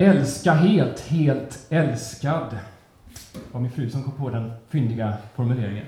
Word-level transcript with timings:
Älska 0.00 0.52
helt, 0.52 1.08
helt 1.08 1.66
älskad. 1.70 2.58
Det 3.32 3.40
var 3.52 3.60
min 3.60 3.70
fru 3.70 3.90
som 3.90 4.02
kom 4.02 4.12
på 4.12 4.30
den 4.30 4.52
fyndiga 4.68 5.16
formuleringen. 5.34 5.86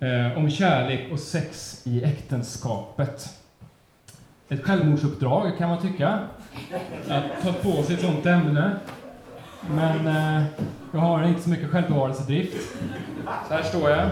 Eh, 0.00 0.38
om 0.38 0.50
kärlek 0.50 1.12
och 1.12 1.18
sex 1.18 1.80
i 1.86 2.04
äktenskapet. 2.04 3.28
Ett 4.48 4.64
självmordsuppdrag 4.64 5.58
kan 5.58 5.68
man 5.68 5.82
tycka, 5.82 6.20
att 7.08 7.42
ta 7.42 7.52
på 7.52 7.82
sig 7.82 7.94
ett 7.94 8.00
sånt 8.00 8.26
ämne. 8.26 8.76
Men 9.70 10.06
eh, 10.06 10.44
jag 10.92 11.00
har 11.00 11.24
inte 11.24 11.42
så 11.42 11.50
mycket 11.50 11.70
självbevarelsedrift. 11.70 12.76
Så 13.48 13.54
här 13.54 13.62
står 13.62 13.90
jag. 13.90 14.06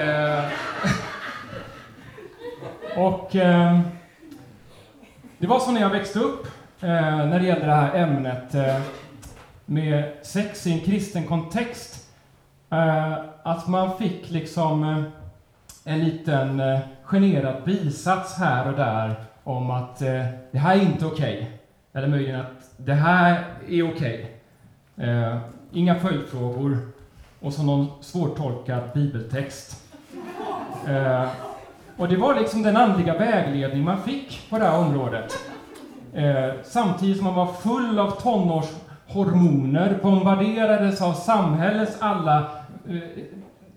Eh, 0.00 0.44
och 3.06 3.36
eh, 3.36 3.80
det 5.38 5.46
var 5.46 5.60
så 5.60 5.70
när 5.70 5.80
jag 5.80 5.90
växte 5.90 6.18
upp, 6.18 6.46
Eh, 6.84 7.26
när 7.26 7.38
det 7.38 7.46
gällde 7.46 7.66
det 7.66 7.74
här 7.74 7.94
ämnet 7.94 8.54
eh, 8.54 8.80
med 9.66 10.12
sex 10.22 10.66
i 10.66 10.72
en 10.72 10.80
kristen 10.80 11.26
kontext, 11.26 12.10
eh, 12.70 13.12
att 13.42 13.68
man 13.68 13.98
fick 13.98 14.30
liksom 14.30 14.84
eh, 14.84 15.02
en 15.92 16.04
liten 16.04 16.60
eh, 16.60 16.78
generad 17.02 17.64
bisats 17.64 18.38
här 18.38 18.68
och 18.68 18.76
där 18.76 19.14
om 19.44 19.70
att 19.70 20.02
eh, 20.02 20.24
det 20.52 20.58
här 20.58 20.76
är 20.76 20.80
inte 20.80 21.06
okej. 21.06 21.36
Okay. 21.36 21.46
Eller 21.92 22.08
möjligen 22.08 22.40
att 22.40 22.70
det 22.76 22.94
här 22.94 23.44
är 23.68 23.92
okej. 23.92 24.38
Okay. 24.96 25.38
inga 25.72 25.94
följdfrågor 25.94 26.78
och 27.40 27.52
så 27.52 27.62
någon 27.62 27.86
svårtolkad 28.00 28.82
bibeltext. 28.94 29.92
Och 31.96 32.08
det 32.08 32.16
var 32.16 32.34
liksom 32.34 32.62
den 32.62 32.76
andliga 32.76 33.18
vägledning 33.18 33.84
man 33.84 34.02
fick 34.02 34.50
på 34.50 34.58
det 34.58 34.64
här 34.64 34.78
området. 34.78 35.51
Eh, 36.14 36.54
samtidigt 36.64 37.16
som 37.16 37.24
man 37.24 37.34
var 37.34 37.46
full 37.46 37.98
av 37.98 38.10
tonårshormoner, 38.10 39.98
bombarderades 40.02 41.02
av 41.02 41.12
samhällets 41.12 41.96
alla 42.00 42.38
eh, 42.88 43.00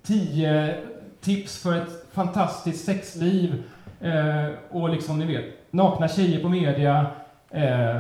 tio 0.04 0.76
tips 1.22 1.64
för 1.64 1.78
ett 1.78 2.12
fantastiskt 2.12 2.86
sexliv 2.86 3.64
eh, 4.02 4.50
och 4.70 4.90
liksom, 4.90 5.20
ni 5.20 5.26
vet, 5.26 5.46
nakna 5.72 6.08
tjejer 6.08 6.42
på 6.42 6.50
media. 6.50 7.06
Eh, 7.50 7.98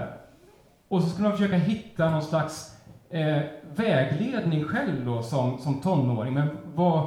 och 0.87 1.03
så 1.03 1.09
skulle 1.09 1.27
man 1.27 1.37
försöka 1.37 1.57
hitta 1.57 2.09
någon 2.09 2.23
slags 2.23 2.77
eh, 3.09 3.41
vägledning 3.75 4.63
själv 4.63 5.05
då 5.05 5.23
som, 5.23 5.57
som 5.57 5.81
tonåring. 5.81 6.33
Men 6.33 6.47
vad, 6.75 6.99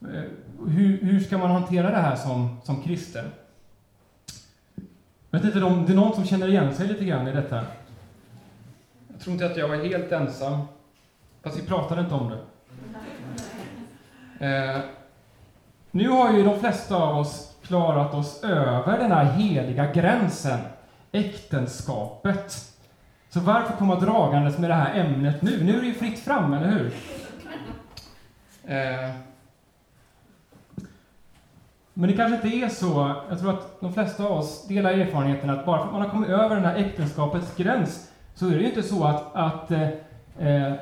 eh, 0.00 0.22
hur, 0.66 0.98
hur 1.02 1.20
ska 1.20 1.38
man 1.38 1.50
hantera 1.50 1.90
det 1.90 1.96
här 1.96 2.16
som, 2.16 2.60
som 2.64 2.82
kristen? 2.82 3.24
Jag 5.36 5.42
vet 5.42 5.54
inte 5.54 5.66
om 5.66 5.86
det 5.86 5.92
är 5.92 5.96
någon 5.96 6.14
som 6.14 6.26
känner 6.26 6.48
igen 6.48 6.74
sig 6.74 6.88
lite 6.88 7.04
grann 7.04 7.28
i 7.28 7.32
detta. 7.32 7.64
Jag 9.08 9.20
tror 9.20 9.32
inte 9.32 9.46
att 9.46 9.56
jag 9.56 9.68
var 9.68 9.76
helt 9.76 10.12
ensam. 10.12 10.60
Fast 11.42 11.58
vi 11.58 11.66
pratade 11.66 12.00
inte 12.00 12.14
om 12.14 12.30
det. 12.30 12.38
Eh, 14.46 14.80
nu 15.90 16.08
har 16.08 16.32
ju 16.32 16.44
de 16.44 16.60
flesta 16.60 16.96
av 16.96 17.18
oss 17.18 17.56
klarat 17.62 18.14
oss 18.14 18.44
över 18.44 18.98
den 18.98 19.12
här 19.12 19.24
heliga 19.24 19.92
gränsen, 19.92 20.60
äktenskapet. 21.12 22.74
Så 23.28 23.40
varför 23.40 23.76
komma 23.76 24.00
dragandes 24.00 24.58
med 24.58 24.70
det 24.70 24.74
här 24.74 24.94
ämnet 24.94 25.42
nu? 25.42 25.64
Nu 25.64 25.76
är 25.76 25.80
det 25.80 25.86
ju 25.86 25.94
fritt 25.94 26.18
fram, 26.18 26.52
eller 26.52 26.68
hur? 26.68 26.94
Eh, 28.64 29.10
men 31.98 32.10
det 32.10 32.16
kanske 32.16 32.36
inte 32.36 32.66
är 32.66 32.68
så. 32.68 33.14
Jag 33.28 33.40
tror 33.40 33.50
att 33.50 33.80
de 33.80 33.92
flesta 33.92 34.24
av 34.24 34.32
oss 34.32 34.68
delar 34.68 34.90
erfarenheten 34.90 35.50
att 35.50 35.66
bara 35.66 35.78
för 35.78 35.86
att 35.86 35.92
man 35.92 36.02
har 36.02 36.08
kommit 36.08 36.28
över 36.28 36.54
den 36.54 36.64
här 36.64 36.76
äktenskapets 36.76 37.56
gräns 37.56 38.10
så 38.34 38.46
är 38.46 38.50
det 38.50 38.58
ju 38.58 38.66
inte 38.66 38.82
så 38.82 39.04
att, 39.04 39.36
att 39.36 39.70
eh, 39.70 39.88
eh, 40.38 40.72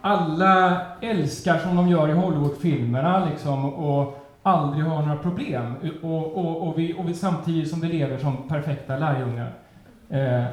alla 0.00 0.80
älskar 1.00 1.58
som 1.58 1.76
de 1.76 1.88
gör 1.88 2.08
i 2.08 2.12
Hollywoodfilmerna 2.12 3.24
liksom, 3.24 3.74
och 3.74 4.26
aldrig 4.42 4.84
har 4.84 5.02
några 5.02 5.16
problem. 5.16 5.74
Och, 6.02 6.36
och, 6.36 6.68
och, 6.68 6.78
vi, 6.78 6.94
och 6.94 7.08
vi 7.08 7.14
samtidigt 7.14 7.70
som 7.70 7.80
vi 7.80 7.88
lever 7.88 8.18
som 8.18 8.48
perfekta 8.48 8.96
lärjungar. 8.96 9.52
Eh, 10.10 10.44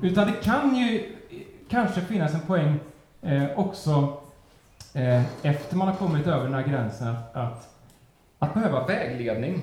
utan 0.00 0.26
det 0.26 0.32
kan 0.32 0.76
ju 0.76 1.16
kanske 1.68 2.00
finnas 2.00 2.34
en 2.34 2.40
poäng 2.40 2.78
eh, 3.22 3.44
också 3.56 4.16
eh, 4.94 5.46
efter 5.46 5.76
man 5.76 5.88
har 5.88 5.94
kommit 5.94 6.26
över 6.26 6.44
den 6.44 6.54
här 6.54 6.62
gränsen 6.62 7.08
att, 7.08 7.36
att 7.36 7.68
att 8.42 8.54
behöva 8.54 8.86
vägledning. 8.86 9.62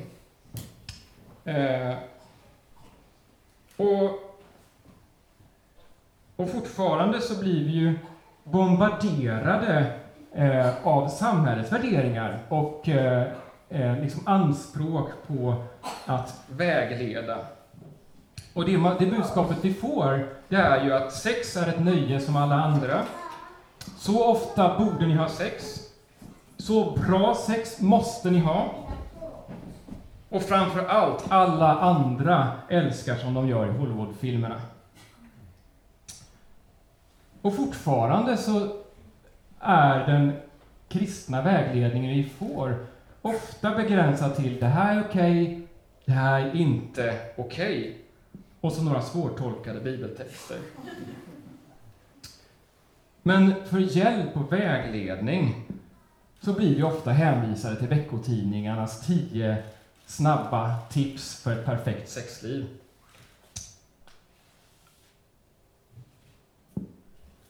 Eh, 1.46 1.94
och, 3.78 4.20
och 6.36 6.50
fortfarande 6.50 7.22
så 7.22 7.40
blir 7.40 7.66
vi 7.66 7.72
ju 7.72 8.00
bombarderade 8.44 10.00
eh, 10.34 10.88
av 10.88 11.08
samhällets 11.08 11.72
värderingar 11.72 12.40
och 12.50 12.90
eh, 12.90 13.28
eh 13.70 14.02
liksom 14.02 14.28
anspråk 14.28 15.10
på 15.28 15.64
att 16.06 16.44
vägleda. 16.48 17.38
Och 18.54 18.66
det, 18.66 18.96
det 19.00 19.06
budskapet 19.06 19.58
vi 19.62 19.74
får, 19.74 20.28
det 20.48 20.56
är 20.56 20.86
ju 20.86 20.94
att 20.94 21.14
sex 21.14 21.58
är 21.58 21.68
ett 21.68 21.80
nöje 21.80 22.20
som 22.20 22.36
alla 22.36 22.56
andra. 22.56 23.02
Så 23.98 24.32
ofta 24.32 24.80
borde 24.80 25.08
ni 25.08 25.16
ha 25.16 25.30
sex. 25.30 25.89
Så 26.60 26.92
bra 26.92 27.36
sex 27.36 27.82
måste 27.82 28.32
ni 28.32 28.40
ha. 28.40 28.74
Och 30.30 30.42
framför 30.42 30.86
allt, 30.86 31.26
alla 31.30 31.80
andra 31.80 32.52
älskar 32.70 33.16
som 33.16 33.34
de 33.34 33.48
gör 33.48 33.68
i 33.68 33.78
Hollywoodfilmerna. 33.78 34.62
Och 37.42 37.56
fortfarande 37.56 38.38
så 38.38 38.76
är 39.60 40.08
den 40.08 40.34
kristna 40.88 41.42
vägledningen 41.42 42.12
vi 42.12 42.30
får 42.30 42.86
ofta 43.22 43.76
begränsad 43.76 44.36
till 44.36 44.60
det 44.60 44.66
här 44.66 44.98
är 44.98 45.04
okej, 45.10 45.44
okay, 45.44 45.62
det 46.06 46.12
här 46.12 46.42
är 46.42 46.56
inte 46.56 47.20
okej. 47.38 47.80
Okay. 47.80 47.94
Och 48.62 48.72
så 48.72 48.84
några 48.84 49.02
svårtolkade 49.02 49.80
bibeltexter. 49.80 50.58
Men 53.24 53.56
för 53.66 53.80
hjälp 53.80 54.38
och 54.38 54.54
vägledning 54.54 55.66
så 56.42 56.54
blir 56.54 56.76
vi 56.76 56.84
ofta 56.84 57.12
hänvisade 57.12 57.76
till 57.76 57.88
veckotidningarnas 57.88 59.08
tio 59.08 59.64
snabba 60.06 60.76
tips 60.90 61.36
för 61.36 61.52
ett 61.52 61.66
perfekt 61.66 62.10
sexliv. 62.10 62.68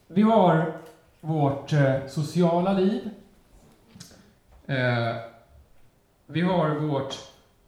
Vi 0.08 0.22
har 0.22 0.78
vårt 1.22 1.74
eh, 1.74 2.08
sociala 2.08 2.74
liv. 2.74 3.10
Eh, 4.66 5.16
vi 6.26 6.42
har 6.42 6.76
vårt 6.76 7.16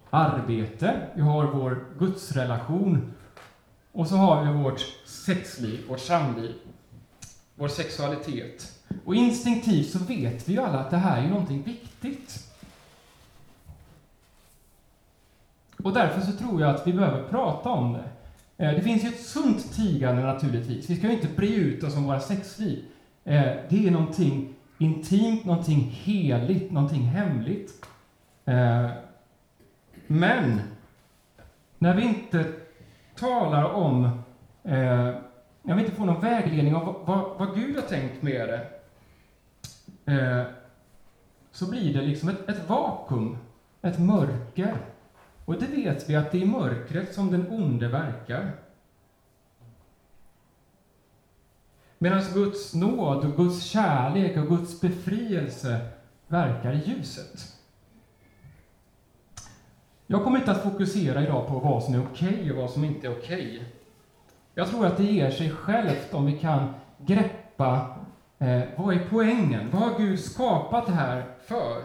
arbete, 0.09 1.07
vi 1.13 1.21
har 1.21 1.45
vår 1.45 1.85
gudsrelation 1.99 3.13
och 3.91 4.07
så 4.07 4.15
har 4.15 4.45
vi 4.45 4.63
vårt 4.63 4.79
sexliv, 5.05 5.87
vårt 5.87 5.99
samliv, 5.99 6.55
vår 7.55 7.67
sexualitet. 7.67 8.80
Och 9.05 9.15
instinktivt 9.15 9.89
så 9.89 9.99
vet 9.99 10.49
vi 10.49 10.53
ju 10.53 10.59
alla 10.59 10.79
att 10.79 10.89
det 10.89 10.97
här 10.97 11.23
är 11.23 11.29
någonting 11.29 11.63
viktigt. 11.63 12.51
Och 15.83 15.93
därför 15.93 16.21
så 16.21 16.31
tror 16.31 16.61
jag 16.61 16.75
att 16.75 16.87
vi 16.87 16.93
behöver 16.93 17.27
prata 17.27 17.69
om 17.69 17.93
det. 17.93 18.03
Eh, 18.65 18.75
det 18.75 18.81
finns 18.81 19.03
ju 19.03 19.07
ett 19.07 19.21
sunt 19.21 19.73
tigande 19.73 20.21
naturligtvis. 20.21 20.89
Vi 20.89 20.95
ska 20.95 21.07
ju 21.07 21.13
inte 21.13 21.27
bre 21.27 21.47
ut 21.47 21.83
oss 21.83 21.97
om 21.97 22.03
våra 22.03 22.19
sexliv. 22.19 22.83
Eh, 23.23 23.53
det 23.69 23.87
är 23.87 23.91
någonting 23.91 24.53
intimt, 24.77 25.45
någonting 25.45 25.79
heligt, 25.79 26.71
någonting 26.71 27.01
hemligt. 27.01 27.85
Eh, 28.45 28.89
men 30.07 30.61
när 31.77 31.95
vi 31.95 32.03
inte 32.03 32.45
talar 33.15 33.63
om, 33.63 34.23
när 35.61 35.75
vi 35.75 35.81
inte 35.81 35.95
får 35.95 36.05
någon 36.05 36.21
vägledning 36.21 36.75
om 36.75 36.95
vad, 37.05 37.37
vad 37.37 37.55
Gud 37.55 37.75
har 37.75 37.81
tänkt 37.81 38.21
med 38.21 38.49
det, 38.49 38.67
eh, 40.05 40.43
så 41.51 41.69
blir 41.69 41.93
det 41.93 42.01
liksom 42.01 42.29
ett, 42.29 42.49
ett 42.49 42.69
vakuum, 42.69 43.37
ett 43.81 43.99
mörker. 43.99 44.77
Och 45.45 45.59
det 45.59 45.65
vet 45.65 46.09
vi 46.09 46.15
att 46.15 46.31
det 46.31 46.37
är 46.37 46.41
i 46.41 46.45
mörkret 46.45 47.13
som 47.13 47.31
den 47.31 47.51
onde 47.51 47.87
verkar. 47.87 48.51
Medan 51.97 52.21
Guds 52.33 52.73
nåd 52.73 53.25
och 53.25 53.37
Guds 53.37 53.63
kärlek 53.63 54.37
och 54.37 54.47
Guds 54.47 54.81
befrielse 54.81 55.89
verkar 56.27 56.73
i 56.73 56.89
ljuset. 56.89 57.57
Jag 60.07 60.23
kommer 60.23 60.39
inte 60.39 60.51
att 60.51 60.63
fokusera 60.63 61.23
idag 61.23 61.47
på 61.47 61.59
vad 61.59 61.83
som 61.83 61.93
är 61.93 62.01
okej 62.01 62.33
okay 62.33 62.51
och 62.51 62.57
vad 62.57 62.71
som 62.71 62.83
inte 62.83 63.07
är 63.07 63.11
okej. 63.11 63.55
Okay. 63.55 63.65
Jag 64.53 64.67
tror 64.67 64.85
att 64.85 64.97
det 64.97 65.03
ger 65.03 65.31
sig 65.31 65.49
självt 65.49 66.13
om 66.13 66.25
vi 66.25 66.39
kan 66.39 66.73
greppa 66.97 67.95
Eh, 68.41 68.61
vad 68.75 68.95
är 68.95 69.07
poängen? 69.09 69.69
Vad 69.71 69.81
har 69.81 69.99
Gud 69.99 70.19
skapat 70.19 70.85
det 70.85 70.91
här 70.91 71.25
för? 71.45 71.83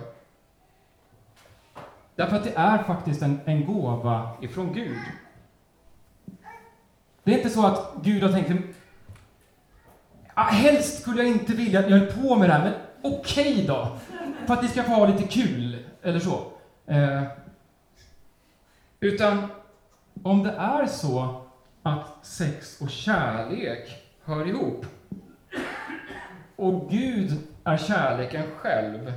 Därför 2.14 2.37
att 2.37 2.44
det 2.44 2.53
är 2.56 2.82
faktiskt 2.82 3.23
en, 3.23 3.41
en 3.44 3.67
gåva 3.67 4.31
ifrån 4.41 4.73
Gud. 4.73 4.99
Det 7.25 7.32
är 7.32 7.37
inte 7.38 7.50
så 7.50 7.67
att 7.67 7.94
Gud 8.03 8.23
har 8.23 8.32
tänkt, 8.32 8.76
ah, 10.35 10.43
helst 10.43 11.03
skulle 11.03 11.23
jag 11.23 11.31
inte 11.31 11.53
vilja 11.53 11.81
att 11.81 11.87
ni 11.87 11.93
höll 11.93 12.12
på 12.12 12.37
med 12.37 12.49
det 12.49 12.53
här, 12.53 12.64
men 12.64 12.75
okej 13.12 13.53
okay 13.53 13.67
då. 13.67 13.97
För 14.47 14.55
att 14.55 14.62
ni 14.62 14.69
ska 14.69 14.82
få 14.82 14.93
ha 14.93 15.06
lite 15.06 15.29
kul, 15.29 15.85
eller 16.03 16.20
så. 16.20 16.53
Eh, 16.87 17.23
utan 19.00 19.49
om 20.23 20.43
det 20.43 20.53
är 20.53 20.87
så 20.87 21.43
att 21.82 22.26
sex 22.26 22.81
och 22.81 22.91
kärlek 22.91 24.12
hör 24.25 24.49
ihop, 24.49 24.87
och 26.56 26.91
Gud 26.91 27.38
är 27.64 27.76
kärleken 27.76 28.43
själv, 28.56 29.12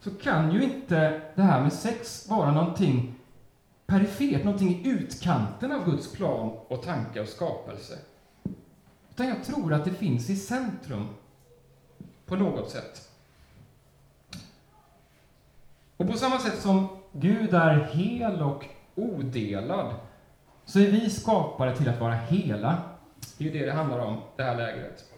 så 0.00 0.10
kan 0.10 0.52
ju 0.52 0.62
inte 0.62 1.20
det 1.34 1.42
här 1.42 1.62
med 1.62 1.72
sex 1.72 2.28
vara 2.28 2.52
någonting 2.52 3.14
perifert, 3.86 4.44
någonting 4.44 4.68
i 4.68 4.88
utkanten 4.88 5.72
av 5.72 5.84
Guds 5.84 6.12
plan 6.12 6.50
och 6.68 6.82
tanke 6.82 7.20
och 7.20 7.28
skapelse. 7.28 7.98
Utan 9.10 9.28
jag 9.28 9.44
tror 9.44 9.72
att 9.72 9.84
det 9.84 9.90
finns 9.90 10.30
i 10.30 10.36
centrum 10.36 11.08
på 12.26 12.36
något 12.36 12.70
sätt. 12.70 13.08
Och 15.96 16.10
på 16.10 16.16
samma 16.16 16.38
sätt 16.38 16.58
som 16.58 16.88
Gud 17.12 17.54
är 17.54 17.84
hel 17.84 18.42
och 18.42 18.64
odelad, 18.94 19.94
så 20.64 20.78
är 20.80 20.90
vi 20.90 21.10
skapade 21.10 21.76
till 21.76 21.88
att 21.88 22.00
vara 22.00 22.14
hela. 22.14 22.82
Det 23.38 23.44
är 23.44 23.48
ju 23.48 23.58
det 23.58 23.66
det 23.66 23.72
handlar 23.72 23.98
om, 23.98 24.20
det 24.36 24.42
här 24.42 24.56
lägret. 24.56 25.11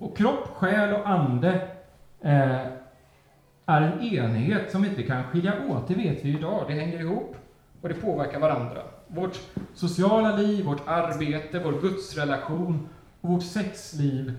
Och 0.00 0.16
kropp, 0.16 0.48
själ 0.48 0.94
och 0.94 1.08
ande 1.08 1.68
eh, 2.20 2.60
är 3.66 3.82
en 3.82 4.02
enhet 4.02 4.70
som 4.70 4.82
vi 4.82 4.88
inte 4.88 5.02
kan 5.02 5.24
skilja 5.24 5.54
åt, 5.68 5.88
det 5.88 5.94
vet 5.94 6.24
vi 6.24 6.38
idag. 6.38 6.64
Det 6.68 6.74
hänger 6.74 7.00
ihop 7.00 7.36
och 7.80 7.88
det 7.88 7.94
påverkar 7.94 8.40
varandra. 8.40 8.82
Vårt 9.06 9.40
sociala 9.74 10.36
liv, 10.36 10.64
vårt 10.64 10.88
arbete, 10.88 11.58
vår 11.64 11.72
gudsrelation 11.72 12.88
och 13.20 13.28
vårt 13.28 13.42
sexliv, 13.42 14.38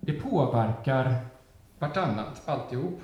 det 0.00 0.12
påverkar 0.12 1.14
vartannat, 1.78 2.42
alltihop. 2.44 3.00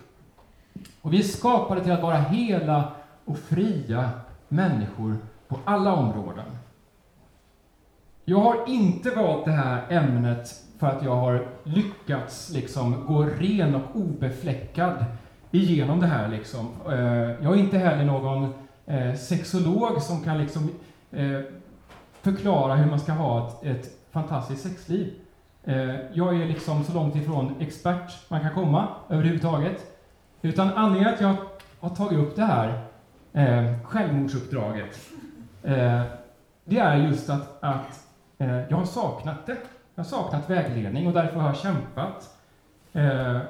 Och 1.00 1.12
vi 1.12 1.18
är 1.18 1.22
skapade 1.22 1.82
till 1.82 1.92
att 1.92 2.02
vara 2.02 2.16
hela 2.16 2.92
och 3.24 3.38
fria 3.38 4.10
människor 4.48 5.16
på 5.48 5.58
alla 5.64 5.92
områden. 5.92 6.46
Jag 8.24 8.40
har 8.40 8.68
inte 8.68 9.10
valt 9.10 9.44
det 9.44 9.52
här 9.52 9.86
ämnet 9.88 10.64
för 10.78 10.86
att 10.86 11.02
jag 11.02 11.16
har 11.16 11.46
lyckats 11.64 12.50
liksom 12.50 13.06
gå 13.06 13.22
ren 13.22 13.74
och 13.74 13.96
obefläckad 13.96 15.04
igenom 15.50 16.00
det 16.00 16.06
här. 16.06 16.28
Liksom. 16.28 16.68
Eh, 16.88 17.44
jag 17.44 17.52
är 17.52 17.56
inte 17.56 17.78
heller 17.78 18.04
någon 18.04 18.54
eh, 18.86 19.14
sexolog 19.14 20.02
som 20.02 20.22
kan 20.22 20.38
liksom 20.38 20.70
eh, 21.10 21.40
förklara 22.22 22.74
hur 22.74 22.90
man 22.90 23.00
ska 23.00 23.12
ha 23.12 23.48
ett, 23.48 23.64
ett 23.64 23.90
fantastiskt 24.10 24.62
sexliv. 24.62 25.12
Jag 26.12 26.40
är 26.40 26.46
liksom 26.46 26.84
så 26.84 26.94
långt 26.94 27.16
ifrån 27.16 27.54
expert 27.60 28.30
man 28.30 28.40
kan 28.40 28.54
komma 28.54 28.88
överhuvudtaget. 29.08 29.76
Utan 30.42 30.72
anledningen 30.72 31.14
att 31.14 31.20
jag 31.20 31.36
har 31.80 31.90
tagit 31.90 32.18
upp 32.18 32.36
det 32.36 32.44
här 32.44 32.84
självmordsuppdraget, 33.84 34.98
det 36.64 36.78
är 36.78 36.96
just 36.96 37.30
att, 37.30 37.62
att 37.62 38.06
jag 38.38 38.76
har 38.76 38.84
saknat 38.84 39.46
det. 39.46 39.56
Jag 39.94 40.04
har 40.04 40.08
saknat 40.08 40.50
vägledning 40.50 41.06
och 41.06 41.12
därför 41.12 41.40
har 41.40 41.48
jag 41.48 41.56
kämpat. 41.56 42.38
Eh, 42.92 43.40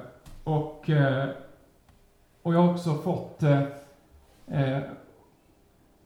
och 0.44 0.90
eh, 0.90 1.28
och 2.44 2.54
jag 2.54 2.62
har 2.62 2.72
också 2.72 2.94
fått 2.94 3.42
eh, 3.42 3.62
eh, 4.46 4.78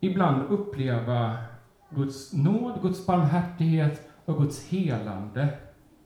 ibland 0.00 0.50
uppleva 0.50 1.36
Guds 1.90 2.32
nåd, 2.32 2.82
Guds 2.82 3.06
barmhärtighet 3.06 4.08
och 4.24 4.38
Guds 4.38 4.68
helande 4.68 5.48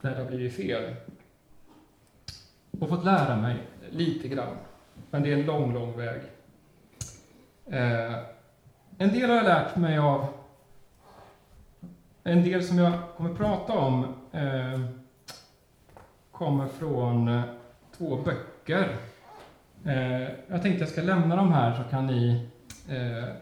där 0.01 0.11
det 0.11 0.17
har 0.17 0.25
blivit 0.25 0.57
fel. 0.57 0.95
Och 2.81 2.89
fått 2.89 3.05
lära 3.05 3.37
mig 3.37 3.57
lite 3.91 4.29
grann. 4.29 4.57
Men 5.11 5.23
det 5.23 5.33
är 5.33 5.37
en 5.37 5.47
lång, 5.47 5.75
lång 5.75 5.97
väg. 5.97 6.21
Eh, 7.67 8.19
en 8.99 9.13
del 9.13 9.31
har 9.31 9.37
jag 9.37 9.45
lärt 9.45 9.77
mig 9.77 9.99
av 9.99 10.27
en 12.25 12.45
del 12.45 12.63
som 12.63 12.79
jag 12.79 12.93
kommer 13.17 13.35
prata 13.35 13.73
om 13.73 14.05
eh, 14.33 14.81
kommer 16.33 16.67
från 16.67 17.29
eh, 17.29 17.43
två 17.97 18.17
böcker 18.17 18.97
Eh, 19.85 20.29
jag 20.49 20.63
tänkte 20.63 20.81
jag 20.81 20.89
ska 20.89 21.03
lämna 21.03 21.37
dem 21.37 21.53
här 21.53 21.83
så 21.83 21.91
kan 21.91 22.07
ni 22.07 22.49
eh, 22.89 23.35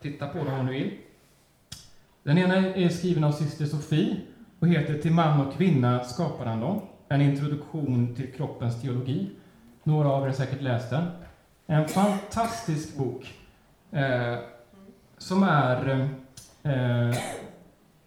titta 0.00 0.28
på 0.28 0.38
dem 0.38 0.60
om 0.60 0.66
ni 0.66 0.72
vill. 0.72 0.90
Den 2.22 2.38
ena 2.38 2.56
är 2.56 2.88
skriven 2.88 3.24
av 3.24 3.32
syster 3.32 3.66
Sofie 3.66 4.16
och 4.58 4.68
heter 4.68 4.98
Till 4.98 5.12
man 5.12 5.46
och 5.46 5.54
kvinna 5.54 6.04
skapar 6.04 6.46
han 6.46 6.60
dem. 6.60 6.80
En 7.08 7.20
introduktion 7.20 8.14
till 8.14 8.32
kroppens 8.32 8.82
teologi. 8.82 9.30
Några 9.82 10.08
av 10.08 10.22
er 10.22 10.26
har 10.26 10.32
säkert 10.32 10.62
läst 10.62 10.90
den. 10.90 11.04
En 11.66 11.88
fantastisk 11.88 12.96
bok 12.96 13.34
eh, 13.90 14.38
som 15.18 15.42
är... 15.42 16.08
Eh, 16.62 17.16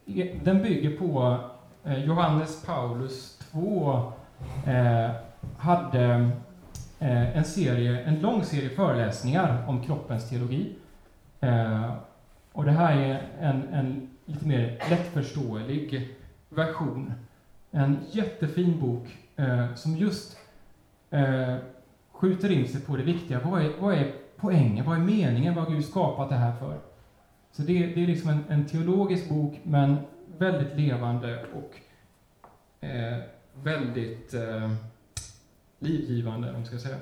E, 0.07 0.39
den 0.43 0.61
bygger 0.63 0.97
på 0.97 1.37
eh, 1.83 2.05
Johannes 2.05 2.65
Paulus 2.65 3.39
2 3.51 4.11
eh, 4.65 5.11
hade 5.57 6.31
Eh, 6.99 7.37
en, 7.37 7.43
serie, 7.43 7.99
en 7.99 8.19
lång 8.19 8.43
serie 8.43 8.69
föreläsningar 8.69 9.63
om 9.67 9.83
kroppens 9.83 10.29
teologi. 10.29 10.75
Eh, 11.39 11.93
och 12.51 12.65
det 12.65 12.71
här 12.71 12.97
är 12.97 13.27
en, 13.39 13.67
en 13.73 14.09
lite 14.25 14.47
mer 14.47 14.79
lättförståelig 14.89 16.15
version. 16.49 17.13
En 17.71 17.99
jättefin 18.11 18.79
bok 18.79 19.17
eh, 19.35 19.73
som 19.75 19.97
just 19.97 20.37
eh, 21.09 21.55
skjuter 22.11 22.51
in 22.51 22.67
sig 22.67 22.81
på 22.81 22.97
det 22.97 23.03
viktiga. 23.03 23.39
Vad 23.39 23.61
är, 23.61 23.71
vad 23.79 23.93
är 23.93 24.13
poängen? 24.37 24.85
Vad 24.85 24.97
är 24.97 25.01
meningen? 25.01 25.55
Vad 25.55 25.63
har 25.63 25.71
Gud 25.71 25.85
skapat 25.85 26.29
det 26.29 26.35
här 26.35 26.55
för? 26.55 26.77
Så 27.51 27.61
det, 27.61 27.73
det 27.73 28.03
är 28.03 28.07
liksom 28.07 28.29
en, 28.29 28.43
en, 28.49 28.65
teologisk 28.65 29.29
bok, 29.29 29.59
men 29.63 29.97
väldigt 30.37 30.75
levande 30.75 31.45
och 31.53 31.75
eh, 32.87 33.17
väldigt 33.63 34.33
eh, 34.33 34.71
livgivande, 35.79 36.47
om 36.47 36.53
man 36.53 36.65
ska 36.65 36.77
säga. 36.77 36.97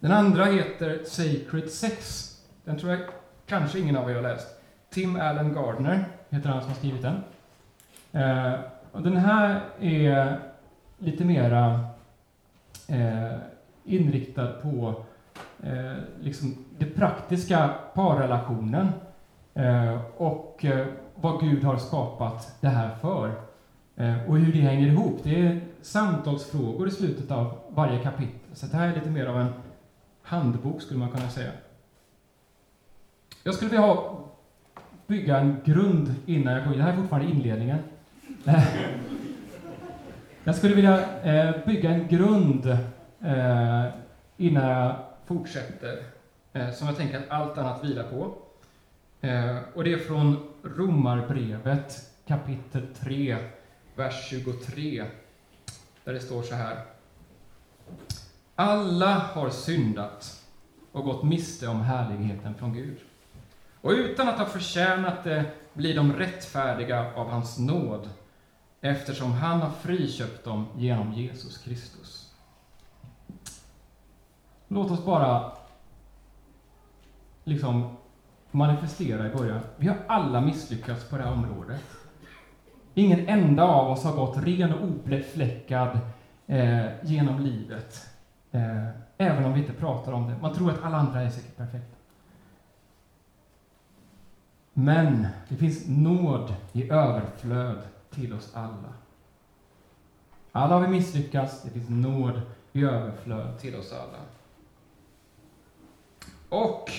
Den 0.00 0.12
andra 0.12 0.44
heter 0.44 1.04
Sacred 1.04 1.70
Sex. 1.70 2.28
Den 2.64 2.78
tror 2.78 2.92
jag 2.92 3.00
kanske 3.46 3.78
ingen 3.78 3.96
av 3.96 4.10
er 4.10 4.14
har 4.14 4.22
läst. 4.22 4.46
Tim 4.90 5.16
Allen 5.16 5.54
Gardner 5.54 6.04
heter 6.28 6.48
han 6.48 6.60
som 6.60 6.70
har 6.70 6.76
skrivit 6.76 7.02
den. 7.02 7.22
Eh, 8.12 8.60
och 8.92 9.02
den 9.02 9.16
här 9.16 9.60
är 9.80 10.38
lite 10.98 11.24
mera 11.24 11.86
eh, 12.88 13.36
inriktad 13.84 14.52
på 14.52 15.04
eh, 15.62 15.96
liksom 16.20 16.64
det 16.78 16.86
praktiska 16.86 17.74
parrelationen 17.94 18.88
Eh, 19.54 20.00
och 20.16 20.64
eh, 20.64 20.86
vad 21.14 21.40
Gud 21.40 21.64
har 21.64 21.76
skapat 21.76 22.56
det 22.60 22.68
här 22.68 22.94
för 23.00 23.32
eh, 23.96 24.30
och 24.30 24.38
hur 24.38 24.52
det 24.52 24.60
hänger 24.60 24.86
ihop. 24.86 25.20
Det 25.22 25.46
är 25.46 25.60
samtalsfrågor 25.82 26.88
i 26.88 26.90
slutet 26.90 27.30
av 27.30 27.58
varje 27.68 27.98
kapitel. 27.98 28.38
Så 28.52 28.66
det 28.66 28.76
här 28.76 28.88
är 28.88 28.94
lite 28.94 29.10
mer 29.10 29.26
av 29.26 29.40
en 29.40 29.52
handbok, 30.22 30.82
skulle 30.82 31.00
man 31.00 31.10
kunna 31.10 31.28
säga. 31.28 31.50
Jag 33.42 33.54
skulle 33.54 33.70
vilja 33.70 33.86
ha, 33.86 34.24
bygga 35.06 35.38
en 35.38 35.56
grund 35.64 36.14
innan 36.26 36.54
jag 36.54 36.64
går 36.64 36.72
in. 36.72 36.78
Det 36.78 36.84
här 36.84 36.92
är 36.92 36.96
fortfarande 36.96 37.30
inledningen. 37.30 37.78
Jag 40.44 40.54
skulle 40.54 40.74
vilja 40.74 41.08
bygga 41.66 41.90
en 41.90 42.08
grund 42.08 42.78
innan 44.36 44.68
jag 44.68 44.96
fortsätter, 45.26 46.02
som 46.72 46.86
jag 46.86 46.96
tänker 46.96 47.18
att 47.18 47.30
allt 47.30 47.58
annat 47.58 47.84
vilar 47.84 48.04
på. 48.04 48.41
Eh, 49.24 49.58
och 49.74 49.84
det 49.84 49.92
är 49.92 49.98
från 49.98 50.48
Romarbrevet 50.62 52.10
kapitel 52.26 52.86
3, 52.94 53.36
vers 53.96 54.28
23 54.28 55.04
där 56.04 56.12
det 56.12 56.20
står 56.20 56.42
så 56.42 56.54
här. 56.54 56.84
Alla 58.54 59.18
har 59.18 59.50
syndat 59.50 60.42
och 60.92 61.04
gått 61.04 61.22
miste 61.22 61.68
om 61.68 61.80
härligheten 61.80 62.54
från 62.54 62.74
Gud. 62.74 62.98
Och 63.80 63.90
utan 63.90 64.28
att 64.28 64.38
ha 64.38 64.46
förtjänat 64.46 65.24
det 65.24 65.44
blir 65.72 65.96
de 65.96 66.12
rättfärdiga 66.12 67.14
av 67.14 67.28
hans 67.28 67.58
nåd, 67.58 68.10
eftersom 68.80 69.32
han 69.32 69.60
har 69.60 69.70
friköpt 69.70 70.44
dem 70.44 70.66
genom 70.76 71.12
Jesus 71.12 71.58
Kristus. 71.58 72.32
Låt 74.68 74.90
oss 74.90 75.04
bara 75.04 75.52
liksom 77.44 77.96
manifestera 78.52 79.26
i 79.26 79.34
början. 79.34 79.60
Vi 79.76 79.88
har 79.88 79.96
alla 80.06 80.40
misslyckats 80.40 81.08
på 81.08 81.16
det 81.16 81.22
här 81.22 81.32
området. 81.32 81.80
Ingen 82.94 83.28
enda 83.28 83.62
av 83.62 83.90
oss 83.90 84.04
har 84.04 84.12
gått 84.12 84.36
ren 84.36 84.72
och 84.72 84.84
obefläckad 84.84 85.98
eh, 86.46 86.86
genom 87.02 87.40
livet. 87.40 88.08
Eh, 88.50 88.88
även 89.16 89.44
om 89.44 89.52
vi 89.52 89.60
inte 89.60 89.72
pratar 89.72 90.12
om 90.12 90.26
det. 90.26 90.36
Man 90.42 90.54
tror 90.54 90.70
att 90.70 90.82
alla 90.82 90.96
andra 90.96 91.20
är 91.20 91.30
säkert 91.30 91.56
perfekta. 91.56 91.96
Men 94.72 95.26
det 95.48 95.56
finns 95.56 95.88
nåd 95.88 96.54
i 96.72 96.90
överflöd 96.90 97.78
till 98.10 98.32
oss 98.32 98.50
alla. 98.54 98.92
Alla 100.52 100.74
har 100.74 100.80
vi 100.80 100.88
misslyckats, 100.88 101.62
det 101.62 101.70
finns 101.70 101.88
nåd 101.88 102.42
i 102.72 102.84
överflöd 102.84 103.58
till 103.58 103.76
oss 103.76 103.92
alla. 103.92 104.18
Och, 106.48 106.90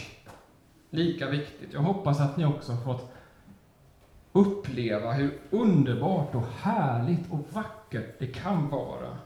lika 0.93 1.29
viktigt, 1.29 1.73
jag 1.73 1.81
hoppas 1.81 2.19
att 2.19 2.37
ni 2.37 2.45
också 2.45 2.71
har 2.71 2.83
fått 2.83 3.13
uppleva 4.31 5.11
hur 5.11 5.39
underbart 5.49 6.35
och 6.35 6.45
härligt 6.61 7.31
och 7.31 7.53
vackert 7.53 8.19
det 8.19 8.27
kan 8.27 8.69
vara. 8.69 9.17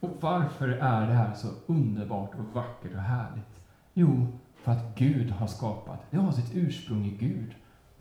Och 0.00 0.10
varför 0.20 0.68
är 0.68 1.06
det 1.06 1.12
här 1.12 1.34
så 1.34 1.48
underbart 1.66 2.34
och 2.34 2.54
vackert 2.54 2.94
och 2.94 3.00
härligt? 3.00 3.66
Jo, 3.94 4.26
för 4.62 4.72
att 4.72 4.94
Gud 4.96 5.30
har 5.30 5.46
skapat. 5.46 6.00
Det 6.10 6.16
har 6.16 6.32
sitt 6.32 6.54
ursprung 6.54 7.04
i 7.04 7.10
Gud, 7.10 7.54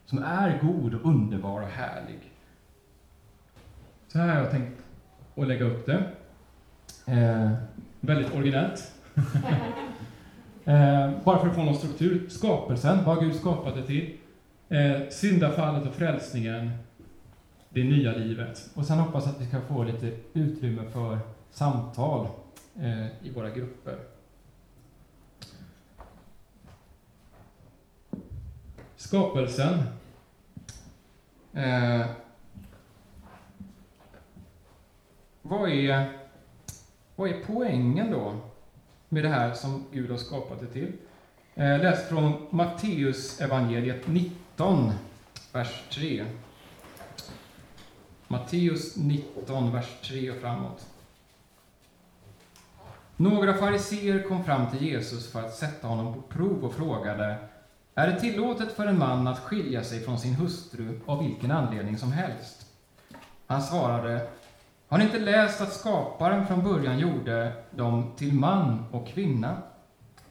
som 0.05 0.23
är 0.23 0.59
god 0.61 0.93
och 0.93 1.05
underbar 1.05 1.61
och 1.61 1.67
härlig. 1.67 2.31
Så 4.07 4.17
här 4.17 4.27
har 4.27 4.35
jag 4.35 4.51
tänkt 4.51 4.81
att 5.35 5.47
lägga 5.47 5.65
upp 5.65 5.85
det. 5.85 6.11
Eh, 7.05 7.51
väldigt 7.99 8.33
originellt. 8.33 8.91
eh, 10.71 11.23
bara 11.23 11.39
för 11.39 11.47
att 11.47 11.55
få 11.55 11.63
någon 11.63 11.75
struktur. 11.75 12.29
Skapelsen, 12.29 13.03
vad 13.05 13.19
Gud 13.19 13.35
skapat 13.35 13.75
det 13.75 13.85
till. 13.85 14.17
Eh, 14.69 15.09
syndafallet 15.09 15.87
och 15.87 15.93
frälsningen. 15.93 16.71
Det 17.69 17.83
nya 17.83 18.11
livet. 18.11 18.69
Och 18.73 18.85
sen 18.85 18.99
hoppas 18.99 19.27
att 19.27 19.41
vi 19.41 19.45
ska 19.45 19.61
få 19.61 19.83
lite 19.83 20.11
utrymme 20.33 20.81
för 20.93 21.19
samtal 21.51 22.27
eh, 22.79 23.25
i 23.25 23.31
våra 23.35 23.49
grupper. 23.49 23.97
Skapelsen. 28.95 29.73
Eh, 31.53 32.05
vad, 35.41 35.69
är, 35.69 36.17
vad 37.15 37.29
är 37.29 37.43
poängen 37.47 38.11
då 38.11 38.50
med 39.13 39.23
det 39.23 39.29
här 39.29 39.53
som 39.53 39.85
Gud 39.91 40.11
har 40.11 40.17
skapat 40.17 40.59
det 40.59 40.67
till? 40.67 40.91
Eh, 41.55 41.79
läs 41.79 42.09
från 42.09 42.47
Matteus 42.49 43.41
evangeliet 43.41 44.07
19, 44.07 44.91
vers 45.51 45.83
3. 45.89 46.25
Matteus 48.27 48.95
19, 48.97 49.71
vers 49.71 50.01
3 50.03 50.31
och 50.31 50.37
framåt. 50.37 50.85
Några 53.15 53.53
fariseer 53.53 54.27
kom 54.27 54.43
fram 54.43 54.71
till 54.71 54.87
Jesus 54.87 55.31
för 55.31 55.39
att 55.39 55.55
sätta 55.55 55.87
honom 55.87 56.13
på 56.13 56.21
prov 56.21 56.65
och 56.65 56.73
frågade 56.73 57.37
Är 57.95 58.07
det 58.07 58.19
tillåtet 58.19 58.71
för 58.71 58.85
en 58.85 58.99
man 58.99 59.27
att 59.27 59.39
skilja 59.39 59.83
sig 59.83 59.99
från 59.99 60.19
sin 60.19 60.33
hustru 60.33 60.99
av 61.05 61.23
vilken 61.23 61.51
anledning 61.51 61.97
som 61.97 62.11
helst? 62.11 62.65
Han 63.47 63.61
svarade 63.61 64.29
har 64.91 64.97
ni 64.97 65.03
inte 65.03 65.19
läst 65.19 65.61
att 65.61 65.73
skaparen 65.73 66.47
från 66.47 66.63
början 66.63 66.99
gjorde 66.99 67.53
dem 67.71 68.11
till 68.17 68.33
man 68.33 68.85
och 68.91 69.07
kvinna? 69.07 69.57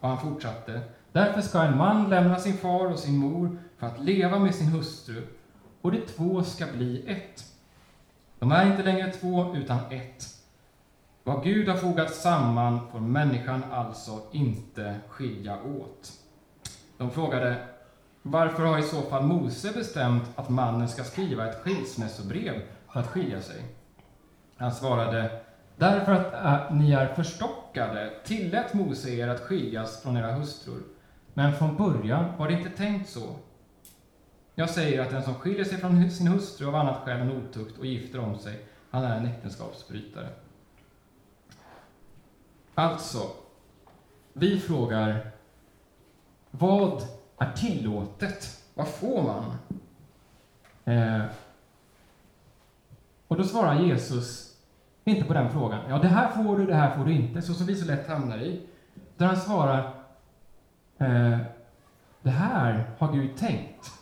Och 0.00 0.08
han 0.08 0.18
fortsatte 0.18 0.80
Därför 1.12 1.40
ska 1.40 1.62
en 1.62 1.76
man 1.76 2.10
lämna 2.10 2.38
sin 2.38 2.56
far 2.56 2.86
och 2.86 2.98
sin 2.98 3.16
mor 3.16 3.58
för 3.78 3.86
att 3.86 4.00
leva 4.00 4.38
med 4.38 4.54
sin 4.54 4.66
hustru, 4.66 5.26
och 5.80 5.92
de 5.92 6.00
två 6.00 6.44
ska 6.44 6.66
bli 6.76 7.04
ett. 7.06 7.44
De 8.38 8.52
är 8.52 8.70
inte 8.70 8.82
längre 8.82 9.12
två, 9.12 9.56
utan 9.56 9.78
ett. 9.90 10.24
Vad 11.24 11.44
Gud 11.44 11.68
har 11.68 11.76
fogat 11.76 12.14
samman 12.14 12.80
får 12.92 13.00
människan 13.00 13.64
alltså 13.72 14.20
inte 14.32 14.94
skilja 15.08 15.58
åt. 15.62 16.12
De 16.96 17.10
frågade, 17.10 17.56
varför 18.22 18.64
har 18.64 18.78
i 18.78 18.82
så 18.82 19.02
fall 19.02 19.24
Mose 19.24 19.72
bestämt 19.72 20.24
att 20.36 20.48
mannen 20.48 20.88
ska 20.88 21.04
skriva 21.04 21.48
ett 21.48 21.62
skilsmässobrev 21.62 22.62
för 22.92 23.00
att 23.00 23.08
skilja 23.08 23.42
sig? 23.42 23.79
Han 24.60 24.72
svarade, 24.72 25.40
därför 25.76 26.12
att 26.12 26.34
äh, 26.34 26.76
ni 26.76 26.92
är 26.92 27.14
förstockade 27.14 28.12
tillät 28.24 28.74
Mose 28.74 29.10
er 29.10 29.28
att 29.28 29.40
skiljas 29.40 30.02
från 30.02 30.16
era 30.16 30.32
hustrur. 30.32 30.82
Men 31.34 31.52
från 31.52 31.76
början 31.76 32.36
var 32.38 32.48
det 32.48 32.54
inte 32.54 32.70
tänkt 32.70 33.08
så. 33.08 33.36
Jag 34.54 34.70
säger 34.70 35.02
att 35.02 35.10
den 35.10 35.22
som 35.22 35.34
skiljer 35.34 35.64
sig 35.64 35.78
från 35.78 36.10
sin 36.10 36.26
hustru 36.26 36.66
av 36.66 36.74
annat 36.74 36.96
skäl 36.96 37.20
än 37.20 37.32
otukt 37.32 37.78
och 37.78 37.86
gifter 37.86 38.20
om 38.20 38.38
sig, 38.38 38.64
han 38.90 39.04
är 39.04 39.16
en 39.16 39.26
äktenskapsbrytare. 39.26 40.28
Alltså, 42.74 43.30
vi 44.32 44.60
frågar, 44.60 45.30
vad 46.50 47.02
är 47.38 47.52
tillåtet? 47.52 48.64
Vad 48.74 48.88
får 48.88 49.22
man? 49.22 49.54
Eh, 50.84 51.24
och 53.28 53.36
då 53.36 53.44
svarar 53.44 53.80
Jesus 53.80 54.49
inte 55.04 55.24
på 55.24 55.34
den 55.34 55.50
frågan. 55.50 55.80
Ja, 55.88 55.98
det 55.98 56.08
här 56.08 56.28
får 56.28 56.58
du, 56.58 56.66
det 56.66 56.74
här 56.74 56.96
får 56.96 57.04
du 57.04 57.12
inte, 57.12 57.42
så 57.42 57.54
som 57.54 57.66
vi 57.66 57.76
så 57.76 57.86
lätt 57.86 58.08
hamnar 58.08 58.38
i. 58.38 58.60
Där 59.16 59.26
han 59.26 59.36
svarar, 59.36 59.78
eh, 60.98 61.38
det 62.22 62.30
här 62.30 62.90
har 62.98 63.12
Gud 63.12 63.36
tänkt. 63.36 63.92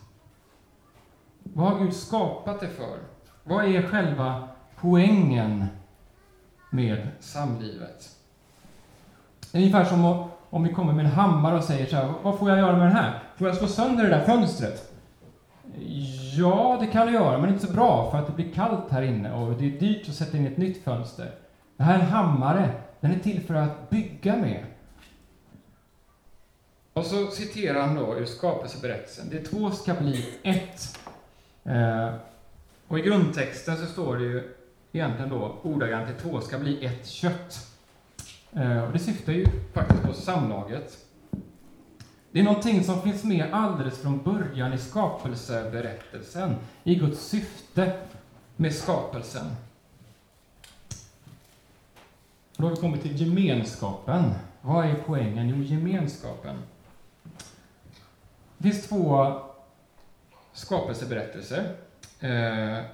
Vad 1.43 1.73
har 1.73 1.79
Gud 1.79 1.95
skapat 1.95 2.61
det 2.61 2.69
för? 2.69 2.99
Vad 3.45 3.65
är 3.65 3.83
själva 3.83 4.49
poängen 4.77 5.67
med 6.71 7.09
samlivet? 7.21 8.09
Ungefär 9.55 9.85
som 9.85 10.29
om 10.51 10.63
vi 10.63 10.73
kommer 10.73 10.93
med 10.93 11.05
en 11.05 11.13
hammare 11.13 11.57
och 11.57 11.65
säger 11.65 11.87
så 11.87 11.97
här, 11.97 12.15
vad 12.23 12.39
får 12.39 12.51
jag 12.51 12.59
göra 12.59 12.77
med 12.77 12.87
den 12.87 12.97
här? 12.97 13.23
Får 13.37 13.47
jag 13.47 13.57
slå 13.57 13.67
sönder 13.67 14.05
det 14.05 14.11
där 14.11 14.25
fönstret? 14.25 14.93
Ja, 16.39 16.79
det 16.81 16.87
kan 16.87 17.07
du 17.07 17.13
göra, 17.13 17.39
men 17.39 17.51
inte 17.53 17.67
så 17.67 17.73
bra 17.73 18.11
för 18.11 18.19
att 18.19 18.27
det 18.27 18.33
blir 18.33 18.53
kallt 18.53 18.91
här 18.91 19.03
inne 19.03 19.33
och 19.33 19.53
det 19.53 19.67
är 19.67 19.81
dyrt 19.81 20.09
att 20.09 20.15
sätta 20.15 20.37
in 20.37 20.47
ett 20.47 20.57
nytt 20.57 20.85
fönster. 20.85 21.35
Det 21.77 21.83
här 21.83 21.99
är 21.99 22.03
en 22.03 22.07
hammare, 22.07 22.71
den 23.01 23.11
är 23.11 23.19
till 23.19 23.41
för 23.41 23.55
att 23.55 23.91
bygga 23.91 24.37
med. 24.37 24.65
Och 26.93 27.05
så 27.05 27.27
citerar 27.27 27.81
han 27.81 27.95
då 27.95 28.17
ur 28.17 28.25
skapelseberättelsen. 28.25 29.27
Det 29.31 29.39
två 29.39 29.71
ska 29.71 29.95
bli 29.95 30.35
ett. 30.43 30.99
Eh, 31.65 32.15
och 32.89 32.99
i 32.99 33.03
grundtexten 33.03 33.77
så 33.77 33.87
står 33.87 34.17
det 34.17 34.25
ju 34.25 34.55
egentligen 34.93 35.31
då 35.31 35.57
ordagrant 35.63 36.09
det 36.09 36.29
två 36.29 36.41
ska 36.41 36.59
bli 36.59 36.87
ett 36.87 37.07
kött. 37.07 37.67
Eh, 38.53 38.85
och 38.85 38.93
det 38.93 38.99
syftar 38.99 39.33
ju 39.33 39.47
faktiskt 39.75 40.03
på 40.03 40.13
samlaget. 40.13 41.08
Det 42.33 42.41
är 42.41 42.45
någonting 42.45 42.85
som 42.85 43.03
finns 43.03 43.25
med 43.25 43.49
alldeles 43.53 44.03
från 44.03 44.23
början 44.23 44.73
i 44.73 44.79
skapelseberättelsen, 44.79 46.57
i 46.85 46.95
Guds 46.95 47.29
syfte 47.29 47.93
med 48.57 48.75
skapelsen. 48.75 49.47
då 52.57 52.65
har 52.65 52.71
vi 52.71 52.77
kommit 52.77 53.03
till 53.03 53.21
gemenskapen. 53.21 54.35
Vad 54.61 54.87
är 54.87 54.95
poängen? 55.07 55.49
Jo, 55.49 55.57
gemenskapen. 55.57 56.57
Det 58.59 58.71
finns 58.71 58.89
två 58.89 59.33
skapelseberättelser 60.53 61.77
eh, 62.21 62.85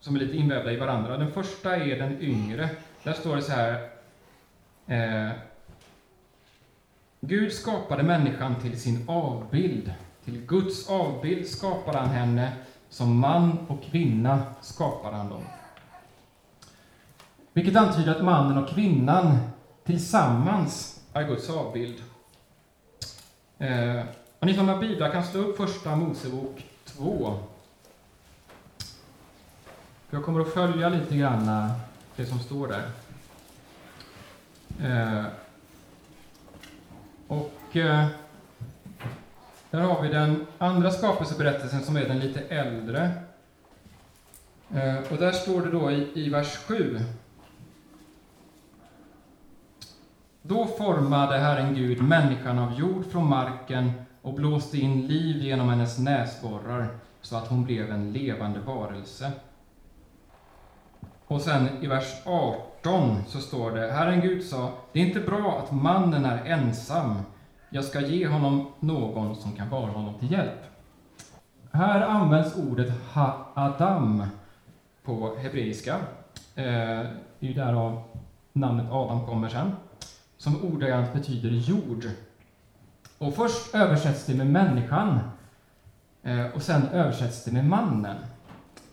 som 0.00 0.16
är 0.16 0.20
lite 0.20 0.36
invävda 0.36 0.72
i 0.72 0.76
varandra. 0.76 1.16
Den 1.16 1.32
första 1.32 1.76
är 1.76 1.98
den 1.98 2.22
yngre. 2.22 2.68
Där 3.02 3.12
står 3.12 3.36
det 3.36 3.42
så 3.42 3.52
här. 3.52 3.88
Eh, 4.86 5.32
Gud 7.24 7.52
skapade 7.52 8.02
människan 8.02 8.60
till 8.60 8.80
sin 8.80 9.08
avbild. 9.08 9.92
Till 10.24 10.46
Guds 10.46 10.90
avbild 10.90 11.48
skapade 11.48 11.98
han 11.98 12.08
henne. 12.08 12.52
Som 12.88 13.18
man 13.18 13.58
och 13.68 13.82
kvinna 13.82 14.42
skapade 14.60 15.16
han 15.16 15.28
dem. 15.28 15.42
Vilket 17.52 17.76
antyder 17.76 18.14
att 18.14 18.24
mannen 18.24 18.64
och 18.64 18.68
kvinnan 18.68 19.38
tillsammans 19.84 21.00
är 21.12 21.28
Guds 21.28 21.50
avbild. 21.50 22.02
Eh, 23.58 24.02
och 24.38 24.46
ni 24.46 24.54
som 24.54 24.68
har 24.68 24.78
biblar 24.78 25.10
kan 25.10 25.24
slå 25.24 25.40
upp 25.40 25.56
första 25.56 25.96
Mosebok 25.96 26.64
2. 26.84 27.38
Jag 30.10 30.24
kommer 30.24 30.40
att 30.40 30.54
följa 30.54 30.88
lite 30.88 31.16
grann 31.16 31.48
eh, 31.48 31.70
det 32.16 32.26
som 32.26 32.38
står 32.38 32.68
där. 32.68 32.90
Eh, 34.80 35.26
och 37.32 37.76
eh, 37.76 38.06
där 39.70 39.80
har 39.80 40.02
vi 40.02 40.08
den 40.08 40.46
andra 40.58 40.90
skapelseberättelsen 40.90 41.82
som 41.82 41.96
är 41.96 42.08
den 42.08 42.18
lite 42.18 42.40
äldre. 42.40 43.10
Eh, 44.74 45.12
och 45.12 45.16
där 45.16 45.32
står 45.32 45.60
det 45.62 45.70
då 45.70 45.90
i, 45.90 46.08
i 46.14 46.28
vers 46.28 46.56
7. 46.56 47.00
Då 50.42 50.66
formade 50.66 51.38
Herren 51.38 51.74
Gud 51.74 52.02
människan 52.02 52.58
av 52.58 52.78
jord 52.78 53.06
från 53.06 53.28
marken 53.28 53.92
och 54.22 54.34
blåste 54.34 54.78
in 54.78 55.06
liv 55.06 55.36
genom 55.36 55.68
hennes 55.68 55.98
näsborrar 55.98 56.88
så 57.20 57.36
att 57.36 57.48
hon 57.48 57.64
blev 57.64 57.90
en 57.90 58.12
levande 58.12 58.60
varelse. 58.60 59.32
Och 61.26 61.40
sen 61.40 61.68
i 61.80 61.86
vers 61.86 62.22
18 62.24 62.71
så 63.26 63.40
står 63.40 63.70
det, 63.70 63.92
Herren 63.92 64.20
Gud 64.20 64.44
sa, 64.44 64.72
det 64.92 65.00
är 65.00 65.06
inte 65.06 65.20
bra 65.20 65.58
att 65.58 65.72
mannen 65.72 66.24
är 66.24 66.44
ensam, 66.44 67.18
jag 67.70 67.84
ska 67.84 68.00
ge 68.00 68.26
honom 68.26 68.72
någon 68.80 69.36
som 69.36 69.52
kan 69.52 69.68
vara 69.68 69.90
honom 69.90 70.14
till 70.18 70.32
hjälp. 70.32 70.60
Här 71.72 72.00
används 72.00 72.56
ordet 72.56 72.92
ha-adam, 73.14 74.24
på 75.04 75.36
hebreiska. 75.36 75.94
Eh, 76.54 76.64
det 76.64 77.46
är 77.46 77.48
ju 77.48 77.54
därav 77.54 78.02
namnet 78.52 78.86
Adam 78.90 79.26
kommer 79.26 79.48
sen. 79.48 79.72
Som 80.36 80.64
ordagrant 80.64 81.12
betyder 81.12 81.50
jord. 81.50 82.10
Och 83.18 83.34
först 83.34 83.74
översätts 83.74 84.26
det 84.26 84.34
med 84.34 84.46
människan. 84.46 85.18
Eh, 86.22 86.46
och 86.54 86.62
sen 86.62 86.88
översätts 86.88 87.44
det 87.44 87.52
med 87.52 87.64
mannen. 87.64 88.16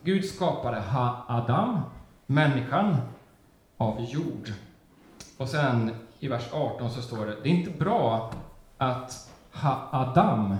Gud 0.04 0.26
skapade 0.26 0.80
Ha-Adam, 0.80 1.82
människan, 2.26 2.98
av 3.80 4.02
jord. 4.02 4.54
Och 5.38 5.48
sen 5.48 5.92
i 6.20 6.28
vers 6.28 6.54
18 6.54 6.92
så 6.92 7.02
står 7.02 7.26
det, 7.26 7.36
det 7.44 7.50
är 7.50 7.54
inte 7.54 7.80
bra 7.80 8.32
att 8.78 9.32
Ha-Adam, 9.54 10.56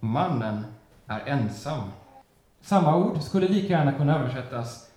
mannen, 0.00 0.64
är 1.06 1.20
ensam. 1.26 1.82
Samma 2.60 2.96
ord 2.96 3.22
skulle 3.22 3.48
lika 3.48 3.66
gärna 3.66 3.92
kunna 3.92 4.18
översättas, 4.18 4.90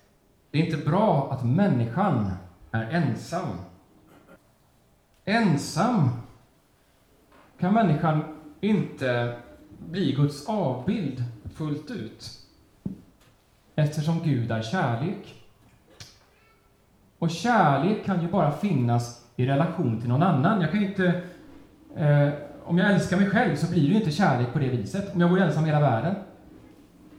det 0.50 0.58
är 0.58 0.64
inte 0.64 0.90
bra 0.90 1.32
att 1.32 1.44
människan 1.44 2.32
är 2.70 2.90
ensam. 2.90 3.48
Ensam 5.24 6.08
kan 7.58 7.74
människan 7.74 8.24
inte 8.60 9.38
bli 9.78 10.12
Guds 10.12 10.48
avbild 10.48 11.24
fullt 11.54 11.90
ut 11.90 12.30
eftersom 13.74 14.22
Gud 14.24 14.50
är 14.50 14.62
kärlek. 14.62 15.39
Och 17.20 17.30
kärlek 17.30 18.04
kan 18.04 18.22
ju 18.22 18.28
bara 18.28 18.52
finnas 18.52 19.26
i 19.36 19.46
relation 19.46 20.00
till 20.00 20.08
någon 20.08 20.22
annan. 20.22 20.60
Jag 20.60 20.70
kan 20.70 20.82
inte... 20.82 21.22
Eh, 21.96 22.28
om 22.64 22.78
jag 22.78 22.92
älskar 22.92 23.16
mig 23.16 23.30
själv 23.30 23.56
så 23.56 23.70
blir 23.70 23.82
det 23.82 23.88
ju 23.88 23.94
inte 23.94 24.10
kärlek 24.10 24.52
på 24.52 24.58
det 24.58 24.68
viset, 24.68 25.14
om 25.14 25.20
jag 25.20 25.28
vore 25.28 25.44
ensam 25.44 25.64
i 25.64 25.66
hela 25.66 25.80
världen. 25.80 26.14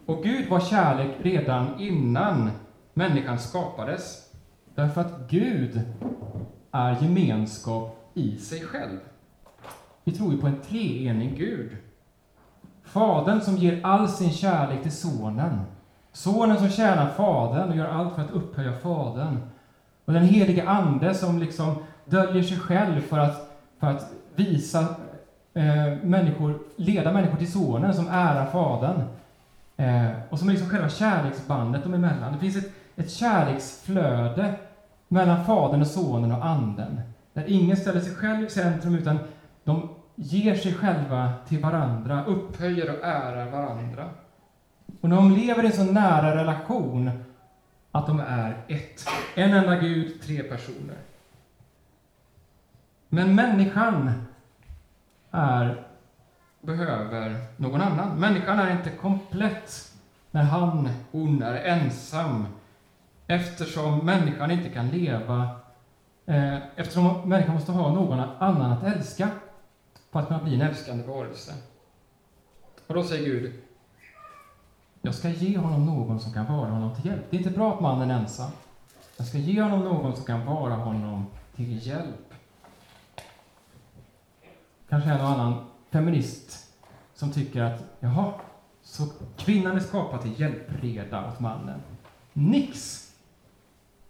Och 0.06 0.24
Gud 0.24 0.50
var 0.50 0.60
kärlek 0.60 1.12
redan 1.22 1.80
innan 1.80 2.52
människan 2.94 3.40
skapades. 3.40 4.30
Därför 4.76 5.02
att 5.02 5.30
Gud 5.30 5.82
är 6.72 6.98
gemenskap 7.02 8.12
i 8.14 8.38
sig 8.38 8.62
själv. 8.62 9.00
Vi 10.04 10.12
tror 10.12 10.34
ju 10.34 10.42
på 10.42 10.48
en 10.48 10.62
treenig 10.70 11.38
Gud. 11.38 11.78
Fadern 12.84 13.42
som 13.42 13.58
ger 13.58 13.80
all 13.84 14.10
sin 14.10 14.32
kärlek 14.32 14.82
till 14.84 14.92
Sonen. 14.92 15.60
Sonen 16.12 16.58
som 16.58 16.70
tjänar 16.70 17.10
Fadern 17.10 17.70
och 17.70 17.76
gör 17.76 17.88
allt 17.88 18.16
för 18.16 18.22
att 18.22 18.32
upphöja 18.32 18.74
Fadern. 18.74 19.38
Och 20.12 20.16
den 20.20 20.28
helige 20.28 20.70
Ande 20.70 21.14
som 21.14 21.40
liksom 21.40 21.76
döljer 22.06 22.44
sig 22.44 22.58
själv 22.58 23.02
för 23.02 23.20
att, 23.20 23.60
för 23.80 23.88
att 23.88 24.12
visa 24.36 24.80
eh, 25.54 25.94
människor, 26.04 26.60
leda 26.76 27.12
människor 27.14 27.38
till 27.38 27.52
Sonen 27.52 27.94
som 27.94 28.08
ärar 28.08 28.46
Fadern. 28.46 29.04
Eh, 29.78 30.12
och 30.30 30.40
som 30.40 30.48
är 30.48 30.52
liksom 30.54 30.70
själva 30.70 30.90
kärleksbandet 30.90 31.84
dem 31.84 31.94
emellan. 31.94 32.34
Det 32.34 32.40
finns 32.40 32.58
ett, 32.58 32.72
ett 32.96 33.12
kärleksflöde 33.12 34.54
mellan 35.08 35.46
Fadern 35.46 35.82
och 35.82 35.88
Sonen 35.88 36.32
och 36.32 36.46
Anden. 36.46 37.02
Där 37.34 37.44
ingen 37.48 37.78
ställer 37.78 38.00
sig 38.00 38.16
själv 38.16 38.46
i 38.46 38.50
centrum, 38.50 38.96
utan 38.96 39.20
de 39.64 39.90
ger 40.16 40.56
sig 40.56 40.74
själva 40.74 41.34
till 41.48 41.60
varandra, 41.60 42.26
upphöjer 42.26 42.98
och 42.98 43.06
ärar 43.06 43.52
varandra. 43.52 44.10
Och 45.02 45.10
när 45.10 45.16
de 45.16 45.32
lever 45.32 45.64
i 45.64 45.68
en 45.68 45.74
så 45.74 45.84
nära 45.84 46.36
relation 46.36 47.12
att 47.92 48.08
de 48.08 48.20
är 48.20 48.64
ett. 48.68 49.06
En 49.36 49.54
enda 49.54 49.76
Gud, 49.76 50.22
tre 50.22 50.44
personer. 50.44 50.98
Men 53.10 53.36
människan 53.36 54.12
är, 55.32 55.88
behöver 56.62 57.46
någon 57.58 57.82
annan. 57.82 58.20
Människan 58.20 58.60
är 58.60 58.72
inte 58.72 58.90
komplett 58.90 59.94
när 60.32 60.44
han, 60.44 60.90
hon 61.12 61.44
är 61.44 61.56
ensam 61.56 62.46
eftersom 63.28 64.06
människan 64.06 64.52
inte 64.52 64.70
kan 64.70 64.90
leva 64.90 65.50
eh, 66.26 66.58
eftersom 66.76 67.30
människan 67.30 67.54
måste 67.54 67.72
ha 67.72 67.94
någon 67.94 68.20
annan 68.20 68.72
att 68.72 68.84
älska 68.84 69.30
för 70.12 70.20
att 70.20 70.28
kunna 70.28 70.44
bli 70.44 70.56
en 70.56 70.62
älskande 70.62 71.04
varelse. 71.04 71.54
Och 72.88 72.94
då 72.94 73.04
säger 73.04 73.26
Gud, 73.26 73.54
jag 75.02 75.16
ska 75.16 75.30
ge 75.30 75.58
honom 75.58 75.86
någon 75.86 76.20
som 76.20 76.34
kan 76.34 76.58
vara 76.58 76.70
honom 76.70 76.96
till 76.96 77.06
hjälp. 77.06 77.26
Det 77.30 77.38
är 77.38 77.40
inte 77.40 77.52
bra 77.52 77.74
att 77.74 77.82
mannen 77.82 78.12
är 78.12 78.20
ensam. 78.20 78.52
Jag 79.18 79.28
ska 79.28 79.38
ge 79.38 79.62
honom 79.62 79.80
någon 79.80 80.16
som 80.16 80.26
kan 80.26 80.46
vara 80.46 80.74
honom 80.74 81.26
till 81.56 81.88
hjälp. 81.88 82.34
Kanske 84.90 85.10
en 85.10 85.22
och 85.22 85.28
annan 85.28 85.66
feminist 85.90 86.74
som 87.14 87.32
tycker 87.32 87.62
att, 87.62 87.84
jaha, 88.00 88.34
så 88.82 89.08
kvinnan 89.38 89.76
är 89.76 89.80
skapad 89.80 90.22
till 90.22 90.40
hjälpreda 90.40 91.28
åt 91.28 91.40
mannen. 91.40 91.80
Nix! 92.34 93.08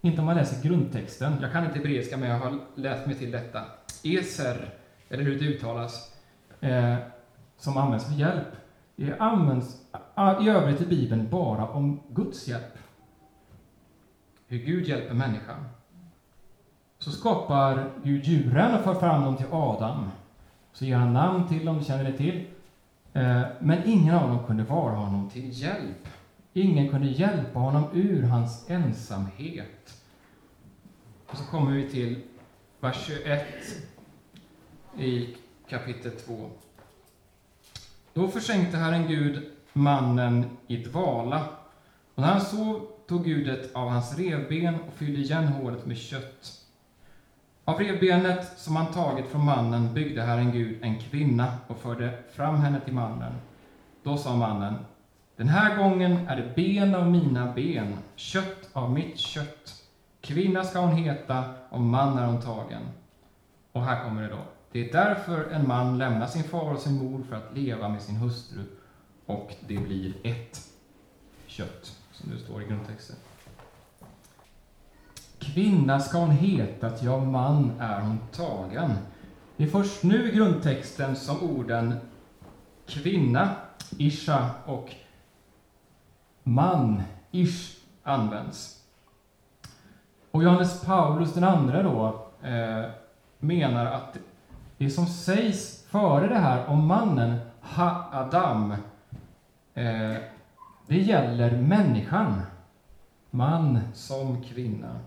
Inte 0.01 0.19
om 0.19 0.25
man 0.25 0.35
läser 0.35 0.63
grundtexten. 0.63 1.37
Jag 1.41 1.51
kan 1.51 1.65
inte 1.65 1.77
hebreiska, 1.77 2.17
men 2.17 2.29
jag 2.29 2.39
har 2.39 2.59
läst 2.75 3.07
mig 3.07 3.15
till 3.15 3.31
detta. 3.31 3.65
Eser, 4.03 4.73
eller 5.09 5.23
hur 5.23 5.39
det 5.39 5.45
uttalas, 5.45 6.13
eh, 6.59 6.95
som 7.57 7.77
används 7.77 8.05
för 8.05 8.13
hjälp, 8.13 8.47
det 8.95 9.19
används 9.19 9.80
i 10.43 10.49
övrigt 10.49 10.81
i 10.81 10.85
Bibeln 10.85 11.29
bara 11.29 11.67
om 11.67 11.99
Guds 12.09 12.47
hjälp. 12.47 12.77
Hur 14.47 14.57
Gud 14.57 14.87
hjälper 14.87 15.13
människan. 15.13 15.65
Så 16.99 17.11
skapar 17.11 17.91
Gud 18.03 18.25
djuren 18.25 18.75
och 18.75 18.83
för 18.83 18.93
fram 18.93 19.23
dem 19.23 19.37
till 19.37 19.45
Adam. 19.51 20.09
Så 20.73 20.85
ger 20.85 20.95
han 20.95 21.13
namn 21.13 21.47
till 21.47 21.65
dem, 21.65 21.77
det 21.77 21.83
känner 21.83 22.03
ni 22.03 22.17
till. 22.17 22.47
Eh, 23.13 23.41
men 23.59 23.83
ingen 23.85 24.15
av 24.15 24.29
dem 24.29 24.45
kunde 24.47 24.63
vara 24.63 24.95
honom 24.95 25.29
till 25.29 25.49
hjälp. 25.61 26.07
Ingen 26.53 26.89
kunde 26.89 27.07
hjälpa 27.07 27.59
honom 27.59 27.83
ur 27.93 28.23
hans 28.23 28.69
ensamhet. 28.69 30.03
Och 31.27 31.37
så 31.37 31.43
kommer 31.43 31.71
vi 31.71 31.89
till 31.89 32.21
vers 32.79 33.05
21 33.07 33.43
i 34.97 35.35
kapitel 35.69 36.11
2. 36.11 36.49
Då 38.13 38.27
försänkte 38.27 38.77
Herren 38.77 39.07
Gud 39.07 39.51
mannen 39.73 40.45
i 40.67 40.77
dvala. 40.77 41.45
Och 42.15 42.21
när 42.21 42.27
han 42.27 42.41
sov 42.41 42.87
tog 43.07 43.25
Gud 43.25 43.49
ett 43.49 43.75
av 43.75 43.89
hans 43.89 44.17
revben 44.17 44.75
och 44.87 44.93
fyllde 44.93 45.21
igen 45.21 45.47
hålet 45.47 45.85
med 45.85 45.97
kött. 45.97 46.61
Av 47.65 47.79
revbenet 47.79 48.59
som 48.59 48.75
han 48.75 48.93
tagit 48.93 49.27
från 49.27 49.45
mannen 49.45 49.93
byggde 49.93 50.21
Herren 50.21 50.51
Gud 50.51 50.77
en 50.81 50.99
kvinna 50.99 51.53
och 51.67 51.77
förde 51.77 52.23
fram 52.31 52.55
henne 52.55 52.79
till 52.79 52.93
mannen. 52.93 53.33
Då 54.03 54.17
sa 54.17 54.35
mannen, 54.35 54.75
den 55.35 55.49
här 55.49 55.77
gången 55.77 56.27
är 56.27 56.35
det 56.35 56.55
ben 56.55 56.95
av 56.95 57.11
mina 57.11 57.53
ben, 57.53 57.97
kött 58.15 58.69
av 58.73 58.91
mitt 58.91 59.17
kött. 59.17 59.83
Kvinna 60.21 60.63
ska 60.63 60.79
hon 60.79 60.95
heta, 60.95 61.43
och 61.69 61.81
man 61.81 62.17
är 62.17 62.25
hon 62.25 62.41
tagen. 62.41 62.81
Och 63.71 63.83
här 63.83 64.03
kommer 64.03 64.21
det 64.21 64.27
då. 64.27 64.41
Det 64.71 64.89
är 64.89 64.93
därför 64.93 65.51
en 65.51 65.67
man 65.67 65.97
lämnar 65.97 66.27
sin 66.27 66.43
far 66.43 66.73
och 66.73 66.79
sin 66.79 66.97
mor 66.97 67.23
för 67.29 67.35
att 67.35 67.57
leva 67.57 67.89
med 67.89 68.01
sin 68.01 68.15
hustru, 68.15 68.61
och 69.31 69.55
det 69.67 69.77
blir 69.77 70.13
ett 70.23 70.69
kött, 71.47 71.95
som 72.11 72.31
det 72.31 72.39
står 72.39 72.63
i 72.63 72.65
grundtexten. 72.65 73.15
Kvinna 75.39 75.99
ska 75.99 76.17
hon 76.17 76.31
heta, 76.31 76.91
ja, 77.01 77.17
man 77.17 77.71
är 77.79 78.01
hon 78.01 78.19
tagen. 78.31 78.91
Det 79.57 79.63
är 79.63 79.67
först 79.67 80.03
nu 80.03 80.31
i 80.31 80.35
grundtexten 80.35 81.15
som 81.15 81.43
orden 81.43 81.95
kvinna, 82.85 83.49
isha, 83.97 84.49
och 84.65 84.89
man, 86.43 87.01
ish, 87.31 87.77
används. 88.03 88.83
Och 90.31 90.43
Johannes 90.43 90.81
Paulus 90.81 91.33
den 91.33 91.43
andra 91.43 91.83
då 91.83 92.27
eh, 92.41 92.89
menar 93.39 93.85
att 93.85 94.17
det 94.77 94.89
som 94.89 95.05
sägs 95.05 95.83
före 95.83 96.27
det 96.27 96.39
här 96.39 96.67
om 96.67 96.87
mannen, 96.87 97.39
ha-adam, 97.61 98.75
eh, 99.73 100.15
det 100.87 100.97
gäller 100.97 101.57
människan. 101.57 102.41
Man 103.29 103.79
som 103.93 104.43
kvinna. 104.43 104.99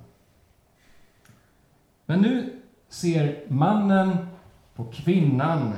Men 2.07 2.21
nu 2.21 2.61
ser 2.89 3.45
mannen 3.49 4.17
på 4.75 4.85
kvinnan 4.85 5.73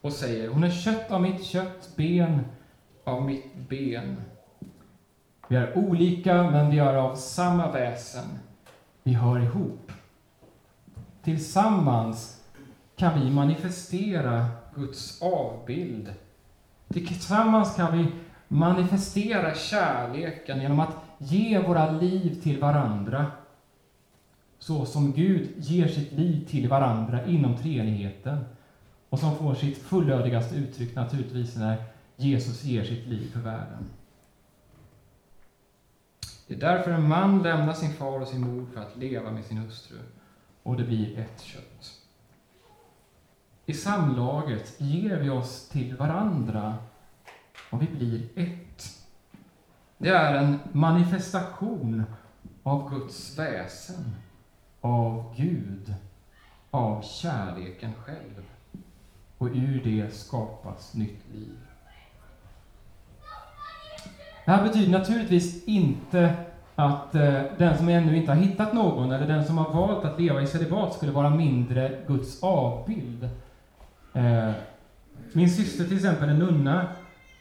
och 0.00 0.12
säger, 0.12 0.48
hon 0.48 0.64
är 0.64 0.70
kött 0.70 1.10
av 1.10 1.22
mitt 1.22 1.44
kött, 1.44 1.96
ben 1.96 2.44
av 3.04 3.22
mitt 3.22 3.54
ben. 3.68 4.16
Vi 5.48 5.56
är 5.56 5.78
olika, 5.78 6.50
men 6.50 6.70
vi 6.70 6.78
är 6.78 6.94
av 6.94 7.16
samma 7.16 7.72
väsen. 7.72 8.38
Vi 9.02 9.12
hör 9.12 9.40
ihop. 9.40 9.92
Tillsammans 11.22 12.42
kan 12.96 13.20
vi 13.20 13.30
manifestera 13.30 14.46
Guds 14.74 15.22
avbild. 15.22 16.14
Tillsammans 16.88 17.76
kan 17.76 17.98
vi 17.98 18.06
manifestera 18.48 19.54
kärleken 19.54 20.60
genom 20.60 20.80
att 20.80 20.96
ge 21.18 21.58
våra 21.58 21.90
liv 21.90 22.40
till 22.42 22.60
varandra 22.60 23.26
så 24.58 24.86
som 24.86 25.12
Gud 25.12 25.48
ger 25.56 25.88
sitt 25.88 26.12
liv 26.12 26.46
till 26.48 26.68
varandra 26.68 27.26
inom 27.26 27.56
treenigheten 27.56 28.44
och 29.08 29.18
som 29.18 29.36
får 29.36 29.54
sitt 29.54 29.78
fullödigaste 29.78 30.56
uttryck 30.56 30.94
naturligtvis 30.94 31.56
när 31.56 31.76
Jesus 32.16 32.64
ger 32.64 32.84
sitt 32.84 33.06
liv 33.06 33.30
för 33.32 33.40
världen. 33.40 33.90
Det 36.46 36.54
är 36.54 36.58
därför 36.58 36.90
en 36.90 37.08
man 37.08 37.42
lämnar 37.42 37.72
sin 37.72 37.92
far 37.92 38.20
och 38.20 38.28
sin 38.28 38.40
mor 38.40 38.66
för 38.74 38.80
att 38.80 38.96
leva 38.96 39.30
med 39.30 39.44
sin 39.44 39.58
hustru, 39.58 39.98
och 40.62 40.76
det 40.76 40.84
blir 40.84 41.18
ett 41.18 41.40
kött. 41.42 41.67
I 43.68 43.74
samlaget 43.74 44.80
ger 44.80 45.16
vi 45.16 45.30
oss 45.30 45.68
till 45.68 45.96
varandra 45.96 46.74
och 47.70 47.82
vi 47.82 47.86
blir 47.86 48.28
ett. 48.36 49.04
Det 49.98 50.08
är 50.08 50.34
en 50.34 50.58
manifestation 50.72 52.04
av 52.62 52.90
Guds 52.90 53.38
väsen, 53.38 54.14
av 54.80 55.34
Gud, 55.36 55.94
av 56.70 57.02
kärleken 57.02 57.92
själv. 58.04 58.44
Och 59.38 59.46
ur 59.46 59.80
det 59.84 60.14
skapas 60.14 60.94
nytt 60.94 61.34
liv. 61.34 61.58
Det 64.44 64.50
här 64.50 64.64
betyder 64.64 64.98
naturligtvis 64.98 65.64
inte 65.64 66.34
att 66.74 67.14
eh, 67.14 67.42
den 67.58 67.78
som 67.78 67.88
ännu 67.88 68.16
inte 68.16 68.32
har 68.32 68.38
hittat 68.40 68.72
någon, 68.72 69.12
eller 69.12 69.26
den 69.26 69.44
som 69.44 69.58
har 69.58 69.72
valt 69.72 70.04
att 70.04 70.20
leva 70.20 70.42
i 70.42 70.46
celibat, 70.46 70.94
skulle 70.94 71.12
vara 71.12 71.30
mindre 71.30 72.00
Guds 72.06 72.42
avbild. 72.42 73.28
Eh, 74.18 74.52
min 75.32 75.50
syster 75.50 75.84
till 75.84 75.96
exempel, 75.96 76.28
är 76.28 76.34
nunna, 76.34 76.86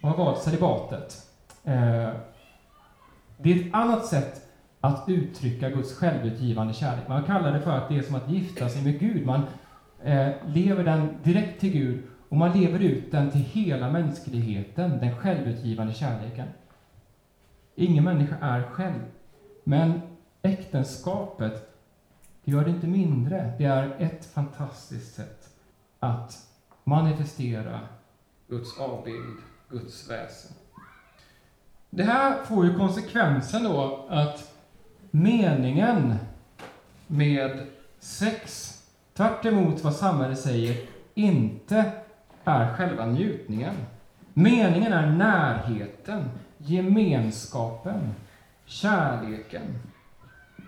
och 0.02 0.10
har 0.10 0.18
valt 0.18 0.44
celibatet. 0.44 1.28
Eh, 1.63 2.10
det 3.38 3.52
är 3.52 3.56
ett 3.56 3.74
annat 3.74 4.06
sätt 4.06 4.42
att 4.82 5.10
uttrycka 5.10 5.70
Guds 5.70 5.94
självutgivande 5.94 6.74
kärlek. 6.74 7.08
Man 7.08 7.24
kallar 7.24 7.52
det 7.52 7.62
för 7.62 7.78
att 7.78 7.90
det 7.90 7.98
är 7.98 8.02
som 8.02 8.16
att 8.16 8.30
gifta 8.30 8.70
sig 8.70 8.84
med 8.84 9.00
Gud. 9.00 9.26
Man 9.26 9.42
eh, 10.04 10.30
lever 10.46 10.84
den 10.84 11.18
direkt 11.24 11.60
till 11.60 11.72
Gud 11.72 12.04
och 12.30 12.38
man 12.38 12.60
lever 12.60 12.80
ut 12.80 13.12
den 13.12 13.32
till 13.32 13.42
hela 13.42 13.92
mänskligheten, 13.92 15.00
den 15.00 15.18
självutgivande 15.18 15.94
kärleken. 15.94 16.48
Ingen 17.76 18.04
människa 18.04 18.36
är 18.42 18.63
själv. 18.63 19.02
Men 19.63 20.02
äktenskapet, 20.42 21.70
det 22.44 22.52
gör 22.52 22.63
det 22.66 22.72
inte 22.72 22.88
mindre. 22.88 23.54
Det 23.58 23.66
är 23.66 23.96
ett 24.00 24.26
fantastiskt 24.26 25.16
sätt 25.16 25.50
att 26.00 26.47
manifestera 26.88 27.80
Guds 28.47 28.80
avbild, 28.80 29.38
Guds 29.69 30.10
väsen. 30.10 30.52
Det 31.89 32.04
här 32.04 32.43
får 32.43 32.65
ju 32.65 32.78
konsekvensen 32.78 33.63
då 33.63 34.06
att 34.10 34.54
meningen 35.12 36.15
med 37.08 37.67
sex, 38.00 38.73
tvärt 39.13 39.45
vad 39.84 39.95
samhället 39.95 40.39
säger, 40.39 40.86
inte 41.13 41.91
är 42.43 42.73
själva 42.73 43.06
njutningen. 43.06 43.76
Meningen 44.34 44.93
är 44.93 45.12
närheten, 45.12 46.30
gemenskapen, 46.58 48.13
kärleken. 48.65 49.80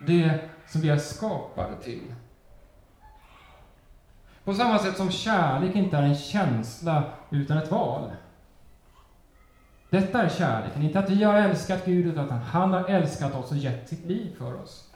Det 0.08 0.49
som 0.67 0.82
vi 0.82 0.89
är 0.89 0.97
skapade 0.97 1.75
till. 1.84 2.13
På 4.50 4.56
samma 4.56 4.80
sätt 4.80 4.98
som 4.98 5.12
kärlek 5.12 5.76
inte 5.76 5.98
är 5.98 6.04
en 6.04 6.16
känsla 6.16 7.04
utan 7.30 7.58
ett 7.58 7.72
val. 7.72 8.12
Detta 9.90 10.22
är 10.22 10.30
kärleken, 10.30 10.84
inte 10.84 11.00
att 11.00 11.10
vi 11.10 11.24
har 11.24 11.34
älskat 11.34 11.86
Gud, 11.86 12.08
utan 12.08 12.30
att 12.30 12.44
han 12.44 12.74
har 12.74 12.84
älskat 12.84 13.36
oss 13.36 13.52
och 13.52 13.58
gett 13.58 13.90
sitt 13.90 14.06
liv 14.06 14.36
för 14.38 14.62
oss. 14.62 14.90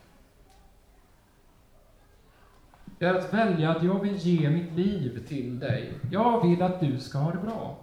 Det 2.99 3.05
är 3.05 3.13
att 3.13 3.33
välja 3.33 3.71
att 3.71 3.83
jag 3.83 3.99
vill 3.99 4.15
ge 4.17 4.49
mitt 4.49 4.71
liv 4.71 5.25
till 5.27 5.59
dig. 5.59 5.93
Jag 6.11 6.47
vill 6.47 6.61
att 6.61 6.79
du 6.79 6.99
ska 6.99 7.17
ha 7.17 7.31
det 7.31 7.37
bra. 7.37 7.77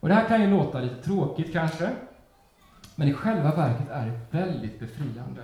Och 0.00 0.08
det 0.08 0.14
här 0.14 0.28
kan 0.28 0.42
ju 0.42 0.50
låta 0.50 0.80
lite 0.80 1.02
tråkigt 1.02 1.52
kanske, 1.52 1.90
men 2.94 3.08
i 3.08 3.12
själva 3.12 3.54
verket 3.54 3.88
är 3.90 4.06
det 4.06 4.38
väldigt 4.38 4.80
befriande. 4.80 5.42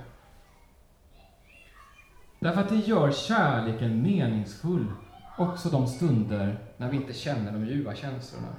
Därför 2.45 2.61
att 2.61 2.69
det 2.69 2.77
gör 2.77 3.11
kärleken 3.11 4.03
meningsfull, 4.03 4.93
också 5.39 5.69
de 5.69 5.87
stunder 5.87 6.59
när 6.77 6.91
vi 6.91 6.97
inte 6.97 7.13
känner 7.13 7.53
de 7.53 7.67
ljuva 7.67 7.95
känslorna. 7.95 8.55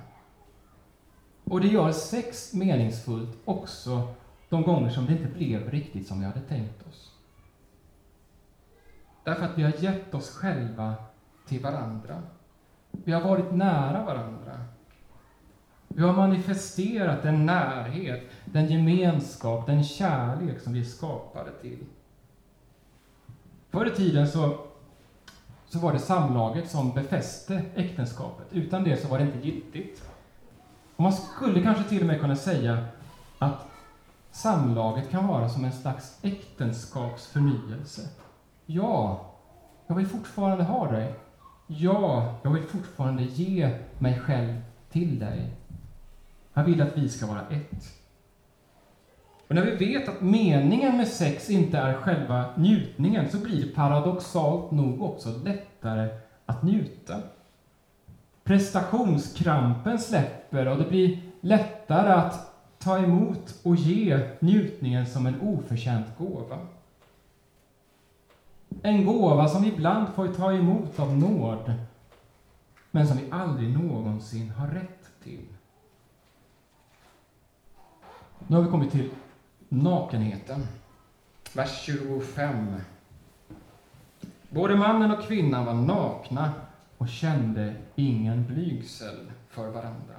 Och 1.43 1.61
det 1.61 1.67
gör 1.67 1.91
sex 1.91 2.53
meningsfullt 2.53 3.37
också 3.45 4.13
de 4.49 4.63
gånger 4.63 4.89
som 4.89 5.05
det 5.05 5.11
inte 5.11 5.27
blev 5.27 5.69
riktigt 5.69 6.07
som 6.07 6.19
vi 6.19 6.25
hade 6.25 6.39
tänkt 6.39 6.87
oss. 6.87 7.11
Därför 9.23 9.45
att 9.45 9.57
vi 9.57 9.63
har 9.63 9.83
gett 9.83 10.13
oss 10.13 10.29
själva 10.29 10.93
till 11.47 11.61
varandra. 11.61 12.21
Vi 12.91 13.11
har 13.11 13.21
varit 13.21 13.53
nära 13.53 14.05
varandra. 14.05 14.65
Vi 15.87 16.03
har 16.03 16.13
manifesterat 16.13 17.23
den 17.23 17.45
närhet, 17.45 18.23
den 18.45 18.65
gemenskap, 18.65 19.67
den 19.67 19.83
kärlek 19.83 20.59
som 20.59 20.73
vi 20.73 20.79
är 20.79 20.83
skapade 20.83 21.51
till. 21.61 21.85
Förr 23.75 23.87
i 23.87 23.91
tiden 23.91 24.27
så, 24.27 24.57
så 25.67 25.79
var 25.79 25.93
det 25.93 25.99
samlaget 25.99 26.69
som 26.69 26.93
befäste 26.93 27.63
äktenskapet. 27.75 28.47
Utan 28.51 28.83
det 28.83 29.01
så 29.01 29.07
var 29.07 29.17
det 29.17 29.23
inte 29.23 29.47
giltigt. 29.47 30.09
Och 30.95 31.03
man 31.03 31.13
skulle 31.13 31.63
kanske 31.63 31.83
till 31.83 32.01
och 32.01 32.07
med 32.07 32.21
kunna 32.21 32.35
säga 32.35 32.85
att 33.39 33.67
samlaget 34.31 35.09
kan 35.09 35.27
vara 35.27 35.49
som 35.49 35.65
en 35.65 35.71
slags 35.71 36.19
äktenskapsförnyelse. 36.21 38.01
Ja, 38.65 39.25
jag 39.87 39.95
vill 39.95 40.07
fortfarande 40.07 40.63
ha 40.63 40.91
dig. 40.91 41.15
Ja, 41.67 42.35
jag 42.43 42.51
vill 42.51 42.63
fortfarande 42.63 43.23
ge 43.23 43.79
mig 43.99 44.19
själv 44.19 44.61
till 44.91 45.19
dig. 45.19 45.53
Han 46.53 46.65
vill 46.65 46.81
att 46.81 46.97
vi 46.97 47.09
ska 47.09 47.25
vara 47.25 47.41
ett. 47.49 48.04
Och 49.47 49.55
när 49.55 49.65
vi 49.65 49.75
vet 49.85 50.09
att 50.09 50.21
meningen 50.21 50.97
med 50.97 51.07
sex 51.07 51.49
inte 51.49 51.77
är 51.77 51.93
själva 51.93 52.45
njutningen 52.55 53.29
så 53.29 53.37
blir 53.37 53.65
det 53.65 53.75
paradoxalt 53.75 54.71
nog 54.71 55.01
också 55.01 55.29
lättare 55.43 56.09
att 56.45 56.63
njuta. 56.63 57.21
Prestationskrampen 58.43 59.99
släpper 59.99 60.67
och 60.67 60.77
det 60.77 60.89
blir 60.89 61.19
lättare 61.41 62.13
att 62.13 62.55
ta 62.79 62.97
emot 62.97 63.55
och 63.63 63.75
ge 63.75 64.29
njutningen 64.39 65.05
som 65.05 65.25
en 65.25 65.41
oförtjänt 65.41 66.17
gåva. 66.17 66.59
En 68.81 69.05
gåva 69.05 69.47
som 69.47 69.63
vi 69.63 69.67
ibland 69.67 70.07
får 70.15 70.27
ta 70.27 70.51
emot 70.51 70.99
av 70.99 71.17
nåd, 71.17 71.73
men 72.91 73.07
som 73.07 73.17
vi 73.17 73.31
aldrig 73.31 73.77
någonsin 73.77 74.49
har 74.49 74.67
rätt 74.67 75.23
till. 75.23 75.45
Nu 78.47 78.55
har 78.55 78.63
vi 78.63 78.69
kommit 78.69 78.91
till 78.91 79.09
nakenheten. 79.69 80.67
Vers 81.53 81.81
25. 81.85 82.75
Både 84.49 84.75
mannen 84.75 85.11
och 85.11 85.23
kvinnan 85.23 85.65
var 85.65 85.73
nakna 85.73 86.51
och 86.97 87.09
kände 87.09 87.75
ingen 87.95 88.45
blygsel 88.45 89.31
för 89.49 89.69
varandra. 89.69 90.15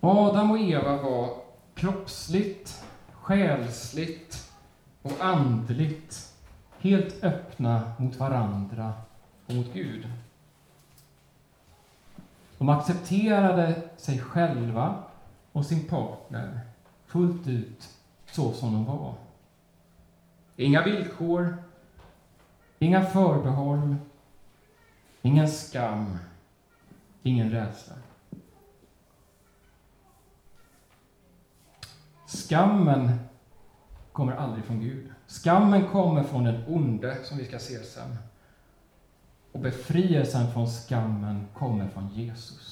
Adam 0.00 0.50
och 0.50 0.58
Eva 0.58 0.96
var 0.96 1.34
kroppsligt, 1.74 2.84
själsligt 3.12 4.52
och 5.02 5.12
andligt 5.20 6.34
helt 6.78 7.24
öppna 7.24 7.92
mot 7.98 8.16
varandra 8.16 8.92
och 9.46 9.54
mot 9.54 9.72
Gud. 9.72 10.08
De 12.58 12.68
accepterade 12.68 13.82
sig 13.96 14.18
själva 14.18 15.02
och 15.52 15.66
sin 15.66 15.88
partner 15.88 16.60
fullt 17.06 17.48
ut 17.48 17.88
så 18.26 18.52
som 18.52 18.72
de 18.72 18.84
var. 18.84 19.14
Inga 20.56 20.82
villkor, 20.82 21.56
inga 22.78 23.04
förbehåll, 23.04 23.96
ingen 25.22 25.48
skam, 25.48 26.18
ingen 27.22 27.50
rädsla. 27.50 27.94
Skammen 32.26 33.18
kommer 34.12 34.32
aldrig 34.32 34.64
från 34.64 34.80
Gud. 34.80 35.12
Skammen 35.26 35.88
kommer 35.88 36.22
från 36.22 36.44
den 36.44 36.64
onde, 36.68 37.24
som 37.24 37.38
vi 37.38 37.44
ska 37.44 37.58
se 37.58 37.84
sen. 37.84 38.16
Och 39.52 39.60
befrielsen 39.60 40.52
från 40.52 40.66
skammen 40.66 41.46
kommer 41.54 41.88
från 41.88 42.08
Jesus. 42.08 42.71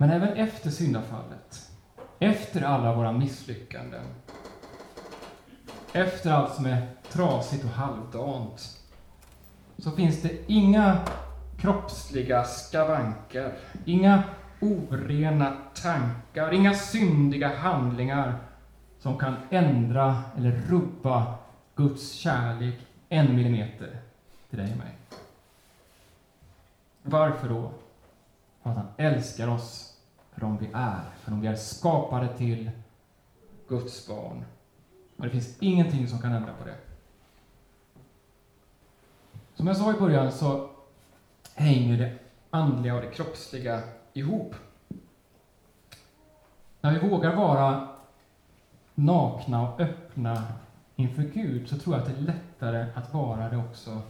Men 0.00 0.10
även 0.10 0.28
efter 0.28 0.70
syndafallet, 0.70 1.70
efter 2.18 2.62
alla 2.62 2.94
våra 2.94 3.12
misslyckanden, 3.12 4.04
efter 5.92 6.30
allt 6.30 6.54
som 6.54 6.66
är 6.66 6.86
trasigt 7.08 7.64
och 7.64 7.70
halvdant, 7.70 8.78
så 9.78 9.90
finns 9.90 10.22
det 10.22 10.32
inga 10.46 10.98
kroppsliga 11.58 12.44
skavanker, 12.44 13.58
inga 13.84 14.22
orena 14.60 15.56
tankar, 15.74 16.52
inga 16.52 16.74
syndiga 16.74 17.56
handlingar 17.56 18.38
som 18.98 19.18
kan 19.18 19.36
ändra 19.50 20.22
eller 20.36 20.50
rubba 20.50 21.34
Guds 21.74 22.12
kärlek 22.12 22.78
en 23.08 23.36
millimeter 23.36 24.00
till 24.50 24.58
dig 24.58 24.72
och 24.72 24.78
mig. 24.78 24.96
Varför 27.02 27.48
då? 27.48 27.70
för 28.62 28.70
att 28.70 28.76
han 28.76 28.88
älskar 28.96 29.48
oss 29.48 29.89
för 30.40 30.46
de 30.46 30.58
vi 30.58 30.70
är, 30.72 31.00
för 31.20 31.30
de 31.30 31.40
vi 31.40 31.46
är 31.46 31.54
skapade 31.54 32.36
till 32.36 32.70
Guds 33.68 34.08
barn. 34.08 34.44
Och 35.16 35.24
det 35.24 35.30
finns 35.30 35.56
ingenting 35.60 36.08
som 36.08 36.18
kan 36.18 36.32
ändra 36.32 36.52
på 36.52 36.64
det. 36.64 36.76
Som 39.54 39.66
jag 39.66 39.76
sa 39.76 39.90
i 39.90 39.98
början 39.98 40.32
så 40.32 40.70
hänger 41.54 41.98
det 41.98 42.18
andliga 42.50 42.94
och 42.94 43.00
det 43.00 43.10
kroppsliga 43.10 43.82
ihop. 44.12 44.54
När 46.80 46.98
vi 46.98 47.08
vågar 47.08 47.36
vara 47.36 47.88
nakna 48.94 49.68
och 49.68 49.80
öppna 49.80 50.42
inför 50.96 51.22
Gud 51.22 51.68
så 51.68 51.78
tror 51.78 51.96
jag 51.96 52.02
att 52.02 52.10
det 52.10 52.20
är 52.20 52.34
lättare 52.34 52.86
att 52.94 53.14
vara 53.14 53.48
det 53.48 53.56
också 53.56 54.02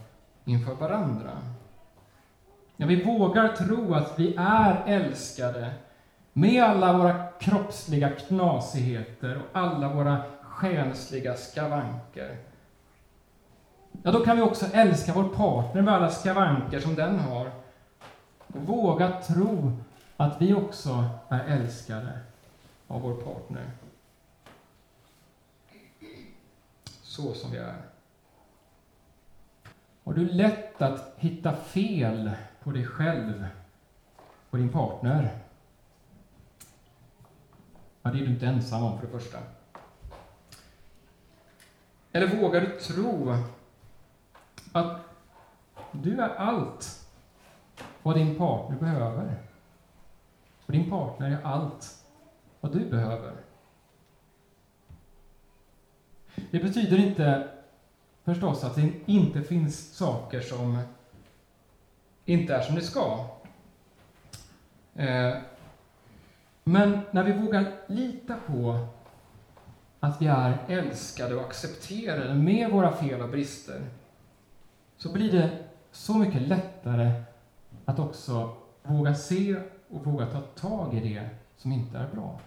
inför 0.45 0.75
varandra. 0.75 1.31
När 2.75 2.87
vi 2.87 3.03
vågar 3.03 3.47
tro 3.47 3.93
att 3.93 4.19
vi 4.19 4.35
är 4.37 4.83
älskade 4.85 5.73
med 6.33 6.63
alla 6.63 6.97
våra 6.97 7.27
kroppsliga 7.39 8.09
knasigheter 8.09 9.37
och 9.37 9.59
alla 9.59 9.93
våra 9.93 10.21
själsliga 10.41 11.35
skavanker. 11.35 12.37
Ja, 14.03 14.11
då 14.11 14.25
kan 14.25 14.35
vi 14.35 14.41
också 14.41 14.65
älska 14.73 15.13
vår 15.13 15.29
partner 15.29 15.81
med 15.81 15.93
alla 15.93 16.09
skavanker 16.09 16.79
som 16.79 16.95
den 16.95 17.19
har. 17.19 17.51
Och 18.47 18.61
våga 18.61 19.21
tro 19.21 19.77
att 20.17 20.41
vi 20.41 20.53
också 20.53 21.09
är 21.29 21.45
älskade 21.45 22.19
av 22.87 23.01
vår 23.01 23.13
partner. 23.13 23.71
Så 27.01 27.33
som 27.33 27.51
vi 27.51 27.57
är. 27.57 27.75
Och 30.03 30.13
det 30.13 30.21
är 30.21 30.25
lätt 30.25 30.81
att 30.81 31.13
hitta 31.17 31.55
fel 31.55 32.31
på 32.63 32.71
dig 32.71 32.85
själv 32.85 33.45
och 34.49 34.57
din 34.57 34.69
partner. 34.69 35.40
Ja, 38.01 38.11
det 38.11 38.19
är 38.19 38.25
du 38.25 38.33
inte 38.33 38.47
ensam 38.47 38.83
om, 38.83 38.99
för 38.99 39.07
det 39.07 39.19
första. 39.19 39.39
Eller 42.11 42.27
vågar 42.27 42.61
du 42.61 42.79
tro 42.79 43.35
att 44.71 45.01
du 45.91 46.21
är 46.21 46.29
allt 46.29 47.07
vad 48.03 48.15
din 48.15 48.37
partner 48.37 48.77
behöver? 48.77 49.35
Och 50.65 50.71
din 50.71 50.89
partner 50.89 51.31
är 51.31 51.43
allt 51.43 52.05
vad 52.59 52.73
du 52.73 52.89
behöver. 52.89 53.33
Det 56.51 56.59
betyder 56.59 56.97
inte 56.97 57.49
förstås 58.23 58.63
att 58.63 58.75
det 58.75 58.91
inte 59.05 59.41
finns 59.41 59.95
saker 59.95 60.41
som 60.41 60.81
inte 62.25 62.55
är 62.55 62.61
som 62.61 62.75
det 62.75 62.81
ska. 62.81 63.25
Eh, 64.95 65.37
men 66.63 66.99
när 67.11 67.23
vi 67.23 67.31
vågar 67.31 67.73
lita 67.87 68.35
på 68.47 68.87
att 69.99 70.21
vi 70.21 70.27
är 70.27 70.57
älskade 70.67 71.35
och 71.35 71.41
accepterade 71.41 72.33
med 72.33 72.71
våra 72.71 72.91
fel 72.91 73.21
och 73.21 73.29
brister, 73.29 73.81
så 74.97 75.13
blir 75.13 75.31
det 75.31 75.57
så 75.91 76.17
mycket 76.17 76.41
lättare 76.41 77.23
att 77.85 77.99
också 77.99 78.55
våga 78.83 79.15
se 79.15 79.55
och 79.89 80.05
våga 80.05 80.25
ta 80.25 80.41
tag 80.41 80.93
i 80.93 80.99
det 80.99 81.29
som 81.57 81.71
inte 81.71 81.97
är 81.97 82.07
bra. 82.13 82.39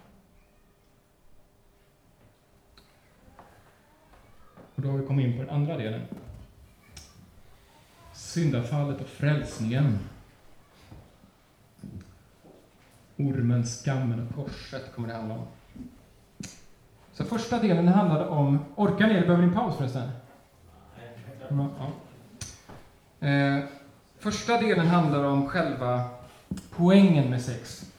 Och 4.75 4.81
då 4.81 4.89
har 4.89 4.97
vi 4.97 5.07
kommit 5.07 5.25
in 5.25 5.37
på 5.37 5.43
den 5.43 5.55
andra 5.55 5.77
delen. 5.77 6.01
Syndafallet 8.13 9.01
och 9.01 9.07
frälsningen. 9.07 9.99
Ormen, 13.17 13.65
skammen 13.65 14.27
och 14.27 14.35
korset 14.35 14.95
kommer 14.95 15.07
det 15.07 15.13
handla 15.13 15.35
om. 15.35 15.47
Så 17.13 17.23
första 17.23 17.59
delen 17.59 17.87
handlade 17.87 18.27
om... 18.27 18.59
Orkar 18.75 19.07
ni? 19.07 19.13
Behöver 19.13 19.37
ni 19.37 19.43
en 19.43 19.53
paus 19.53 19.77
förresten? 19.77 20.09
Ja. 21.49 23.27
Eh, 23.27 23.63
första 24.19 24.57
delen 24.61 24.87
handlar 24.87 25.23
om 25.23 25.49
själva 25.49 26.03
poängen 26.69 27.29
med 27.29 27.41
sex. 27.41 27.91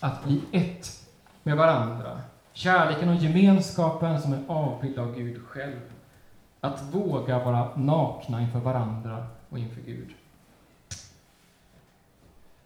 Att 0.00 0.24
bli 0.24 0.42
ett 0.52 1.06
med 1.42 1.56
varandra. 1.56 2.20
Kärleken 2.52 3.08
och 3.08 3.14
gemenskapen 3.14 4.22
som 4.22 4.32
en 4.32 4.44
avbild 4.48 4.98
av 4.98 5.14
Gud 5.14 5.42
själv. 5.46 5.80
Att 6.60 6.82
våga 6.82 7.38
vara 7.38 7.76
nakna 7.76 8.40
inför 8.40 8.58
varandra 8.58 9.26
och 9.48 9.58
inför 9.58 9.80
Gud. 9.80 10.08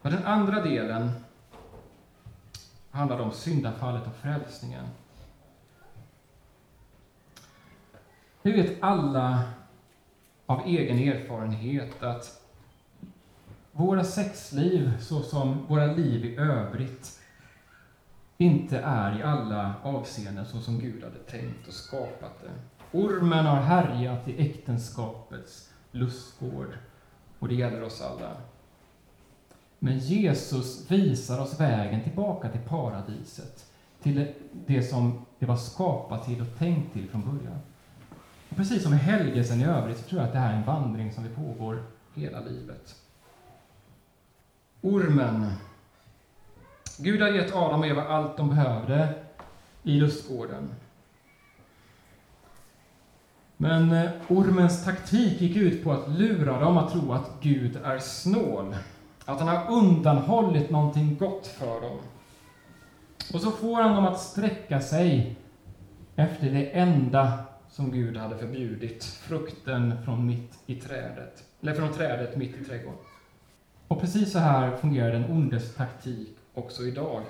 Och 0.03 0.11
den 0.11 0.25
andra 0.25 0.63
delen 0.63 1.11
handlar 2.97 3.21
om 3.21 3.33
syndafallet 3.33 4.07
och 4.07 4.17
frälsningen. 4.17 4.85
Vi 8.43 8.53
vet 8.53 8.83
alla 8.83 9.43
av 10.47 10.63
egen 10.67 10.99
erfarenhet 10.99 12.03
att 12.03 12.43
våra 13.73 14.05
sexliv, 14.05 15.01
såsom 15.01 15.67
våra 15.67 15.87
liv 15.87 16.25
i 16.25 16.37
övrigt, 16.37 17.21
inte 18.39 18.79
är 18.79 19.19
i 19.19 19.23
alla 19.23 19.75
avseenden 19.83 20.47
så 20.47 20.61
som 20.61 20.79
Gud 20.79 21.05
hade 21.05 21.19
tänkt 21.19 21.69
och 21.69 21.75
skapat 21.75 22.43
det. 22.43 22.53
Ormen 22.99 23.47
har 23.47 23.61
härjat 23.61 24.29
i 24.29 24.51
äktenskapets 24.51 25.73
lustgård, 25.91 26.79
och 27.39 27.49
det 27.49 27.55
gäller 27.55 27.83
oss 27.83 28.03
alla. 28.03 28.37
Men 29.79 29.99
Jesus 29.99 30.91
visar 30.91 31.41
oss 31.41 31.61
vägen 31.61 32.03
tillbaka 32.03 32.49
till 32.49 32.61
paradiset, 32.61 33.67
till 34.03 34.33
det 34.67 34.83
som 34.83 35.27
det 35.39 35.47
var 35.47 35.57
skapat 35.57 36.25
till 36.27 36.41
och 36.41 36.59
tänkt 36.59 36.93
till 36.93 37.09
från 37.09 37.23
början. 37.23 37.59
Och 38.49 38.57
precis 38.57 38.83
som 38.83 38.95
i 38.95 38.97
helgelsen 38.97 39.61
i 39.61 39.65
övrigt 39.65 39.99
så 39.99 40.03
tror 40.03 40.21
jag 40.21 40.27
att 40.27 40.33
det 40.33 40.39
här 40.39 40.53
är 40.53 40.57
en 40.57 40.67
vandring 40.67 41.13
som 41.13 41.25
vi 41.25 41.31
pågår 41.31 41.83
hela 42.15 42.41
livet. 42.41 42.97
Ormen. 44.81 45.53
Gud 46.99 47.23
har 47.23 47.29
gett 47.29 47.55
Adam 47.55 47.81
och 47.81 47.87
Eva 47.87 48.05
allt 48.05 48.37
de 48.37 48.49
behövde 48.49 49.15
i 49.83 50.01
lustgården. 50.01 50.69
Men 53.57 53.93
eh, 53.93 54.11
ormens 54.29 54.85
taktik 54.85 55.41
gick 55.41 55.57
ut 55.57 55.85
på 55.85 55.93
att 55.93 56.09
lura 56.09 56.61
dem 56.61 56.79
att 56.79 56.93
tro 56.93 57.13
att 57.13 57.31
Gud 57.41 57.77
är 57.77 57.99
snål, 57.99 58.77
att 59.27 59.41
han 59.41 59.49
har 59.49 59.71
undanhållit 59.71 60.71
någonting 60.71 61.17
gott 61.19 61.47
för 61.47 61.81
dem. 61.81 61.99
Och 63.35 63.41
så 63.41 63.51
får 63.51 63.83
han 63.83 63.95
dem 63.95 64.05
att 64.05 64.21
sträcka 64.21 64.81
sig 64.81 65.37
efter 66.17 66.51
det 66.51 66.71
enda 66.71 67.39
som 67.71 67.91
Gud 67.91 68.17
hade 68.17 68.39
förbjudit, 68.39 69.05
frukten 69.05 70.05
från 70.05 70.27
mitt 70.27 70.59
i 70.67 70.75
trädet, 70.75 71.45
eller 71.61 71.75
från 71.75 71.93
trädet 71.93 72.37
mitt 72.37 72.57
i 72.57 72.65
trädgården. 72.65 72.99
Och 73.89 74.01
precis 74.01 74.33
så 74.33 74.39
här 74.39 74.77
fungerar 74.77 75.13
den 75.13 75.31
ondes 75.31 75.75
taktik 75.75 76.37
också 76.55 76.83
idag. 76.83 77.23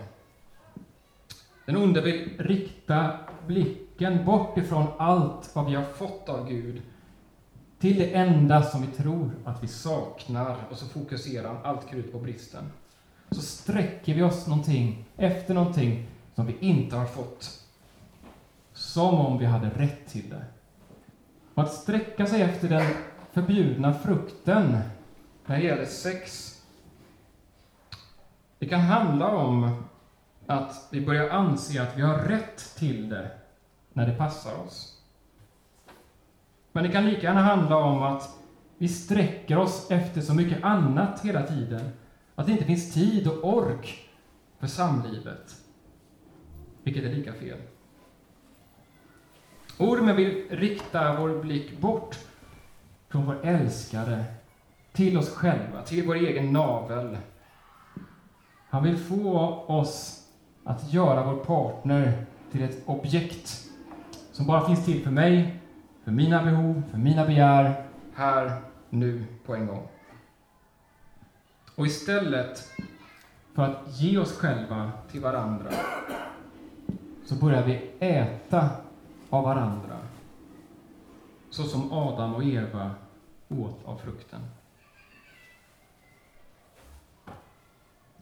Den 1.64 1.76
onde 1.76 2.00
vill 2.00 2.30
rikta 2.38 3.18
blicken 3.46 4.24
bort 4.24 4.59
ifrån 4.59 4.87
allt 4.98 5.50
vad 5.54 5.66
vi 5.66 5.74
har 5.74 5.85
fått 5.85 6.28
av 6.28 6.48
Gud 6.48 6.82
till 7.78 7.98
det 7.98 8.14
enda 8.14 8.62
som 8.62 8.82
vi 8.82 8.86
tror 8.86 9.30
att 9.44 9.62
vi 9.62 9.68
saknar 9.68 10.56
och 10.70 10.78
så 10.78 10.86
fokuserar 10.86 11.48
han 11.48 11.64
allt 11.64 11.88
krut 11.88 12.12
på 12.12 12.18
bristen. 12.18 12.72
Så 13.30 13.40
sträcker 13.40 14.14
vi 14.14 14.22
oss 14.22 14.46
någonting 14.46 15.04
efter 15.16 15.54
någonting 15.54 16.06
som 16.34 16.46
vi 16.46 16.56
inte 16.60 16.96
har 16.96 17.06
fått. 17.06 17.62
Som 18.72 19.14
om 19.14 19.38
vi 19.38 19.44
hade 19.44 19.70
rätt 19.70 20.06
till 20.06 20.30
det. 20.30 20.44
Och 21.54 21.62
att 21.62 21.72
sträcka 21.72 22.26
sig 22.26 22.42
efter 22.42 22.68
den 22.68 22.86
förbjudna 23.32 23.94
frukten 23.94 24.78
när 25.46 25.56
det 25.56 25.64
gäller 25.64 25.84
sex 25.84 26.52
det 28.58 28.66
kan 28.66 28.80
handla 28.80 29.28
om 29.28 29.82
att 30.46 30.88
vi 30.90 31.06
börjar 31.06 31.30
anse 31.30 31.82
att 31.82 31.96
vi 31.96 32.02
har 32.02 32.18
rätt 32.18 32.74
till 32.76 33.08
det 33.08 33.30
när 33.92 34.06
det 34.06 34.14
passar 34.14 34.54
oss. 34.66 34.95
Men 36.76 36.84
det 36.84 36.90
kan 36.90 37.06
lika 37.06 37.22
gärna 37.22 37.42
handla 37.42 37.76
om 37.76 38.02
att 38.02 38.38
vi 38.78 38.88
sträcker 38.88 39.58
oss 39.58 39.90
efter 39.90 40.20
så 40.20 40.34
mycket 40.34 40.64
annat 40.64 41.20
hela 41.20 41.42
tiden, 41.42 41.90
att 42.34 42.46
det 42.46 42.52
inte 42.52 42.64
finns 42.64 42.94
tid 42.94 43.28
och 43.28 43.56
ork 43.56 44.08
för 44.58 44.66
samlivet, 44.66 45.56
vilket 46.82 47.04
är 47.04 47.08
lika 47.08 47.32
fel. 47.32 47.58
Ormen 49.78 50.16
vill 50.16 50.44
rikta 50.50 51.20
vår 51.20 51.42
blick 51.42 51.80
bort 51.80 52.18
från 53.08 53.26
vår 53.26 53.46
älskare 53.46 54.24
till 54.92 55.18
oss 55.18 55.30
själva, 55.30 55.82
till 55.82 56.06
vår 56.06 56.14
egen 56.14 56.52
navel, 56.52 57.18
han 58.68 58.82
vill 58.82 58.96
få 58.96 59.38
oss 59.66 60.28
att 60.64 60.92
göra 60.92 61.32
vår 61.32 61.44
partner 61.44 62.26
till 62.52 62.62
ett 62.62 62.82
objekt 62.86 63.64
som 64.32 64.46
bara 64.46 64.66
finns 64.66 64.84
till 64.84 65.04
för 65.04 65.10
mig, 65.10 65.60
för 66.06 66.12
mina 66.12 66.42
behov, 66.42 66.82
för 66.90 66.98
mina 66.98 67.26
begär, 67.26 67.84
här, 68.14 68.60
nu, 68.90 69.24
på 69.46 69.54
en 69.54 69.66
gång. 69.66 69.88
Och 71.74 71.86
istället 71.86 72.70
för 73.54 73.62
att 73.62 74.00
ge 74.00 74.18
oss 74.18 74.38
själva 74.38 74.92
till 75.10 75.20
varandra, 75.20 75.70
så 77.24 77.34
börjar 77.34 77.64
vi 77.64 77.90
äta 77.98 78.70
av 79.30 79.44
varandra, 79.44 79.98
så 81.50 81.62
som 81.62 81.92
Adam 81.92 82.34
och 82.34 82.44
Eva 82.44 82.90
åt 83.48 83.84
av 83.84 83.96
frukten. 83.96 84.40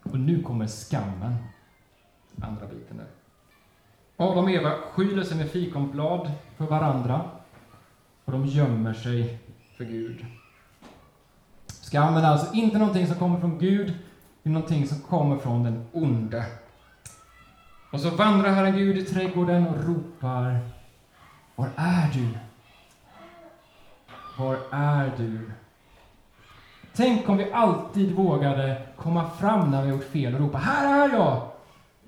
Och 0.02 0.20
nu 0.20 0.42
kommer 0.42 0.66
skammen, 0.66 1.34
andra 2.40 2.66
biten 2.66 2.96
där. 2.96 3.06
Adam 4.16 4.44
och 4.44 4.50
Eva 4.50 4.70
skyler 4.70 5.22
sig 5.22 5.36
med 5.36 5.50
fikonblad 5.50 6.32
för 6.56 6.66
varandra 6.66 7.30
och 8.24 8.32
de 8.32 8.46
gömmer 8.46 8.94
sig 8.94 9.38
för 9.76 9.84
Gud. 9.84 10.26
Skammen 11.66 12.24
är 12.24 12.28
alltså 12.28 12.54
inte 12.54 12.78
någonting 12.78 13.06
som 13.06 13.16
kommer 13.16 13.40
från 13.40 13.58
Gud, 13.58 13.92
det 14.42 14.48
är 14.48 14.52
någonting 14.52 14.86
som 14.86 15.00
kommer 15.00 15.38
från 15.38 15.62
den 15.62 15.86
onde. 15.92 16.44
Och 17.92 18.00
så 18.00 18.10
vandrar 18.10 18.50
Herren 18.50 18.76
Gud 18.76 18.98
i 18.98 19.04
trädgården 19.04 19.66
och 19.66 19.84
ropar 19.84 20.58
Var 21.56 21.68
är 21.76 22.10
du? 22.14 22.28
Var 24.38 24.58
är 24.70 25.12
du? 25.16 25.50
Tänk 26.96 27.28
om 27.28 27.36
vi 27.36 27.52
alltid 27.52 28.12
vågade 28.12 28.82
komma 28.96 29.30
fram 29.30 29.70
när 29.70 29.82
vi 29.82 29.88
gjort 29.90 30.04
fel 30.04 30.34
och 30.34 30.40
ropa 30.40 30.58
Här 30.58 31.08
är 31.08 31.14
jag! 31.14 31.42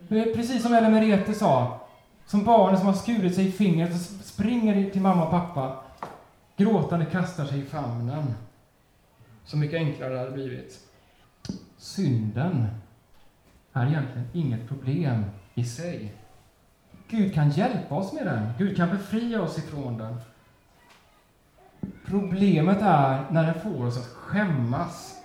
Precis 0.09 0.63
som 0.63 0.75
Ellen 0.75 0.93
Merete 0.93 1.35
sa, 1.35 1.81
som 2.27 2.45
barnen 2.45 2.79
som 2.79 2.87
har 2.87 2.95
skurit 2.95 3.35
sig 3.35 3.47
i 3.47 3.53
fingret 3.53 3.95
och 3.95 4.01
springer 4.27 4.91
till 4.91 5.01
mamma 5.01 5.25
och 5.25 5.31
pappa, 5.31 5.77
gråtande 6.57 7.07
kastar 7.07 7.45
sig 7.45 7.61
i 7.61 7.65
famnen. 7.65 8.35
Så 9.45 9.57
mycket 9.57 9.77
enklare 9.77 10.13
det 10.13 10.19
hade 10.19 10.33
blivit. 10.33 10.81
Synden 11.77 12.67
är 13.73 13.87
egentligen 13.87 14.29
inget 14.33 14.69
problem 14.69 15.25
i 15.55 15.65
sig. 15.65 16.15
Gud 17.09 17.35
kan 17.35 17.51
hjälpa 17.51 17.95
oss 17.95 18.13
med 18.13 18.27
den. 18.27 18.53
Gud 18.59 18.77
kan 18.77 18.89
befria 18.89 19.43
oss 19.43 19.59
ifrån 19.59 19.99
den. 19.99 20.17
Problemet 22.07 22.79
är 22.81 23.31
när 23.31 23.43
den 23.43 23.61
får 23.61 23.87
oss 23.87 23.99
att 23.99 24.07
skämmas, 24.07 25.17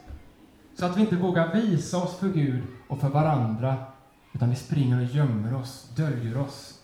så 0.76 0.86
att 0.86 0.98
vi 0.98 1.02
inte 1.02 1.16
vågar 1.16 1.54
visa 1.54 1.98
oss 1.98 2.18
för 2.18 2.30
Gud 2.30 2.64
och 2.88 3.00
för 3.00 3.10
varandra, 3.10 3.86
utan 4.34 4.50
vi 4.50 4.56
springer 4.56 4.98
och 4.98 5.04
gömmer 5.04 5.54
oss, 5.54 5.90
döljer 5.96 6.38
oss 6.38 6.80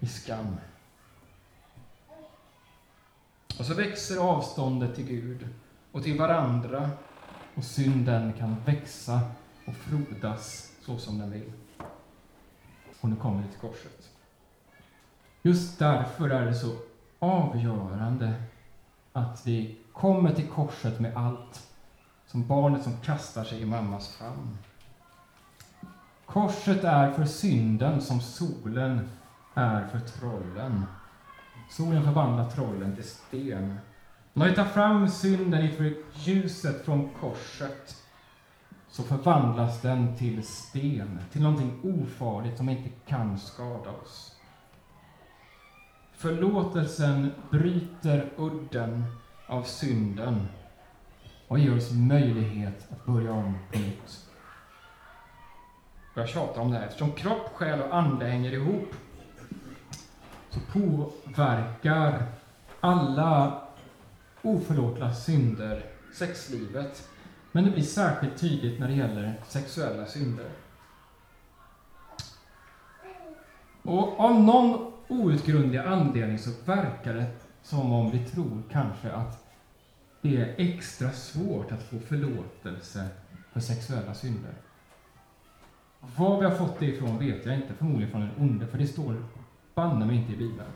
i 0.00 0.06
skam. 0.06 0.56
Och 3.58 3.64
så 3.64 3.74
växer 3.74 4.18
avståndet 4.18 4.94
till 4.94 5.06
Gud 5.06 5.48
och 5.92 6.02
till 6.02 6.18
varandra 6.18 6.90
och 7.54 7.64
synden 7.64 8.32
kan 8.32 8.56
växa 8.64 9.20
och 9.66 9.74
frodas 9.74 10.72
så 10.80 10.98
som 10.98 11.18
den 11.18 11.30
vill. 11.30 11.52
Och 13.00 13.08
nu 13.08 13.16
kommer 13.16 13.42
vi 13.42 13.48
till 13.48 13.60
korset. 13.60 14.10
Just 15.42 15.78
därför 15.78 16.30
är 16.30 16.46
det 16.46 16.54
så 16.54 16.76
avgörande 17.18 18.34
att 19.12 19.46
vi 19.46 19.78
kommer 19.92 20.32
till 20.32 20.48
korset 20.48 21.00
med 21.00 21.16
allt, 21.16 21.68
som 22.26 22.46
barnet 22.46 22.82
som 22.82 23.00
kastar 23.00 23.44
sig 23.44 23.62
i 23.62 23.66
mammas 23.66 24.16
famn. 24.16 24.58
Korset 26.26 26.84
är 26.84 27.12
för 27.12 27.24
synden 27.24 28.00
som 28.00 28.20
solen 28.20 29.10
är 29.54 29.86
för 29.86 30.00
trollen. 30.00 30.84
Solen 31.68 32.04
förvandlar 32.04 32.50
trollen 32.50 32.94
till 32.94 33.04
sten. 33.04 33.78
När 34.32 34.48
vi 34.48 34.54
tar 34.54 34.64
fram 34.64 35.08
synden 35.08 35.62
inför 35.62 35.94
ljuset 36.14 36.84
från 36.84 37.08
korset 37.20 37.96
så 38.88 39.02
förvandlas 39.02 39.82
den 39.82 40.16
till 40.16 40.46
sten, 40.46 41.18
till 41.32 41.42
någonting 41.42 41.80
ofarligt 41.82 42.56
som 42.56 42.68
inte 42.68 42.90
kan 43.06 43.38
skada 43.38 43.90
oss. 43.90 44.36
Förlåtelsen 46.12 47.30
bryter 47.50 48.30
udden 48.36 49.04
av 49.46 49.62
synden 49.62 50.46
och 51.48 51.58
ger 51.58 51.76
oss 51.76 51.92
möjlighet 51.92 52.86
att 52.90 53.06
börja 53.06 53.32
om 53.32 53.58
på 53.72 53.78
nytt. 53.78 54.26
Jag 56.14 56.28
tjatar 56.28 56.60
om 56.60 56.70
det 56.70 56.78
här, 56.78 56.86
eftersom 56.86 57.12
kropp, 57.12 57.50
själ 57.54 57.80
och 57.82 57.96
ande 57.96 58.26
hänger 58.26 58.52
ihop 58.52 58.94
påverkar 60.72 62.26
alla 62.80 63.62
oförlåtliga 64.42 65.14
synder 65.14 65.82
sexlivet. 66.14 67.08
Men 67.52 67.64
det 67.64 67.70
blir 67.70 67.82
särskilt 67.82 68.36
tydligt 68.36 68.80
när 68.80 68.88
det 68.88 68.94
gäller 68.94 69.34
sexuella 69.48 70.06
synder. 70.06 70.46
Och 73.82 74.20
av 74.20 74.40
någon 74.40 74.92
outgrundlig 75.08 75.78
anledning 75.78 76.38
så 76.38 76.50
verkar 76.64 77.14
det 77.14 77.26
som 77.62 77.92
om 77.92 78.10
vi 78.10 78.24
tror 78.24 78.62
kanske 78.72 79.12
att 79.12 79.46
det 80.20 80.36
är 80.36 80.54
extra 80.56 81.12
svårt 81.12 81.72
att 81.72 81.82
få 81.82 81.98
förlåtelse 81.98 83.08
för 83.52 83.60
sexuella 83.60 84.14
synder. 84.14 84.54
Var 86.00 86.38
vi 86.38 86.44
har 86.44 86.54
fått 86.54 86.80
det 86.80 86.86
ifrån 86.86 87.18
vet 87.18 87.46
jag 87.46 87.54
inte, 87.54 87.74
förmodligen 87.74 88.10
från 88.10 88.20
den 88.20 88.30
onde, 88.38 88.66
för 88.66 88.78
det 88.78 88.86
står 88.86 89.24
banne 89.76 90.06
mig 90.06 90.16
inte 90.16 90.32
i 90.32 90.36
Bibeln. 90.36 90.68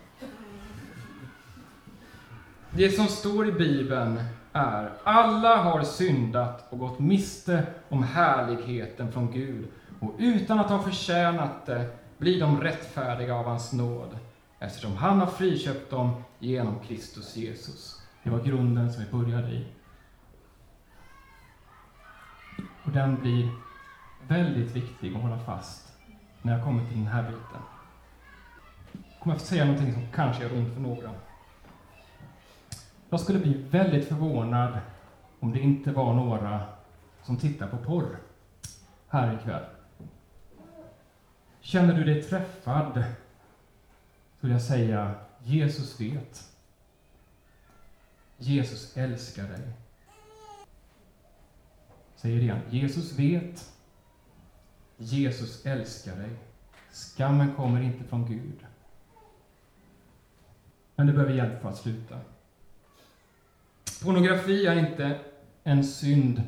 Det 2.70 2.90
som 2.90 3.06
står 3.06 3.48
i 3.48 3.52
Bibeln 3.52 4.20
är 4.52 4.92
alla 5.04 5.56
har 5.56 5.82
syndat 5.82 6.72
och 6.72 6.78
gått 6.78 6.98
miste 6.98 7.66
om 7.88 8.02
härligheten 8.02 9.12
från 9.12 9.32
Gud 9.32 9.68
och 10.00 10.14
utan 10.18 10.58
att 10.58 10.70
ha 10.70 10.82
förtjänat 10.82 11.66
det 11.66 11.98
blir 12.18 12.40
de 12.40 12.60
rättfärdiga 12.60 13.34
av 13.34 13.44
hans 13.44 13.72
nåd 13.72 14.18
eftersom 14.58 14.96
han 14.96 15.20
har 15.20 15.26
friköpt 15.26 15.90
dem 15.90 16.22
genom 16.38 16.78
Kristus 16.78 17.36
Jesus. 17.36 18.02
Det 18.22 18.30
var 18.30 18.40
grunden 18.40 18.92
som 18.92 19.04
vi 19.04 19.10
började 19.10 19.50
i. 19.50 19.66
Och 22.84 22.90
den 22.90 23.20
blir 23.20 23.48
väldigt 24.28 24.76
viktig 24.76 25.14
att 25.14 25.22
hålla 25.22 25.38
fast 25.38 25.92
när 26.42 26.52
jag 26.52 26.64
kommer 26.64 26.84
till 26.84 26.96
den 26.96 27.06
här 27.06 27.22
biten. 27.22 27.69
Jag 29.20 29.24
kommer 29.24 29.36
att 29.36 29.42
säga 29.42 29.64
någonting 29.64 29.92
som 29.92 30.06
kanske 30.12 30.42
gör 30.42 30.52
ont 30.52 30.74
för 30.74 30.80
några. 30.80 31.14
Jag 33.10 33.20
skulle 33.20 33.38
bli 33.38 33.52
väldigt 33.54 34.08
förvånad 34.08 34.78
om 35.40 35.52
det 35.52 35.60
inte 35.60 35.92
var 35.92 36.14
några 36.14 36.66
som 37.22 37.36
tittar 37.36 37.68
på 37.68 37.76
porr 37.76 38.18
här 39.08 39.34
ikväll. 39.34 39.64
Känner 41.60 41.94
du 41.94 42.04
dig 42.04 42.22
träffad 42.22 43.04
så 44.40 44.46
vill 44.46 44.50
jag 44.50 44.62
säga 44.62 45.14
Jesus 45.44 46.00
vet. 46.00 46.50
Jesus 48.38 48.96
älskar 48.96 49.48
dig. 49.48 49.72
Säger 52.16 52.36
det 52.36 52.42
igen. 52.42 52.60
Jesus 52.70 53.18
vet. 53.18 53.72
Jesus 54.96 55.66
älskar 55.66 56.16
dig. 56.16 56.30
Skammen 56.90 57.54
kommer 57.54 57.80
inte 57.80 58.04
från 58.04 58.26
Gud. 58.26 58.66
Men 61.00 61.06
du 61.06 61.12
behöver 61.12 61.34
hjälp 61.34 61.62
för 61.62 61.68
att 61.68 61.76
sluta. 61.76 62.16
Pornografi 64.02 64.66
är 64.66 64.76
inte 64.76 65.18
en 65.62 65.84
synd, 65.84 66.42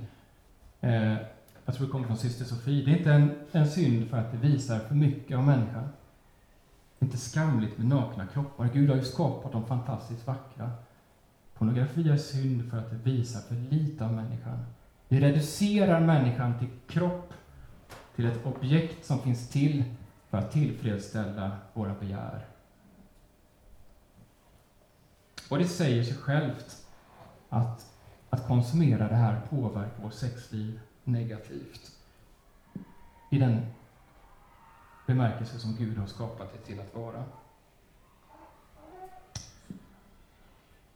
eh, 0.81 1.17
jag 1.65 1.75
tror 1.75 1.87
det 1.87 1.93
kommer 1.93 2.07
från 2.07 2.19
syster 2.19 2.45
Sofie, 2.45 2.85
det 2.85 2.91
är 2.91 2.97
inte 2.99 3.13
en, 3.13 3.31
en 3.53 3.71
synd 3.71 4.11
för 4.11 4.17
att 4.17 4.33
det 4.33 4.39
visar 4.39 4.79
för 4.79 4.95
mycket 4.95 5.37
av 5.37 5.45
människan. 5.45 5.89
Det 6.99 7.05
är 7.05 7.07
inte 7.07 7.17
skamligt 7.19 7.79
med 7.79 7.87
nakna 7.87 8.27
kroppar. 8.27 8.69
Gud 8.73 8.89
har 8.89 8.97
ju 8.97 9.03
skapat 9.03 9.53
dem 9.53 9.67
fantastiskt 9.67 10.27
vackra. 10.27 10.71
Pornografi 11.55 12.09
är 12.09 12.17
synd 12.17 12.71
för 12.71 12.79
att 12.79 12.91
det 12.91 13.11
visar 13.11 13.41
för 13.41 13.55
lite 13.55 14.05
av 14.05 14.13
människan. 14.13 14.59
Det 15.09 15.21
reducerar 15.21 16.01
människan 16.01 16.59
till 16.59 16.69
kropp, 16.87 17.33
till 18.17 18.27
ett 18.27 18.47
objekt 18.47 19.07
som 19.07 19.19
finns 19.19 19.49
till 19.49 19.85
för 20.31 20.39
att 20.39 20.53
tillfredsställa 20.53 21.51
våra 21.75 21.95
begär. 21.95 22.52
Och 25.53 25.59
det 25.59 25.69
säger 25.69 26.05
sig 26.05 26.17
självt 26.17 26.77
att, 27.49 27.87
att 28.31 28.47
konsumera 28.47 29.09
det 29.09 29.15
här 29.15 29.41
påverkar 29.51 30.03
vårt 30.03 30.13
sexliv 30.13 30.81
negativt. 31.05 31.93
I 33.31 33.39
den 33.39 33.67
bemärkelse 35.07 35.59
som 35.59 35.77
Gud 35.77 35.99
har 35.99 36.07
skapat 36.07 36.53
det 36.53 36.59
till 36.59 36.81
att 36.81 36.95
vara. 36.95 37.25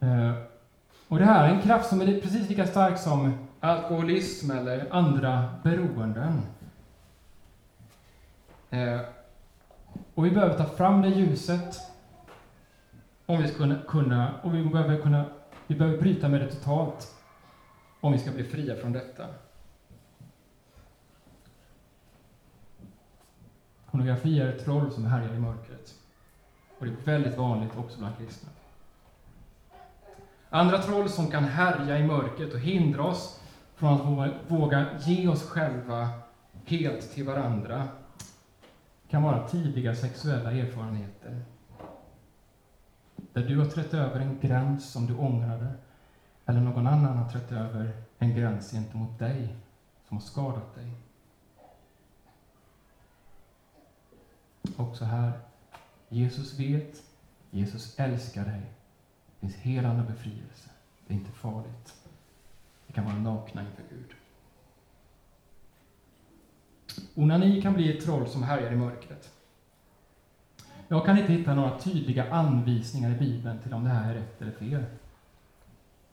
Eh, 0.01 0.35
och 1.09 1.19
det 1.19 1.25
här 1.25 1.49
är 1.49 1.55
en 1.55 1.63
kraft 1.63 1.89
som 1.89 2.01
är 2.01 2.21
precis 2.21 2.49
lika 2.49 2.67
stark 2.67 2.99
som 2.99 3.49
alkoholism 3.61 4.51
eller 4.51 4.93
andra 4.93 5.55
beroenden. 5.63 6.43
Eh, 8.71 9.01
och 10.15 10.27
vi 10.27 10.31
behöver 10.31 10.59
ta 10.59 10.65
fram 10.65 11.03
det 11.03 11.09
ljuset 11.09 11.96
om 13.27 13.43
vi 13.43 13.49
ska 13.49 13.75
kunna, 13.89 14.41
och 14.43 14.55
vi 14.55 14.65
behöver 14.65 15.03
kunna 15.03 15.25
vi 15.67 15.75
behöver 15.75 15.99
bryta 15.99 16.29
med 16.29 16.41
det 16.41 16.51
totalt 16.51 17.15
om 18.01 18.13
vi 18.13 18.19
ska 18.19 18.31
bli 18.31 18.45
fria 18.45 18.77
från 18.77 18.93
detta. 18.93 19.27
pornografi 23.97 24.41
är 24.41 24.49
ett 24.49 24.65
troll 24.65 24.93
som 24.93 25.05
härjar 25.05 25.35
i 25.35 25.39
mörkret. 25.39 25.95
Och 26.79 26.87
det 26.87 26.93
är 26.93 27.05
väldigt 27.05 27.39
vanligt 27.39 27.77
också 27.77 27.99
bland 27.99 28.17
kristna. 28.19 28.49
Andra 30.51 30.79
troll 30.79 31.09
som 31.09 31.31
kan 31.31 31.45
härja 31.45 31.99
i 31.99 32.07
mörkret 32.07 32.55
och 32.55 32.61
hindra 32.61 33.03
oss 33.03 33.41
från 33.75 34.21
att 34.21 34.33
våga 34.49 34.87
ge 35.01 35.29
oss 35.29 35.43
själva 35.43 36.09
helt 36.65 37.15
till 37.15 37.25
varandra 37.25 37.89
kan 39.11 39.23
vara 39.23 39.49
tidiga 39.49 39.95
sexuella 39.95 40.53
erfarenheter. 40.53 41.43
Där 43.37 43.43
du 43.43 43.59
har 43.59 43.67
trätt 43.67 43.95
över 43.95 44.21
en 44.21 44.41
gräns 44.41 44.93
som 44.93 45.07
du 45.07 45.17
ångrade, 45.17 45.75
eller 46.47 46.61
någon 46.61 46.87
annan 46.87 47.17
har 47.17 47.31
trätt 47.31 47.53
över 47.53 47.93
en 48.19 48.35
gräns 48.35 48.71
gentemot 48.71 49.19
dig 49.19 49.57
som 50.09 50.17
har 50.17 50.25
skadat 50.25 50.75
dig. 50.75 50.91
Också 54.77 55.05
här, 55.05 55.33
Jesus 56.09 56.59
vet, 56.59 57.03
Jesus 57.51 57.99
älskar 57.99 58.45
dig. 58.45 58.61
Det 58.61 59.41
finns 59.41 59.57
helande 59.57 60.03
befrielse. 60.03 60.71
Det 61.07 61.15
är 61.15 61.19
inte 61.19 61.33
farligt. 61.33 61.95
Vi 62.87 62.93
kan 62.93 63.05
vara 63.05 63.17
nakna 63.17 63.61
inför 63.61 63.83
Gud. 63.91 64.15
Onani 67.15 67.63
kan 67.63 67.75
bli 67.75 67.97
ett 67.97 68.05
troll 68.05 68.29
som 68.29 68.43
härjar 68.43 68.73
i 68.73 68.77
mörkret. 68.77 69.36
Jag 70.89 71.07
kan 71.07 71.19
inte 71.19 71.33
hitta 71.33 71.55
några 71.55 71.79
tydliga 71.79 72.33
anvisningar 72.33 73.11
i 73.11 73.15
Bibeln 73.15 73.59
till 73.59 73.75
om 73.75 73.85
det 73.85 73.91
här 73.91 74.11
är 74.11 74.15
rätt 74.15 74.43
eller 74.43 74.53
fel. 74.53 74.85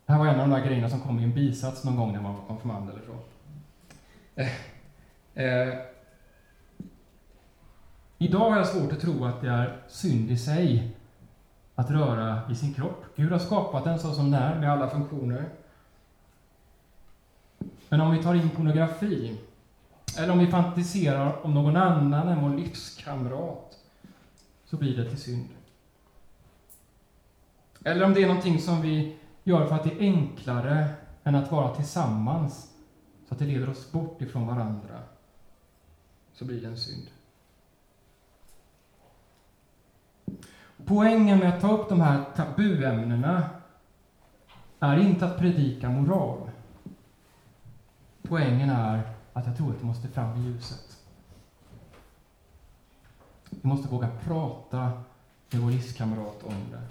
Det 0.05 0.13
här 0.13 0.19
var 0.19 0.28
en 0.28 0.39
av 0.39 0.49
de 0.49 0.59
där 0.59 0.65
grejerna 0.67 0.89
som 0.89 1.01
kom 1.01 1.19
i 1.19 1.24
en 1.24 1.34
bisats 1.34 1.84
någon 1.84 1.95
gång 1.95 2.13
när 2.13 2.21
man 2.21 2.36
var 2.36 2.45
konfirmand 2.45 2.89
eller 2.89 3.01
så. 3.01 3.19
Eh, 4.36 4.49
eh, 5.45 5.74
idag 8.17 8.49
har 8.49 8.57
jag 8.57 8.67
svårt 8.67 8.91
att 8.91 8.99
tro 8.99 9.26
att 9.26 9.41
det 9.41 9.49
är 9.49 9.82
synd 9.88 10.32
i 10.32 10.38
sig 10.38 10.95
att 11.76 11.91
röra 11.91 12.51
i 12.51 12.55
sin 12.55 12.74
kropp. 12.74 13.05
Gud 13.15 13.32
har 13.32 13.39
skapat 13.39 13.84
den 13.84 13.99
så 13.99 14.11
som 14.11 14.32
den 14.32 14.41
är, 14.41 14.59
med 14.59 14.71
alla 14.71 14.89
funktioner. 14.89 15.49
Men 17.89 18.01
om 18.01 18.11
vi 18.11 18.24
tar 18.24 18.36
in 18.36 18.49
pornografi, 18.49 19.38
eller 20.19 20.34
om 20.34 20.39
vi 20.39 20.47
fantiserar 20.47 21.45
om 21.45 21.53
någon 21.53 21.76
annan 21.76 22.28
än 22.28 22.41
vår 22.41 22.57
livskamrat, 22.57 23.83
så 24.74 24.78
blir 24.78 24.97
det 24.97 25.09
till 25.09 25.21
synd. 25.21 25.49
Eller 27.84 28.05
om 28.05 28.13
det 28.13 28.24
är 28.24 28.28
någonting 28.28 28.59
som 28.59 28.82
vi 28.82 29.17
gör 29.43 29.67
för 29.67 29.76
att 29.76 29.84
det 29.84 29.91
är 29.91 29.99
enklare 29.99 30.89
än 31.24 31.36
att 31.36 31.51
vara 31.51 31.76
tillsammans, 31.76 32.71
så 33.28 33.34
att 33.34 33.39
det 33.39 33.45
leder 33.45 33.69
oss 33.69 33.91
bort 33.91 34.21
ifrån 34.21 34.47
varandra, 34.47 34.99
så 36.34 36.45
blir 36.45 36.61
det 36.61 36.67
en 36.67 36.78
synd. 36.78 37.07
Poängen 40.86 41.39
med 41.39 41.53
att 41.53 41.61
ta 41.61 41.71
upp 41.71 41.89
de 41.89 42.01
här 42.01 42.24
tabuämnena 42.36 43.49
är 44.80 44.97
inte 44.97 45.26
att 45.26 45.38
predika 45.38 45.89
moral. 45.89 46.49
Poängen 48.21 48.69
är 48.69 49.01
att 49.34 49.45
jag 49.45 49.57
tror 49.57 49.71
att 49.71 49.80
det 49.80 49.86
måste 49.86 50.07
fram 50.07 50.38
i 50.38 50.45
ljuset. 50.45 50.93
Vi 53.64 53.70
måste 53.70 53.88
våga 53.88 54.09
prata 54.24 55.03
med 55.49 55.61
vår 55.61 55.72
livskamrat 55.72 56.43
om 56.43 56.55
det. 56.72 56.82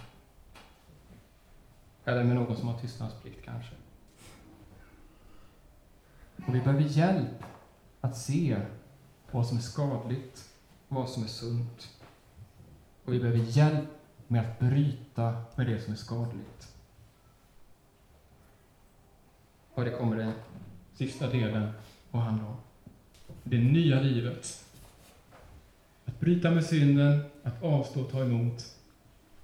Eller 2.10 2.24
med 2.24 2.36
någon 2.36 2.56
som 2.56 2.68
har 2.68 2.78
tystnadsplikt 2.78 3.44
kanske. 3.44 3.74
Och 6.46 6.54
vi 6.54 6.60
behöver 6.60 6.82
hjälp 6.82 7.44
att 8.00 8.16
se 8.16 8.60
vad 9.30 9.46
som 9.46 9.56
är 9.56 9.60
skadligt 9.60 10.50
och 10.88 10.96
vad 10.96 11.08
som 11.08 11.22
är 11.22 11.28
sunt. 11.28 11.88
Och 13.04 13.12
vi 13.12 13.20
behöver 13.20 13.38
hjälp 13.38 13.88
med 14.26 14.40
att 14.40 14.58
bryta 14.58 15.42
med 15.56 15.66
det 15.66 15.80
som 15.80 15.92
är 15.92 15.96
skadligt. 15.96 16.76
Och 19.74 19.84
det 19.84 19.90
kommer 19.90 20.16
den 20.16 20.32
sista 20.94 21.26
delen 21.26 21.72
att 22.10 22.20
handla 22.20 22.46
om. 22.46 22.56
Det 23.42 23.58
nya 23.58 24.00
livet. 24.00 24.64
Bryta 26.22 26.50
med 26.50 26.64
synden, 26.64 27.20
att 27.42 27.62
avstå 27.62 28.00
och 28.00 28.10
ta 28.10 28.20
emot. 28.20 28.64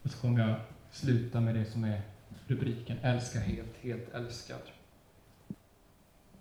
Och 0.03 0.11
så 0.11 0.18
kommer 0.18 0.49
jag 0.49 0.57
sluta 0.91 1.41
med 1.41 1.55
det 1.55 1.64
som 1.64 1.85
är 1.85 2.01
rubriken 2.47 2.99
Älska 3.03 3.41
helt, 3.41 3.76
helt 3.81 4.14
älskad. 4.14 4.61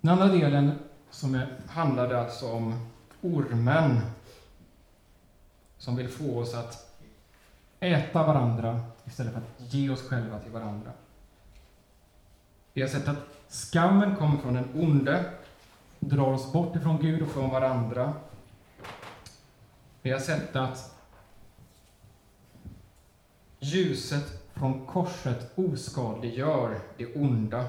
Den 0.02 0.12
andra 0.12 0.28
delen 0.28 0.72
som 1.10 1.36
är, 1.36 1.48
handlade 1.68 2.20
alltså 2.20 2.52
om 2.52 2.90
ormen 3.22 4.00
som 5.78 5.96
vill 5.96 6.08
få 6.08 6.40
oss 6.40 6.54
att 6.54 7.00
äta 7.80 8.24
varandra 8.28 8.82
istället 9.06 9.34
för 9.34 9.40
att 9.40 9.74
ge 9.74 9.90
oss 9.90 10.02
själva 10.02 10.40
till 10.40 10.52
varandra. 10.52 10.92
Vi 12.74 12.82
har 12.82 12.90
sett 12.90 13.08
att 13.08 13.28
skammen 13.48 14.16
kommer 14.16 14.38
från 14.38 14.54
den 14.54 14.70
onde, 14.76 15.26
drar 16.00 16.34
oss 16.34 16.54
bort 16.54 16.76
ifrån 16.76 17.02
Gud 17.02 17.22
och 17.22 17.30
från 17.30 17.50
varandra. 17.50 18.14
Vi 20.08 20.14
har 20.14 20.20
sett 20.20 20.56
att 20.56 20.96
ljuset 23.60 24.52
från 24.54 24.86
korset 24.86 25.58
oskadliggör 25.58 26.80
det 26.98 27.16
onda 27.16 27.68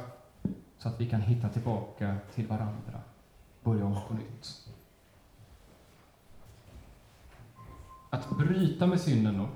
så 0.78 0.88
att 0.88 1.00
vi 1.00 1.10
kan 1.10 1.20
hitta 1.20 1.48
tillbaka 1.48 2.16
till 2.34 2.46
varandra, 2.46 3.00
börja 3.62 3.84
om 3.84 3.96
på 4.08 4.14
nytt. 4.14 4.68
Att 8.10 8.38
bryta 8.38 8.86
med 8.86 9.00
synden 9.00 9.38
då, 9.38 9.48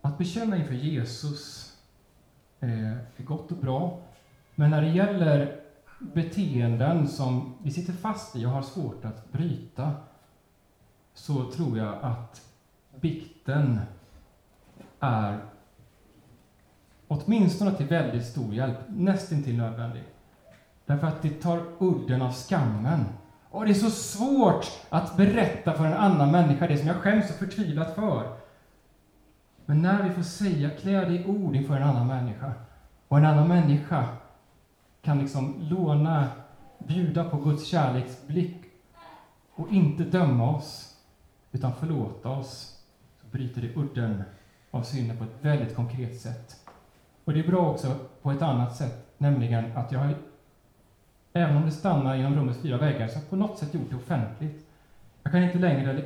att 0.00 0.18
bekänna 0.18 0.56
inför 0.56 0.74
Jesus 0.74 1.68
eh, 2.60 2.92
är 2.92 3.24
gott 3.24 3.52
och 3.52 3.58
bra, 3.58 4.00
men 4.54 4.70
när 4.70 4.82
det 4.82 4.90
gäller 4.90 5.60
beteenden 5.98 7.08
som 7.08 7.54
vi 7.62 7.70
sitter 7.70 7.92
fast 7.92 8.36
i 8.36 8.46
och 8.46 8.50
har 8.50 8.62
svårt 8.62 9.04
att 9.04 9.32
bryta, 9.32 9.92
så 11.14 11.50
tror 11.50 11.78
jag 11.78 11.94
att 12.02 12.42
bikten 13.00 13.80
är 15.00 15.38
åtminstone 17.08 17.72
till 17.72 17.86
väldigt 17.86 18.26
stor 18.26 18.54
hjälp, 18.54 18.78
nästintill 18.88 19.56
nödvändig. 19.56 20.02
Därför 20.86 21.06
att 21.06 21.22
det 21.22 21.30
tar 21.30 21.62
udden 21.78 22.22
av 22.22 22.32
skammen. 22.32 23.04
Och 23.50 23.64
det 23.64 23.70
är 23.70 23.74
så 23.74 23.90
svårt 23.90 24.66
att 24.88 25.16
berätta 25.16 25.72
för 25.72 25.84
en 25.84 25.94
annan 25.94 26.30
människa 26.30 26.66
det 26.66 26.78
som 26.78 26.86
jag 26.86 26.96
skäms 26.96 27.28
så 27.28 27.34
förtvivlat 27.34 27.94
för. 27.94 28.36
Men 29.66 29.82
när 29.82 30.02
vi 30.02 30.10
får 30.10 30.22
säga, 30.22 30.70
klä 30.70 31.04
det 31.04 31.14
i 31.14 31.26
ord 31.26 31.56
inför 31.56 31.76
en 31.76 31.82
annan 31.82 32.06
människa, 32.06 32.52
och 33.08 33.18
en 33.18 33.24
annan 33.24 33.48
människa 33.48 34.08
kan 35.02 35.18
liksom 35.18 35.54
låna, 35.60 36.28
bjuda 36.78 37.24
på 37.24 37.36
Guds 37.36 37.66
kärleksblick 37.66 38.56
och 39.54 39.72
inte 39.72 40.04
döma 40.04 40.56
oss, 40.56 40.91
utan 41.52 41.74
förlåta 41.74 42.28
oss, 42.28 42.80
så 43.20 43.26
bryter 43.26 43.62
det 43.62 43.76
udden 43.76 44.22
av 44.70 44.82
synden 44.82 45.16
på 45.16 45.24
ett 45.24 45.36
väldigt 45.40 45.76
konkret 45.76 46.20
sätt. 46.20 46.56
Och 47.24 47.32
det 47.32 47.40
är 47.40 47.46
bra 47.46 47.70
också 47.70 47.96
på 48.22 48.30
ett 48.30 48.42
annat 48.42 48.76
sätt, 48.76 49.06
nämligen 49.18 49.76
att 49.76 49.92
jag 49.92 50.14
även 51.32 51.56
om 51.56 51.64
det 51.64 51.70
stannar 51.70 52.16
inom 52.16 52.34
rummets 52.34 52.58
fyra 52.58 52.76
väggar, 52.76 53.08
så 53.08 53.14
har 53.14 53.20
jag 53.22 53.30
på 53.30 53.36
något 53.36 53.58
sätt 53.58 53.74
gjort 53.74 53.90
det 53.90 53.96
offentligt. 53.96 54.66
Jag 55.22 55.32
kan 55.32 55.42
inte 55.42 55.58
längre 55.58 56.04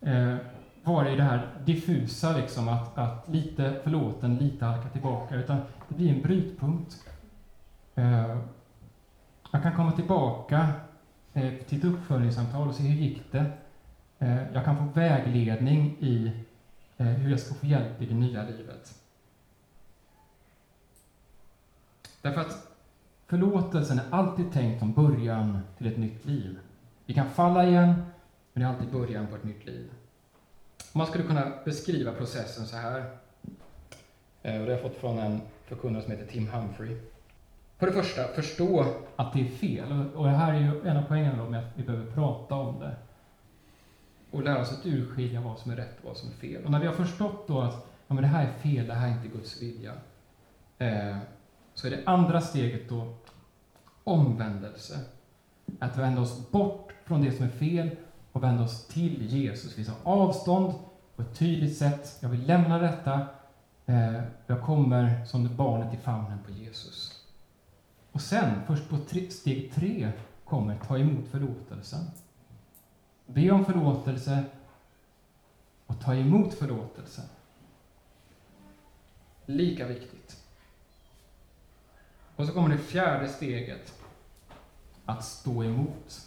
eh, 0.00 0.36
vara 0.84 1.10
i 1.10 1.16
det 1.16 1.22
här 1.22 1.48
diffusa, 1.64 2.36
liksom, 2.36 2.68
att, 2.68 2.98
att 2.98 3.28
lite 3.28 3.80
förlåten, 3.82 4.36
lite 4.36 4.64
halka 4.64 4.88
tillbaka, 4.88 5.34
utan 5.34 5.56
det 5.88 5.94
blir 5.94 6.14
en 6.14 6.22
brytpunkt. 6.22 7.04
Eh, 7.94 8.36
jag 9.52 9.62
kan 9.62 9.76
komma 9.76 9.92
tillbaka 9.92 10.68
eh, 11.32 11.52
till 11.68 11.78
ett 11.78 11.84
uppföljningssamtal 11.84 12.68
och 12.68 12.74
se 12.74 12.82
hur 12.82 13.02
gick 13.02 13.32
det. 13.32 13.46
Eh, 14.22 14.52
jag 14.52 14.64
kan 14.64 14.76
få 14.76 15.00
vägledning 15.00 15.96
i 16.00 16.32
eh, 16.96 17.06
hur 17.06 17.30
jag 17.30 17.40
ska 17.40 17.54
få 17.54 17.66
hjälp 17.66 18.02
i 18.02 18.06
det 18.06 18.14
nya 18.14 18.42
livet. 18.42 18.94
Därför 22.22 22.40
att 22.40 22.68
förlåtelsen 23.26 23.98
är 23.98 24.04
alltid 24.10 24.52
tänkt 24.52 24.78
som 24.78 24.92
början 24.92 25.58
till 25.78 25.86
ett 25.86 25.98
nytt 25.98 26.24
liv. 26.24 26.58
Vi 27.06 27.14
kan 27.14 27.30
falla 27.30 27.66
igen, 27.66 27.94
men 28.52 28.62
det 28.62 28.68
är 28.68 28.72
alltid 28.72 28.92
början 28.92 29.26
på 29.26 29.36
ett 29.36 29.44
nytt 29.44 29.66
liv. 29.66 29.90
Man 30.92 31.06
skulle 31.06 31.24
kunna 31.24 31.52
beskriva 31.64 32.12
processen 32.12 32.66
så 32.66 32.76
här. 32.76 32.98
Eh, 34.42 34.60
och 34.60 34.66
det 34.66 34.72
har 34.72 34.80
jag 34.80 34.82
fått 34.82 34.96
från 34.96 35.18
en 35.18 35.40
förkunnare 35.64 36.02
som 36.02 36.12
heter 36.12 36.26
Tim 36.26 36.48
Humphrey. 36.48 36.96
För 37.78 37.86
det 37.86 37.92
första, 37.92 38.28
förstå 38.28 38.86
att 39.16 39.32
det 39.32 39.40
är 39.40 39.48
fel. 39.48 40.08
Och 40.14 40.24
det 40.24 40.30
här 40.30 40.54
är 40.54 40.60
ju 40.60 40.88
en 40.88 40.96
av 40.96 41.02
poängerna 41.02 41.44
med 41.44 41.60
att 41.60 41.72
vi 41.74 41.82
behöver 41.82 42.12
prata 42.12 42.54
om 42.54 42.80
det. 42.80 42.96
Och 44.30 44.42
lära 44.42 44.60
oss 44.60 44.72
att 44.72 44.86
urskilja 44.86 45.40
vad 45.40 45.58
som 45.58 45.70
är 45.70 45.76
rätt 45.76 45.98
och 46.00 46.08
vad 46.08 46.16
som 46.16 46.28
är 46.28 46.34
fel. 46.34 46.64
Och 46.64 46.70
när 46.70 46.80
vi 46.80 46.86
har 46.86 46.94
förstått 46.94 47.48
då 47.48 47.60
att 47.60 47.86
ja, 48.06 48.14
men 48.14 48.22
det 48.22 48.28
här 48.28 48.46
är 48.46 48.52
fel, 48.52 48.86
det 48.86 48.94
här 48.94 49.08
är 49.08 49.12
inte 49.12 49.28
Guds 49.28 49.62
vilja. 49.62 49.92
Eh, 50.78 51.16
så 51.74 51.86
är 51.86 51.90
det 51.90 52.02
andra 52.06 52.40
steget 52.40 52.88
då 52.88 53.14
omvändelse. 54.04 55.00
Att 55.78 55.96
vända 55.96 56.20
oss 56.20 56.50
bort 56.50 56.92
från 57.04 57.22
det 57.22 57.32
som 57.32 57.44
är 57.44 57.50
fel 57.50 57.90
och 58.32 58.42
vända 58.42 58.62
oss 58.62 58.86
till 58.86 59.26
Jesus. 59.26 59.78
Vi 59.78 59.84
tar 59.84 59.96
avstånd 60.02 60.74
på 61.16 61.22
ett 61.22 61.38
tydligt 61.38 61.76
sätt. 61.76 62.18
Jag 62.20 62.28
vill 62.28 62.46
lämna 62.46 62.78
detta. 62.78 63.26
Eh, 63.86 64.20
jag 64.46 64.62
kommer 64.62 65.24
som 65.24 65.56
barnet 65.56 65.94
i 65.94 65.96
famnen 65.96 66.38
på 66.46 66.50
Jesus. 66.50 67.24
Och 68.12 68.20
sen, 68.20 68.60
först 68.66 68.88
på 68.88 68.96
tre, 68.96 69.30
steg 69.30 69.72
tre, 69.74 70.12
kommer 70.44 70.78
ta 70.86 70.98
emot 70.98 71.28
förlåtelsen. 71.28 72.00
Be 73.34 73.50
om 73.50 73.64
förlåtelse 73.64 74.44
och 75.86 76.00
ta 76.00 76.14
emot 76.14 76.54
förlåtelse. 76.54 77.22
Lika 79.46 79.86
viktigt. 79.86 80.36
Och 82.36 82.46
så 82.46 82.52
kommer 82.52 82.68
det 82.68 82.78
fjärde 82.78 83.28
steget. 83.28 83.94
Att 85.04 85.24
stå 85.24 85.64
emot. 85.64 86.26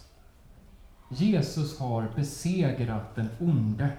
Jesus 1.08 1.78
har 1.78 2.12
besegrat 2.16 3.14
den 3.14 3.28
onde. 3.40 3.90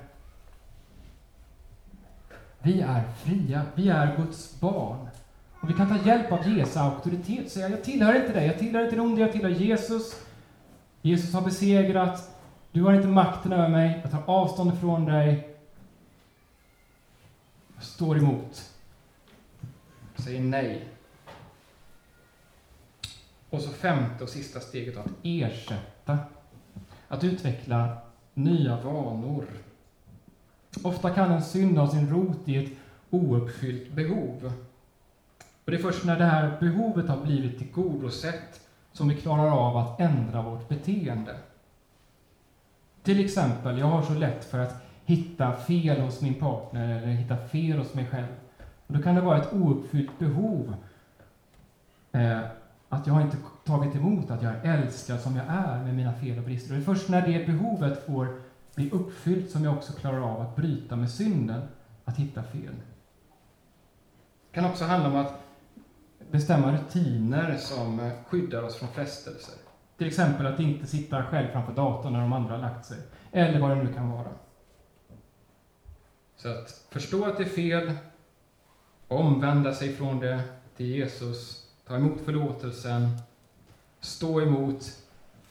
Vi 2.60 2.82
är 2.82 3.03
fria, 3.24 3.66
vi 3.76 3.89
är 3.89 4.18
Guds 4.18 4.60
barn. 4.60 5.10
Och 5.60 5.70
vi 5.70 5.74
kan 5.74 5.88
ta 5.88 6.08
hjälp 6.08 6.32
av 6.32 6.58
Jesu 6.58 6.80
auktoritet, 6.80 7.51
säga 7.51 7.70
jag 7.70 7.84
tillhör 7.84 8.16
inte 8.16 8.34
dig, 8.34 8.47
jag 8.47 8.60
tillhör 8.60 8.84
inte 8.84 8.95
den 8.95 9.06
onde, 9.06 9.22
jag 9.22 9.32
tillhör 9.32 9.49
Jesus. 9.49 10.22
Jesus 11.01 11.34
har 11.34 11.41
besegrat, 11.41 12.34
du 12.76 12.84
har 12.84 12.93
inte 12.93 13.07
makten 13.07 13.53
över 13.53 13.69
mig, 13.69 13.99
jag 14.01 14.11
tar 14.11 14.23
avstånd 14.26 14.73
ifrån 14.73 15.05
dig. 15.05 15.55
Jag 17.76 17.84
står 17.84 18.17
emot. 18.17 18.71
Jag 20.15 20.26
säger 20.26 20.41
nej. 20.41 20.88
Och 23.49 23.61
så 23.61 23.69
femte 23.69 24.23
och 24.23 24.30
sista 24.30 24.59
steget, 24.59 24.97
att 24.97 25.11
ersätta. 25.23 26.17
Att 27.07 27.23
utveckla 27.23 27.97
nya 28.34 28.82
vanor. 28.82 29.45
Ofta 30.84 31.09
kan 31.09 31.32
en 31.32 31.43
synd 31.43 31.78
ha 31.78 31.88
sin 31.88 32.09
rot 32.09 32.47
i 32.47 32.65
ett 32.65 32.71
ouppfyllt 33.09 33.91
behov. 33.91 34.53
Och 35.65 35.71
det 35.71 35.78
är 35.78 35.82
först 35.82 36.05
när 36.05 36.19
det 36.19 36.26
här 36.26 36.59
behovet 36.59 37.09
har 37.09 37.26
blivit 37.26 37.57
tillgodosett 37.57 38.61
som 38.91 39.07
vi 39.07 39.15
klarar 39.15 39.49
av 39.49 39.78
att 39.78 39.99
ändra 39.99 40.41
vårt 40.41 40.69
beteende. 40.69 41.36
Till 43.06 43.26
exempel, 43.26 43.78
jag 43.78 43.86
har 43.86 44.01
så 44.01 44.14
lätt 44.14 44.45
för 44.45 44.60
att 44.60 44.76
hitta 45.06 45.53
fel 45.53 46.01
hos 46.01 46.22
min 46.22 46.34
partner 46.34 46.97
eller 46.97 47.08
hitta 47.08 47.38
fel 47.38 47.78
hos 47.78 47.93
mig 47.93 48.06
själv. 48.06 48.28
Och 48.88 48.93
då 48.93 49.01
kan 49.01 49.16
det 49.16 49.22
vara 49.22 49.41
ett 49.41 49.53
ouppfyllt 49.53 50.20
behov. 50.20 50.76
Eh, 52.12 52.39
att 52.89 53.08
jag 53.08 53.22
inte 53.22 53.38
tagit 53.64 53.95
emot 53.95 54.32
att 54.32 54.41
jag 54.41 54.53
är 54.53 54.78
älskad 54.78 55.20
som 55.20 55.36
jag 55.36 55.45
är 55.47 55.84
med 55.84 55.95
mina 55.95 56.14
fel 56.14 56.38
och 56.38 56.43
brister. 56.43 56.72
Och 56.72 56.78
det 56.78 56.84
är 56.84 56.95
först 56.95 57.10
när 57.10 57.28
det 57.28 57.47
behovet 57.47 58.06
får 58.06 58.41
bli 58.76 58.89
uppfyllt 58.89 59.51
som 59.51 59.64
jag 59.64 59.74
också 59.74 59.93
klarar 59.93 60.20
av 60.20 60.41
att 60.41 60.56
bryta 60.56 60.95
med 60.95 61.12
synden, 61.12 61.62
att 62.06 62.18
hitta 62.18 62.43
fel. 62.43 62.74
Det 64.51 64.56
kan 64.62 64.66
också 64.66 64.86
handla 64.86 65.10
om 65.10 65.16
att 65.16 65.41
bestämma 66.32 66.74
rutiner 66.74 67.58
som 67.58 68.12
skyddar 68.28 68.64
oss 68.64 68.76
från 68.76 68.89
frestelser. 68.89 69.64
Till 69.97 70.07
exempel 70.07 70.45
att 70.45 70.59
inte 70.59 70.87
sitta 70.87 71.23
själv 71.23 71.51
framför 71.51 71.73
datorn 71.73 72.13
när 72.13 72.21
de 72.21 72.33
andra 72.33 72.51
har 72.51 72.61
lagt 72.61 72.85
sig. 72.85 72.97
Eller 73.31 73.59
vad 73.59 73.69
det 73.69 73.83
nu 73.83 73.93
kan 73.93 74.09
vara. 74.09 74.29
Så 76.35 76.49
att 76.49 76.85
förstå 76.89 77.25
att 77.25 77.37
det 77.37 77.43
är 77.43 77.49
fel, 77.49 77.91
omvända 79.07 79.73
sig 79.73 79.93
från 79.93 80.19
det 80.19 80.43
till 80.77 80.85
Jesus, 80.85 81.67
ta 81.87 81.95
emot 81.95 82.21
förlåtelsen, 82.21 83.17
stå 83.99 84.41
emot, 84.41 84.99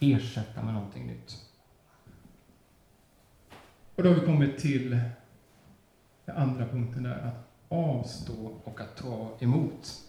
ersätta 0.01 0.63
med 0.63 0.75
någonting 0.75 1.07
nytt. 1.07 1.45
Och 3.95 4.03
då 4.03 4.09
har 4.09 4.15
vi 4.15 4.27
kommit 4.27 4.59
till 4.59 5.01
den 6.25 6.37
andra 6.37 6.67
punkten 6.67 7.03
där, 7.03 7.19
att 7.27 7.49
avstå 7.69 8.55
och 8.65 8.81
att 8.81 8.97
ta 8.97 9.31
emot. 9.39 10.04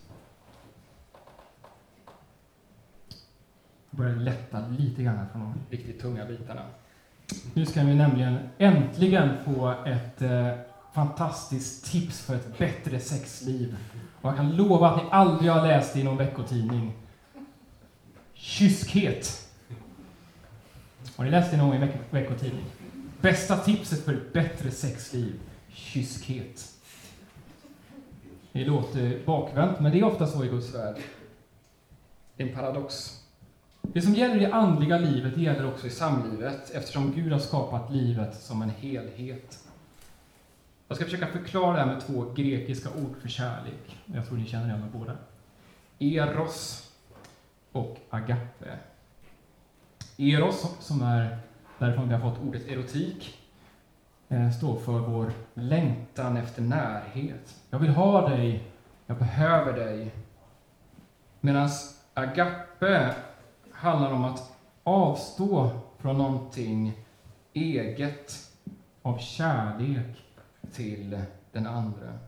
Börjar 3.98 4.16
lätta 4.16 4.68
lite 4.68 5.04
grann 5.04 5.26
från 5.32 5.42
de 5.42 5.76
riktigt 5.78 6.02
tunga 6.02 6.26
bitarna. 6.26 6.62
Nu 7.54 7.66
ska 7.66 7.84
vi 7.84 7.96
nämligen 7.96 8.38
äntligen 8.58 9.30
få 9.46 9.74
ett 9.86 10.22
eh, 10.22 10.52
fantastiskt 10.94 11.92
tips 11.92 12.22
för 12.22 12.36
ett 12.36 12.58
bättre 12.58 13.00
sexliv. 13.00 13.76
Och 14.22 14.30
jag 14.30 14.36
kan 14.36 14.56
lova 14.56 14.90
att 14.90 15.04
ni 15.04 15.10
aldrig 15.12 15.52
har 15.52 15.68
läst 15.68 15.94
det 15.94 16.00
i 16.00 16.04
någon 16.04 16.18
veckotidning. 16.18 16.94
Kyskhet. 18.34 19.50
Har 21.16 21.26
ni 21.26 21.32
läst 21.32 21.52
det 21.52 21.58
någon 21.58 21.68
gång 21.68 21.78
i 21.78 21.80
veck 21.80 21.96
veckotidning? 22.10 22.66
Bästa 23.22 23.58
tipset 23.58 24.06
för 24.06 24.14
ett 24.14 24.34
bättre 24.34 24.72
sexliv. 24.72 25.40
Kyskhet. 25.70 26.72
Det 28.52 28.66
låter 28.66 29.26
bakvänt, 29.26 29.80
men 29.80 29.92
det 29.92 30.00
är 30.00 30.04
ofta 30.04 30.28
så 30.28 30.46
i 30.46 30.48
Guds 30.48 30.76
värld. 30.76 30.96
Det 32.36 32.44
är 32.44 32.48
en 32.48 32.56
paradox. 32.56 33.22
Det 33.94 34.02
som 34.02 34.14
gäller 34.14 34.36
i 34.36 34.40
det 34.40 34.54
andliga 34.54 34.98
livet 34.98 35.38
gäller 35.38 35.68
också 35.68 35.88
i 35.88 35.90
samlivet, 35.90 36.70
eftersom 36.70 37.12
Gud 37.12 37.32
har 37.32 37.40
skapat 37.40 37.92
livet 37.92 38.36
som 38.36 38.62
en 38.62 38.70
helhet. 38.70 39.60
Jag 40.88 40.98
ska 40.98 41.06
försöka 41.06 41.28
förklara 41.28 41.74
det 41.74 41.80
här 41.80 41.86
med 41.86 42.02
två 42.02 42.34
grekiska 42.36 42.90
ord 42.90 43.16
för 43.22 43.30
kärlek. 43.30 43.98
Jag 44.06 44.28
tror 44.28 44.38
ni 44.38 44.46
känner 44.46 44.66
igen 44.66 44.82
dem 44.82 44.90
båda. 45.00 45.18
Eros 46.00 46.90
och 47.72 47.98
agape. 48.10 48.80
Eros, 50.18 50.78
som 50.80 51.02
är 51.02 51.38
därifrån 51.80 52.08
vi 52.08 52.14
har 52.14 52.32
fått 52.32 52.42
ordet 52.42 52.68
erotik, 52.68 53.38
eh, 54.30 54.52
står 54.52 54.80
för 54.80 55.00
vår 55.00 55.32
längtan 55.54 56.38
efter 56.38 56.62
närhet. 56.62 57.56
Jag 57.70 57.80
vill 57.80 57.90
ha 57.90 58.30
dig, 58.30 58.72
jag 59.06 59.18
behöver 59.18 59.74
dig. 59.74 60.12
Medan 61.42 61.70
agape 62.14 63.16
handlar 63.86 64.12
om 64.12 64.26
att 64.26 64.52
avstå 64.84 65.70
från 65.98 66.18
någonting 66.18 66.94
eget 67.54 68.52
av 69.02 69.18
kärlek 69.18 70.24
till 70.72 71.22
den 71.52 71.68
andra. 71.68 72.20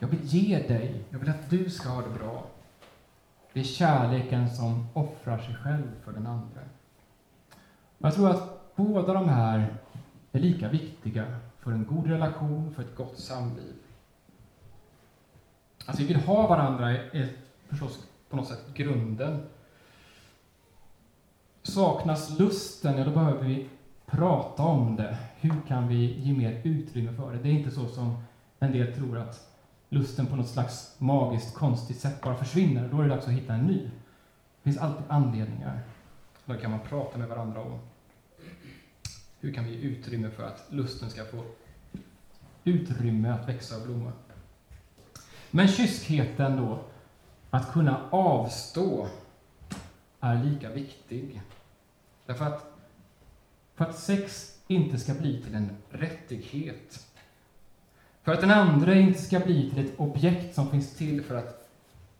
Jag 0.00 0.08
vill 0.08 0.24
ge 0.24 0.58
dig, 0.58 1.04
jag 1.10 1.18
vill 1.18 1.30
att 1.30 1.50
du 1.50 1.70
ska 1.70 1.88
ha 1.88 2.02
det 2.02 2.18
bra. 2.18 2.44
Det 3.52 3.60
är 3.60 3.64
kärleken 3.64 4.50
som 4.50 4.86
offrar 4.92 5.38
sig 5.38 5.54
själv 5.54 5.90
för 6.04 6.12
den 6.12 6.26
andra. 6.26 6.60
Jag 7.98 8.14
tror 8.14 8.30
att 8.30 8.76
båda 8.76 9.12
de 9.12 9.28
här 9.28 9.74
är 10.32 10.40
lika 10.40 10.68
viktiga 10.68 11.26
för 11.58 11.72
en 11.72 11.86
god 11.86 12.06
relation, 12.06 12.74
för 12.74 12.82
ett 12.82 12.96
gott 12.96 13.18
samliv. 13.18 13.74
Att 15.86 16.00
vi 16.00 16.06
vill 16.06 16.16
ha 16.16 16.46
varandra 16.46 16.90
är 16.90 17.28
förstås 17.68 18.06
på 18.30 18.36
något 18.36 18.48
sätt 18.48 18.74
grunden. 18.74 19.42
Saknas 21.76 22.38
lusten, 22.38 22.98
ja 22.98 23.04
då 23.04 23.10
behöver 23.10 23.44
vi 23.44 23.68
prata 24.06 24.62
om 24.62 24.96
det. 24.96 25.18
Hur 25.36 25.54
kan 25.68 25.88
vi 25.88 26.20
ge 26.20 26.32
mer 26.32 26.60
utrymme 26.64 27.12
för 27.12 27.32
det? 27.32 27.38
Det 27.38 27.48
är 27.48 27.52
inte 27.52 27.70
så 27.70 27.88
som 27.88 28.24
en 28.58 28.72
del 28.72 28.94
tror 28.94 29.18
att 29.18 29.48
lusten 29.88 30.26
på 30.26 30.36
något 30.36 30.48
slags 30.48 30.94
magiskt 30.98 31.54
konstigt 31.54 32.00
sätt 32.00 32.20
bara 32.22 32.36
försvinner. 32.36 32.88
Då 32.88 32.98
är 32.98 33.02
det 33.02 33.08
dags 33.08 33.26
att 33.26 33.32
hitta 33.32 33.54
en 33.54 33.66
ny. 33.66 33.82
Det 33.82 34.62
finns 34.62 34.78
alltid 34.78 35.04
anledningar. 35.08 35.80
Då 36.44 36.54
kan 36.54 36.70
man 36.70 36.80
prata 36.80 37.18
med 37.18 37.28
varandra 37.28 37.60
om 37.60 37.78
hur 39.40 39.52
kan 39.52 39.64
vi 39.64 39.70
ge 39.70 39.88
utrymme 39.88 40.30
för 40.30 40.42
att 40.42 40.66
lusten 40.70 41.10
ska 41.10 41.24
få 41.24 41.42
utrymme 42.64 43.28
att 43.28 43.48
växa 43.48 43.76
och 43.76 43.82
blomma. 43.82 44.12
Men 45.50 45.68
kyskheten 45.68 46.56
då, 46.56 46.78
att 47.50 47.72
kunna 47.72 48.00
avstå, 48.10 49.08
är 50.20 50.44
lika 50.44 50.70
viktig. 50.70 51.42
Därför 52.26 52.44
att 52.44 52.76
för 53.74 53.84
att 53.84 53.98
sex 53.98 54.56
inte 54.66 54.98
ska 54.98 55.14
bli 55.14 55.42
till 55.42 55.54
en 55.54 55.70
rättighet. 55.90 57.06
För 58.22 58.32
att 58.32 58.40
den 58.40 58.50
andra 58.50 58.94
inte 58.94 59.22
ska 59.22 59.40
bli 59.40 59.70
till 59.70 59.86
ett 59.86 60.00
objekt 60.00 60.54
som 60.54 60.70
finns 60.70 60.96
till 60.96 61.22
för 61.22 61.36
att 61.36 61.68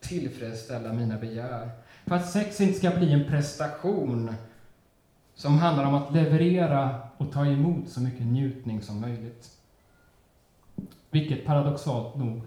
tillfredsställa 0.01 0.93
mina 0.93 1.19
begär. 1.19 1.71
För 2.07 2.17
att 2.17 2.31
sex 2.31 2.61
inte 2.61 2.79
ska 2.79 2.91
bli 2.91 3.13
en 3.13 3.25
prestation 3.25 4.35
som 5.35 5.59
handlar 5.59 5.85
om 5.85 5.95
att 5.95 6.13
leverera 6.13 7.01
och 7.17 7.33
ta 7.33 7.47
emot 7.47 7.89
så 7.89 8.01
mycket 8.01 8.27
njutning 8.27 8.83
som 8.83 9.01
möjligt. 9.01 9.51
Vilket 11.11 11.45
paradoxalt 11.45 12.17
nog 12.17 12.41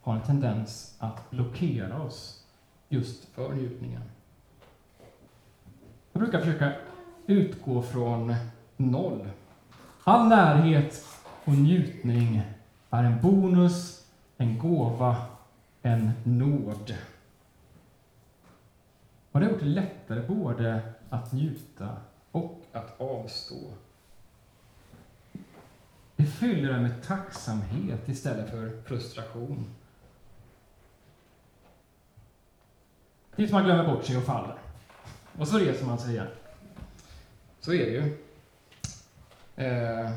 har 0.00 0.14
en 0.14 0.22
tendens 0.22 0.96
att 0.98 1.30
blockera 1.30 2.02
oss 2.02 2.44
just 2.88 3.24
för 3.24 3.52
njutningen. 3.54 4.02
Jag 6.12 6.22
brukar 6.22 6.38
försöka 6.38 6.72
utgå 7.26 7.82
från 7.82 8.34
noll. 8.76 9.28
All 10.04 10.28
närhet 10.28 11.06
och 11.44 11.52
njutning 11.52 12.42
är 12.90 13.04
en 13.04 13.20
bonus, 13.20 14.06
en 14.36 14.58
gåva, 14.58 15.16
en 15.82 16.10
nåd. 16.24 16.94
Och 19.32 19.40
det 19.40 19.46
har 19.46 19.52
gjort 19.52 19.60
det 19.60 19.66
lättare 19.66 20.20
både 20.28 20.80
att 21.10 21.32
njuta 21.32 21.96
och 22.32 22.60
att 22.72 23.00
avstå. 23.00 23.72
fyller 26.26 26.72
en 26.72 26.82
med 26.82 27.02
tacksamhet 27.02 28.08
istället 28.08 28.50
för 28.50 28.82
frustration. 28.86 29.74
Tills 33.36 33.52
man 33.52 33.64
glömmer 33.64 33.94
bort 33.94 34.04
sig 34.04 34.16
och 34.16 34.22
faller. 34.22 34.56
Och 35.38 35.48
så 35.48 35.58
reser 35.58 35.86
man 35.86 35.98
sig 35.98 36.10
igen. 36.10 36.26
Så 37.62 37.72
är 37.72 37.86
det 37.86 37.92
ju. 37.92 38.18
Eh, 39.56 40.10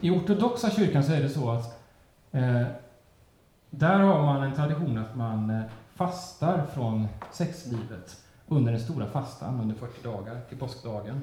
I 0.00 0.10
ortodoxa 0.10 0.70
kyrkan 0.70 1.04
så 1.04 1.12
är 1.12 1.22
det 1.22 1.28
så 1.28 1.50
att 1.50 1.82
eh, 2.30 2.66
där 3.70 3.98
har 3.98 4.22
man 4.22 4.42
en 4.42 4.54
tradition 4.54 4.98
att 4.98 5.16
man 5.16 5.50
eh, 5.50 5.62
fastar 5.94 6.66
från 6.66 7.08
sexlivet 7.32 8.24
under 8.48 8.72
den 8.72 8.80
stora 8.80 9.06
fastan, 9.06 9.60
under 9.60 9.74
40 9.74 10.02
dagar, 10.02 10.40
till 10.48 10.58
påskdagen. 10.58 11.20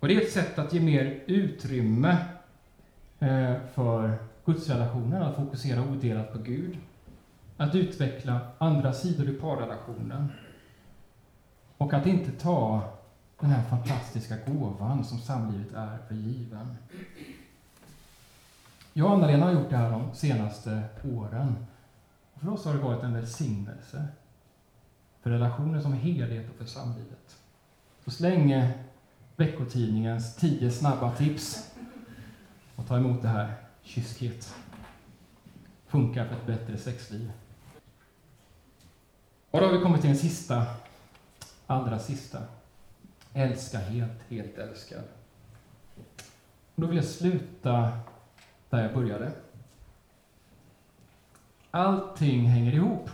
Och 0.00 0.08
det 0.08 0.16
är 0.16 0.20
ett 0.20 0.32
sätt 0.32 0.58
att 0.58 0.72
ge 0.72 0.80
mer 0.80 1.22
utrymme 1.26 2.16
eh, 3.18 3.54
för 3.74 4.14
gudsrelationen, 4.44 5.22
att 5.22 5.36
fokusera 5.36 5.82
odelat 5.82 6.32
på 6.32 6.38
Gud. 6.38 6.78
Att 7.56 7.74
utveckla 7.74 8.40
andra 8.58 8.92
sidor 8.92 9.28
i 9.28 9.32
parrelationen. 9.32 10.28
Och 11.78 11.94
att 11.94 12.06
inte 12.06 12.32
ta 12.32 12.82
den 13.40 13.50
här 13.50 13.62
fantastiska 13.62 14.36
gåvan 14.46 15.04
som 15.04 15.18
samlivet 15.18 15.72
är 15.72 15.98
för 16.08 16.14
given. 16.14 16.76
Jag 18.92 19.06
och 19.06 19.12
Anna-Lena 19.12 19.46
har 19.46 19.52
gjort 19.52 19.70
det 19.70 19.76
här 19.76 19.90
de 19.90 20.14
senaste 20.14 20.82
åren. 21.04 21.66
För 22.34 22.48
oss 22.48 22.64
har 22.64 22.74
det 22.74 22.80
varit 22.80 23.02
en 23.02 23.14
välsignelse. 23.14 24.08
För 25.22 25.30
relationen 25.30 25.82
som 25.82 25.92
helhet 25.92 26.50
och 26.50 26.56
för 26.56 26.64
samlivet. 26.64 27.36
Så 28.04 28.10
släng 28.10 28.50
eh, 28.50 28.70
veckotidningens 29.36 30.36
tio 30.36 30.70
snabba 30.70 31.16
tips 31.16 31.70
och 32.76 32.86
ta 32.86 32.96
emot 32.96 33.22
det 33.22 33.28
här. 33.28 33.54
Kyskhet. 33.82 34.54
Funkar 35.86 36.26
för 36.26 36.34
ett 36.34 36.46
bättre 36.46 36.78
sexliv. 36.78 37.32
Och 39.50 39.60
då 39.60 39.66
har 39.66 39.72
vi 39.72 39.82
kommit 39.82 40.00
till 40.00 40.10
den 40.10 40.18
sista, 40.18 40.66
allra 41.68 41.98
sista. 41.98 42.38
Älska 43.32 43.78
helt, 43.78 44.22
helt 44.28 44.58
älskad. 44.58 45.02
Och 46.74 46.82
då 46.82 46.86
vill 46.86 46.96
jag 46.96 47.04
sluta 47.04 47.92
där 48.70 48.82
jag 48.82 48.94
började. 48.94 49.32
Allting 51.70 52.46
hänger 52.46 52.72
ihop. 52.74 53.10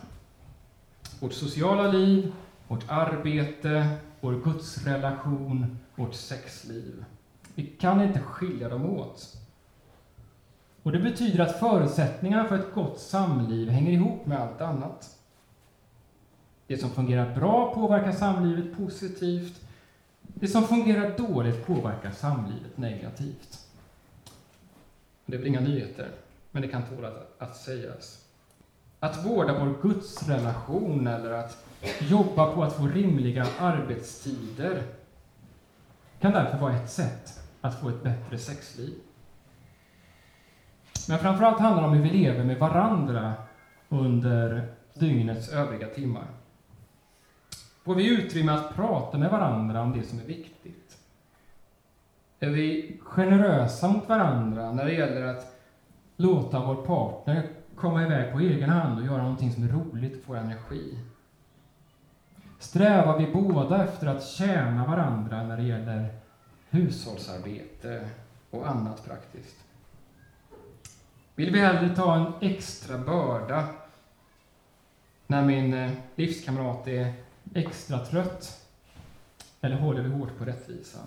Vårt 1.20 1.32
sociala 1.32 1.92
liv, 1.92 2.32
vårt 2.68 2.90
arbete, 2.90 3.96
vår 4.20 4.32
gudsrelation, 4.44 5.78
vårt 5.94 6.14
sexliv. 6.14 7.04
Vi 7.54 7.66
kan 7.66 8.02
inte 8.02 8.20
skilja 8.20 8.68
dem 8.68 8.90
åt. 8.90 9.36
Och 10.82 10.92
Det 10.92 10.98
betyder 10.98 11.44
att 11.44 11.58
förutsättningarna 11.58 12.48
för 12.48 12.58
ett 12.58 12.74
gott 12.74 13.00
samliv 13.00 13.68
hänger 13.68 13.92
ihop 13.92 14.26
med 14.26 14.40
allt 14.40 14.60
annat. 14.60 15.18
Det 16.66 16.78
som 16.78 16.90
fungerar 16.90 17.34
bra 17.34 17.74
påverkar 17.74 18.12
samlivet 18.12 18.76
positivt. 18.76 19.60
Det 20.22 20.48
som 20.48 20.62
fungerar 20.62 21.18
dåligt 21.18 21.66
påverkar 21.66 22.10
samlivet 22.10 22.76
negativt. 22.76 23.58
Det 25.26 25.34
är 25.34 25.38
väl 25.38 25.48
inga 25.48 25.60
nyheter, 25.60 26.08
men 26.50 26.62
det 26.62 26.68
kan 26.68 26.82
tåla 26.82 27.12
att 27.38 27.56
sägas. 27.56 28.24
Att 29.00 29.26
vårda 29.26 29.58
vår 29.58 29.82
gudsrelation 29.82 31.06
eller 31.06 31.32
att 31.32 31.64
jobba 32.00 32.54
på 32.54 32.62
att 32.62 32.72
få 32.72 32.86
rimliga 32.86 33.46
arbetstider 33.58 34.82
kan 36.20 36.32
därför 36.32 36.58
vara 36.58 36.76
ett 36.76 36.90
sätt 36.90 37.40
att 37.60 37.80
få 37.80 37.88
ett 37.88 38.02
bättre 38.02 38.38
sexliv. 38.38 38.94
Men 41.08 41.18
framförallt 41.18 41.58
handlar 41.58 41.82
det 41.82 41.88
om 41.88 41.94
hur 41.94 42.02
vi 42.02 42.18
lever 42.18 42.44
med 42.44 42.58
varandra 42.58 43.32
under 43.88 44.74
dygnets 44.94 45.48
övriga 45.48 45.88
timmar. 45.88 46.26
Får 47.84 47.94
vi 47.94 48.08
utrymme 48.08 48.52
att 48.52 48.74
prata 48.74 49.18
med 49.18 49.30
varandra 49.30 49.82
om 49.82 49.92
det 49.92 50.02
som 50.02 50.18
är 50.18 50.24
viktigt? 50.24 50.98
Är 52.40 52.50
vi 52.50 52.96
generösa 53.02 53.88
mot 53.88 54.08
varandra 54.08 54.72
när 54.72 54.84
det 54.84 54.92
gäller 54.92 55.22
att 55.22 55.56
låta 56.16 56.66
vår 56.66 56.74
partner 56.74 57.48
komma 57.76 58.02
iväg 58.02 58.32
på 58.32 58.40
egen 58.40 58.70
hand 58.70 58.98
och 58.98 59.06
göra 59.06 59.22
någonting 59.22 59.52
som 59.52 59.64
är 59.64 59.68
roligt 59.68 60.16
och 60.16 60.24
få 60.24 60.34
energi? 60.34 60.98
Strävar 62.58 63.18
vi 63.18 63.32
båda 63.32 63.84
efter 63.84 64.06
att 64.06 64.26
tjäna 64.26 64.86
varandra 64.86 65.42
när 65.42 65.56
det 65.56 65.62
gäller 65.62 66.08
hushållsarbete 66.70 68.08
och 68.50 68.68
annat 68.68 69.04
praktiskt? 69.04 69.56
Vill 71.34 71.52
vi 71.52 71.60
hellre 71.60 71.94
ta 71.94 72.14
en 72.14 72.32
extra 72.40 72.98
börda 72.98 73.64
när 75.26 75.42
min 75.42 75.74
eh, 75.74 75.90
livskamrat 76.14 76.88
är 76.88 77.23
extra 77.54 77.98
trött? 77.98 78.60
Eller 79.60 79.76
håller 79.76 80.02
vi 80.02 80.08
hårt 80.08 80.38
på 80.38 80.44
rättvisan? 80.44 81.06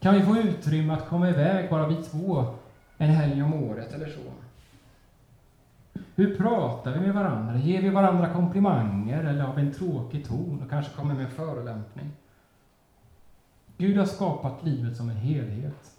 Kan 0.00 0.14
vi 0.14 0.22
få 0.22 0.36
utrymme 0.36 0.94
att 0.94 1.08
komma 1.08 1.28
iväg, 1.28 1.70
bara 1.70 1.88
vi 1.88 2.02
två, 2.04 2.46
en 2.96 3.10
helg 3.10 3.42
om 3.42 3.54
året 3.54 3.92
eller 3.92 4.08
så? 4.08 4.20
Hur 6.14 6.36
pratar 6.36 6.92
vi 6.92 7.00
med 7.00 7.14
varandra? 7.14 7.56
Ger 7.56 7.82
vi 7.82 7.88
varandra 7.88 8.32
komplimanger 8.32 9.24
eller 9.24 9.42
har 9.42 9.54
vi 9.54 9.62
en 9.62 9.74
tråkig 9.74 10.28
ton 10.28 10.62
och 10.62 10.70
kanske 10.70 10.96
kommer 10.96 11.14
med 11.14 11.24
en 11.24 11.30
förolämpning? 11.30 12.10
Gud 13.76 13.98
har 13.98 14.06
skapat 14.06 14.64
livet 14.64 14.96
som 14.96 15.10
en 15.10 15.16
helhet. 15.16 15.98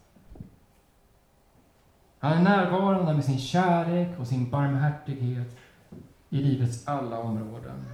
Han 2.20 2.38
är 2.38 2.44
närvarande 2.44 3.14
med 3.14 3.26
sin 3.26 3.38
kärlek 3.38 4.20
och 4.20 4.28
sin 4.28 4.50
barmhärtighet 4.50 5.59
i 6.30 6.38
livets 6.38 6.88
alla 6.88 7.20
områden. 7.20 7.86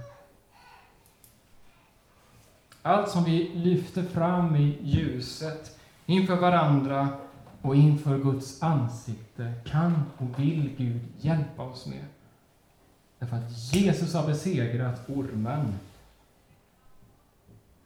Allt 2.82 3.10
som 3.10 3.24
vi 3.24 3.48
lyfter 3.54 4.02
fram 4.02 4.56
i 4.56 4.78
ljuset 4.82 5.78
inför 6.06 6.36
varandra 6.36 7.08
och 7.62 7.76
inför 7.76 8.18
Guds 8.18 8.62
ansikte 8.62 9.52
kan 9.64 10.02
och 10.18 10.40
vill 10.40 10.74
Gud 10.76 11.00
hjälpa 11.20 11.62
oss 11.62 11.86
med. 11.86 12.04
Därför 13.18 13.36
att 13.36 13.74
Jesus 13.74 14.14
har 14.14 14.26
besegrat 14.26 15.10
ormen. 15.10 15.74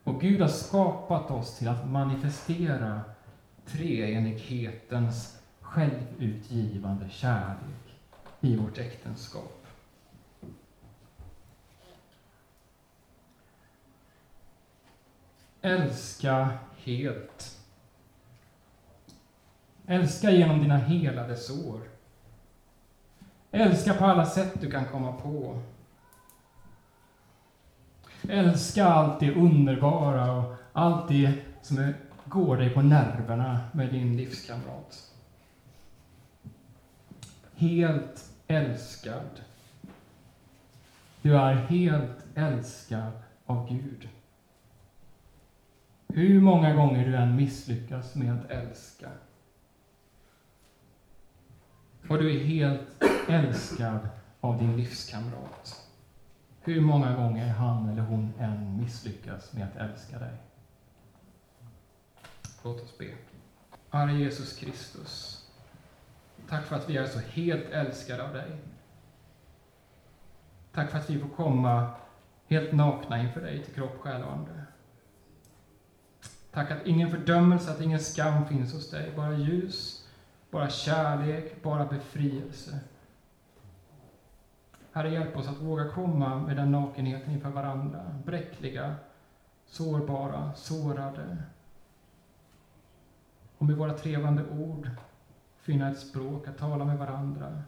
Och 0.05 0.21
Gud 0.21 0.41
har 0.41 0.49
skapat 0.49 1.31
oss 1.31 1.59
till 1.59 1.69
att 1.69 1.91
manifestera 1.91 3.01
treenighetens 3.67 5.41
självutgivande 5.61 7.09
kärlek 7.11 7.97
i 8.41 8.57
vårt 8.57 8.79
äktenskap. 8.79 9.60
Älska 15.63 16.49
helt. 16.77 17.59
Älska 19.87 20.31
genom 20.31 20.63
dina 20.63 20.77
helade 20.77 21.37
sår. 21.37 21.81
Älska 23.51 23.95
på 23.95 24.05
alla 24.05 24.27
sätt 24.27 24.61
du 24.61 24.71
kan 24.71 24.85
komma 24.85 25.13
på. 25.13 25.63
Älska 28.29 28.85
allt 28.85 29.21
det 29.21 29.35
underbara 29.35 30.33
och 30.33 30.55
allt 30.73 31.09
det 31.09 31.33
som 31.63 31.79
är, 31.79 31.95
går 32.25 32.57
dig 32.57 32.71
på 32.71 32.83
nerverna 32.83 33.61
med 33.73 33.93
din 33.93 34.17
livskamrat. 34.17 35.11
Helt 37.55 38.31
älskad. 38.47 39.41
Du 41.23 41.37
är 41.37 41.55
helt 41.55 42.25
älskad 42.35 43.13
av 43.47 43.69
Gud. 43.69 44.09
Hur 46.15 46.41
många 46.41 46.75
gånger 46.75 47.07
du 47.07 47.17
än 47.17 47.37
misslyckas 47.37 48.15
med 48.15 48.33
att 48.33 48.51
älska. 48.51 49.11
Och 52.09 52.19
du 52.19 52.37
är 52.37 52.45
helt 52.45 53.03
älskad 53.29 54.09
av 54.41 54.59
din 54.59 54.77
livskamrat. 54.77 55.89
Hur 56.63 56.81
många 56.81 57.17
gånger 57.17 57.49
han 57.49 57.89
eller 57.89 58.03
hon 58.03 58.33
än 58.39 58.81
misslyckas 58.81 59.53
med 59.53 59.67
att 59.67 59.77
älska 59.77 60.19
dig. 60.19 60.37
Låt 62.63 62.83
oss 62.83 62.99
be. 62.99 63.15
Herre 63.91 64.13
Jesus 64.13 64.57
Kristus. 64.57 65.45
Tack 66.49 66.65
för 66.65 66.77
att 66.77 66.91
vi 66.91 66.97
är 66.97 67.07
så 67.07 67.19
helt 67.19 67.71
älskade 67.71 68.25
av 68.25 68.33
dig. 68.33 68.59
Tack 70.73 70.91
för 70.91 70.99
att 70.99 71.11
vi 71.11 71.19
får 71.19 71.29
komma 71.29 71.91
helt 72.47 72.73
nakna 72.73 73.23
inför 73.23 73.41
dig 73.41 73.65
till 73.65 73.75
kropp, 73.75 73.99
själ 74.01 74.23
och 74.23 74.33
ande. 74.33 74.67
Tack 76.53 76.71
att 76.71 76.87
ingen 76.87 77.11
fördömelse, 77.11 77.71
att 77.71 77.81
ingen 77.81 78.01
skam 78.01 78.47
finns 78.47 78.73
hos 78.73 78.91
dig, 78.91 79.13
bara 79.17 79.35
ljus, 79.35 80.05
bara 80.51 80.71
kärlek, 80.71 81.63
bara 81.63 81.87
befrielse. 81.87 82.81
Herre, 84.93 85.11
hjälp 85.11 85.37
oss 85.37 85.49
att 85.49 85.61
våga 85.61 85.87
komma 85.87 86.39
med 86.39 86.57
den 86.57 86.73
nakenheten 86.73 87.33
inför 87.33 87.51
varandra, 87.51 88.21
bräckliga, 88.25 88.95
sårbara, 89.67 90.55
sårade. 90.55 91.39
Och 93.59 93.67
med 93.67 93.77
våra 93.77 93.93
trevande 93.93 94.45
ord 94.45 94.91
finna 95.61 95.89
ett 95.89 95.99
språk 95.99 96.49
att 96.49 96.59
tala 96.59 96.85
med 96.85 96.99
varandra. 96.99 97.63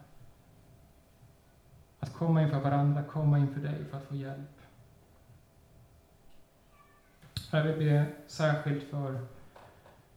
Att 1.99 2.13
komma 2.13 2.41
inför 2.41 2.59
varandra, 2.59 3.03
komma 3.03 3.39
inför 3.39 3.61
dig 3.61 3.85
för 3.85 3.97
att 3.97 4.03
få 4.03 4.15
hjälp. 4.15 4.52
Jag 7.57 7.63
vill 7.63 7.77
be 7.77 8.05
särskilt 8.27 8.83
för 8.89 9.19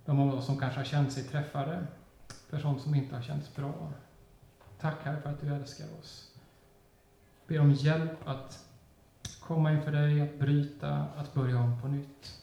de 0.05 0.21
av 0.21 0.35
oss 0.35 0.47
som 0.47 0.59
kanske 0.59 0.81
har 0.81 0.85
känt 0.85 1.13
sig 1.13 1.25
träffade, 1.25 1.87
för 2.49 2.59
sånt 2.59 2.83
som 2.83 2.95
inte 2.95 3.15
har 3.15 3.23
känts 3.23 3.55
bra. 3.55 3.93
Tack 4.81 4.95
Herre 5.03 5.21
för 5.21 5.31
att 5.31 5.41
du 5.41 5.55
älskar 5.55 5.87
oss. 6.01 6.35
Ber 7.47 7.61
om 7.61 7.73
hjälp 7.73 8.29
att 8.29 8.65
komma 9.41 9.73
inför 9.73 9.93
dig, 9.93 10.21
att 10.21 10.39
bryta, 10.39 11.07
att 11.17 11.35
börja 11.35 11.61
om 11.61 11.81
på 11.81 11.89
nytt. 11.89 12.43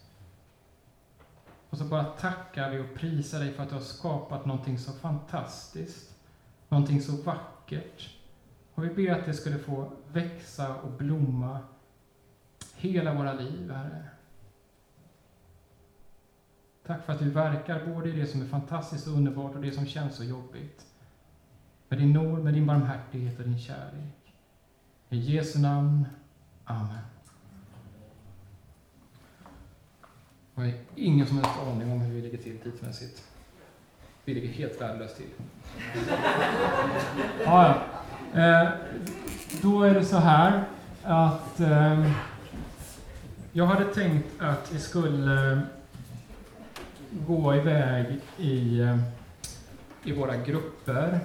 Och 1.70 1.78
så 1.78 1.86
bara 1.86 2.04
tackar 2.04 2.70
vi 2.70 2.80
och 2.80 2.96
prisar 2.96 3.40
dig 3.40 3.54
för 3.54 3.64
att 3.64 3.70
du 3.70 3.76
har 3.76 3.82
skapat 3.82 4.46
någonting 4.46 4.78
så 4.78 4.94
fantastiskt, 4.94 6.16
någonting 6.70 7.02
så 7.02 7.12
vackert. 7.12 8.18
Och 8.74 8.84
vi 8.84 8.90
ber 8.90 9.12
att 9.12 9.26
det 9.26 9.34
skulle 9.34 9.60
få 9.60 9.92
växa 10.12 10.76
och 10.76 10.92
blomma 10.92 11.60
hela 12.76 13.14
våra 13.14 13.34
liv, 13.34 13.72
Herre. 13.72 14.13
Tack 16.86 17.06
för 17.06 17.14
att 17.14 17.20
du 17.20 17.30
verkar 17.30 17.86
både 17.86 18.10
i 18.10 18.12
det 18.12 18.28
som 18.28 18.42
är 18.42 18.46
fantastiskt 18.46 19.08
och 19.08 19.14
underbart 19.14 19.56
och 19.56 19.62
det 19.62 19.72
som 19.72 19.86
känns 19.86 20.16
så 20.16 20.24
jobbigt. 20.24 20.86
Med 21.90 22.00
din 22.00 22.14
nåd, 22.14 22.44
med 22.44 22.54
din 22.54 22.66
barmhärtighet 22.66 23.40
och 23.40 23.46
din 23.46 23.60
kärlek. 23.60 24.34
I 25.10 25.18
Jesu 25.18 25.60
namn. 25.60 26.06
Amen. 26.66 26.98
Jag 30.56 30.64
har 30.64 30.74
ingen 30.96 31.28
som 31.28 31.38
helst 31.38 31.60
aning 31.60 31.92
om 31.92 32.02
hur 32.02 32.16
vi 32.16 32.22
ligger 32.22 32.38
till 32.38 32.60
tidsmässigt. 32.60 33.24
Vi 34.26 34.34
ligger 34.34 34.48
helt 34.48 34.82
värdelöst 34.82 35.18
till. 35.18 35.30
ja, 37.46 37.76
ja. 38.34 38.42
Eh, 38.42 38.70
då 39.62 39.84
är 39.84 39.94
det 39.94 40.06
så 40.06 40.18
här 40.18 40.64
att 41.04 41.60
eh, 41.60 42.12
jag 43.52 43.66
hade 43.66 43.86
tänkt 43.86 44.42
att 44.42 44.72
vi 44.72 44.80
skulle 44.80 45.52
eh, 45.52 45.60
gå 47.28 47.56
iväg 47.56 48.06
i, 48.38 48.80
eh, 48.80 48.98
i 50.04 50.14
våra 50.14 50.38
grupper. 50.38 51.20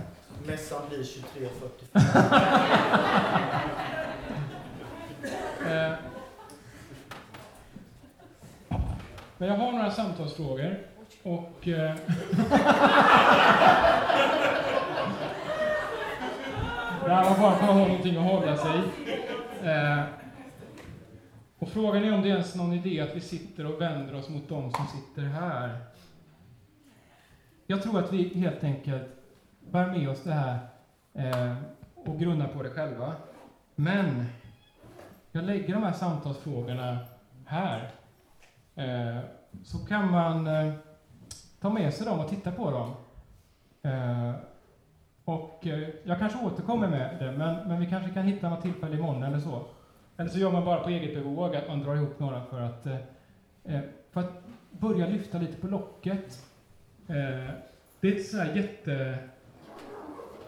Mässan 0.46 0.82
blir 0.88 0.98
23.45. 0.98 1.92
Eh, 5.68 5.92
men 9.38 9.48
jag 9.48 9.56
har 9.56 9.72
några 9.72 9.90
samtalsfrågor 9.90 10.78
och... 11.22 11.68
Det 17.04 17.14
här 17.14 17.24
var 17.24 17.38
bara 17.38 17.56
för 17.56 17.64
att 17.64 17.70
ha 17.70 17.74
någonting 17.74 18.16
att 18.16 18.24
hålla 18.24 18.56
sig 18.56 18.80
eh, 19.64 19.98
och 21.58 21.68
frågan 21.68 22.04
är 22.04 22.14
om 22.14 22.22
det 22.22 22.28
är 22.28 22.32
ens 22.32 22.54
någon 22.54 22.72
idé 22.72 23.00
att 23.00 23.16
vi 23.16 23.20
sitter 23.20 23.66
och 23.66 23.80
vänder 23.80 24.14
oss 24.14 24.28
mot 24.28 24.48
dem 24.48 24.72
som 24.72 24.86
sitter 24.86 25.22
här. 25.22 25.78
Jag 27.66 27.82
tror 27.82 27.98
att 27.98 28.12
vi 28.12 28.28
helt 28.28 28.64
enkelt 28.64 29.08
bär 29.70 29.86
med 29.86 30.08
oss 30.08 30.22
det 30.22 30.32
här 30.32 30.58
eh, 31.14 31.56
och 31.94 32.18
grunnar 32.18 32.48
på 32.48 32.62
det 32.62 32.70
själva. 32.70 33.12
Men 33.74 34.24
jag 35.32 35.44
lägger 35.44 35.74
de 35.74 35.82
här 35.82 35.92
samtalsfrågorna 35.92 36.98
här. 37.46 37.90
Eh, 38.74 39.18
så 39.64 39.78
kan 39.78 40.10
man 40.10 40.46
eh, 40.46 40.74
ta 41.60 41.70
med 41.70 41.94
sig 41.94 42.06
dem 42.06 42.20
och 42.20 42.28
titta 42.28 42.52
på 42.52 42.70
dem. 42.70 42.94
Eh, 43.82 44.32
och 45.24 45.66
eh, 45.66 45.88
jag 46.04 46.18
kanske 46.18 46.38
återkommer 46.44 46.88
med 46.88 47.16
det, 47.18 47.32
men, 47.32 47.68
men 47.68 47.80
vi 47.80 47.86
kanske 47.86 48.10
kan 48.10 48.26
hitta 48.26 48.48
något 48.48 48.62
tillfälle 48.62 48.96
imorgon 48.96 49.22
eller 49.22 49.40
så. 49.40 49.64
Eller 50.18 50.30
så 50.30 50.38
gör 50.38 50.50
man 50.50 50.64
bara 50.64 50.82
på 50.82 50.88
eget 50.88 51.14
bevåg, 51.14 51.56
att 51.56 51.68
man 51.68 51.82
drar 51.82 51.96
ihop 51.96 52.18
några 52.18 52.44
för 52.44 52.60
att, 52.60 52.86
eh, 52.86 52.96
eh 53.64 53.80
för 54.12 54.20
att 54.20 54.42
börja 54.70 55.06
lyfta 55.06 55.38
lite 55.38 55.56
på 55.56 55.66
locket. 55.66 56.44
Eh, 57.08 57.50
det 58.00 58.08
är 58.08 58.12
inte 58.12 58.22
så 58.22 58.38
här 58.38 58.54
jätte... 58.54 59.18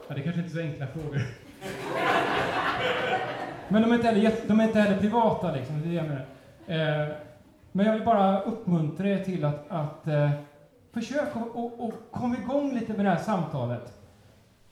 Ja, 0.08 0.14
det 0.14 0.22
kanske 0.22 0.40
inte 0.40 0.52
är 0.52 0.62
så 0.62 0.68
enkla 0.68 0.86
frågor. 0.86 1.20
Men 3.68 3.82
de 3.82 3.90
är 3.90 3.94
inte 3.94 4.06
heller, 4.06 4.32
de 4.46 4.60
är 4.60 4.64
inte 4.64 4.80
heller 4.80 5.00
privata, 5.00 5.52
liksom, 5.52 5.80
det 5.80 5.88
är 5.88 5.90
det 5.90 5.96
jag 5.96 6.06
menar. 6.08 6.24
Eh, 6.66 7.08
men 7.72 7.86
jag 7.86 7.92
vill 7.92 8.04
bara 8.04 8.40
uppmuntra 8.40 9.08
er 9.08 9.24
till 9.24 9.44
att, 9.44 9.64
att 9.68 10.06
eh, 10.06 10.30
försöka 10.92 11.38
och, 11.38 11.84
och 11.84 11.94
komma 12.10 12.36
igång 12.44 12.74
lite 12.74 12.92
med 12.92 13.04
det 13.04 13.10
här 13.10 13.18
samtalet. 13.18 13.92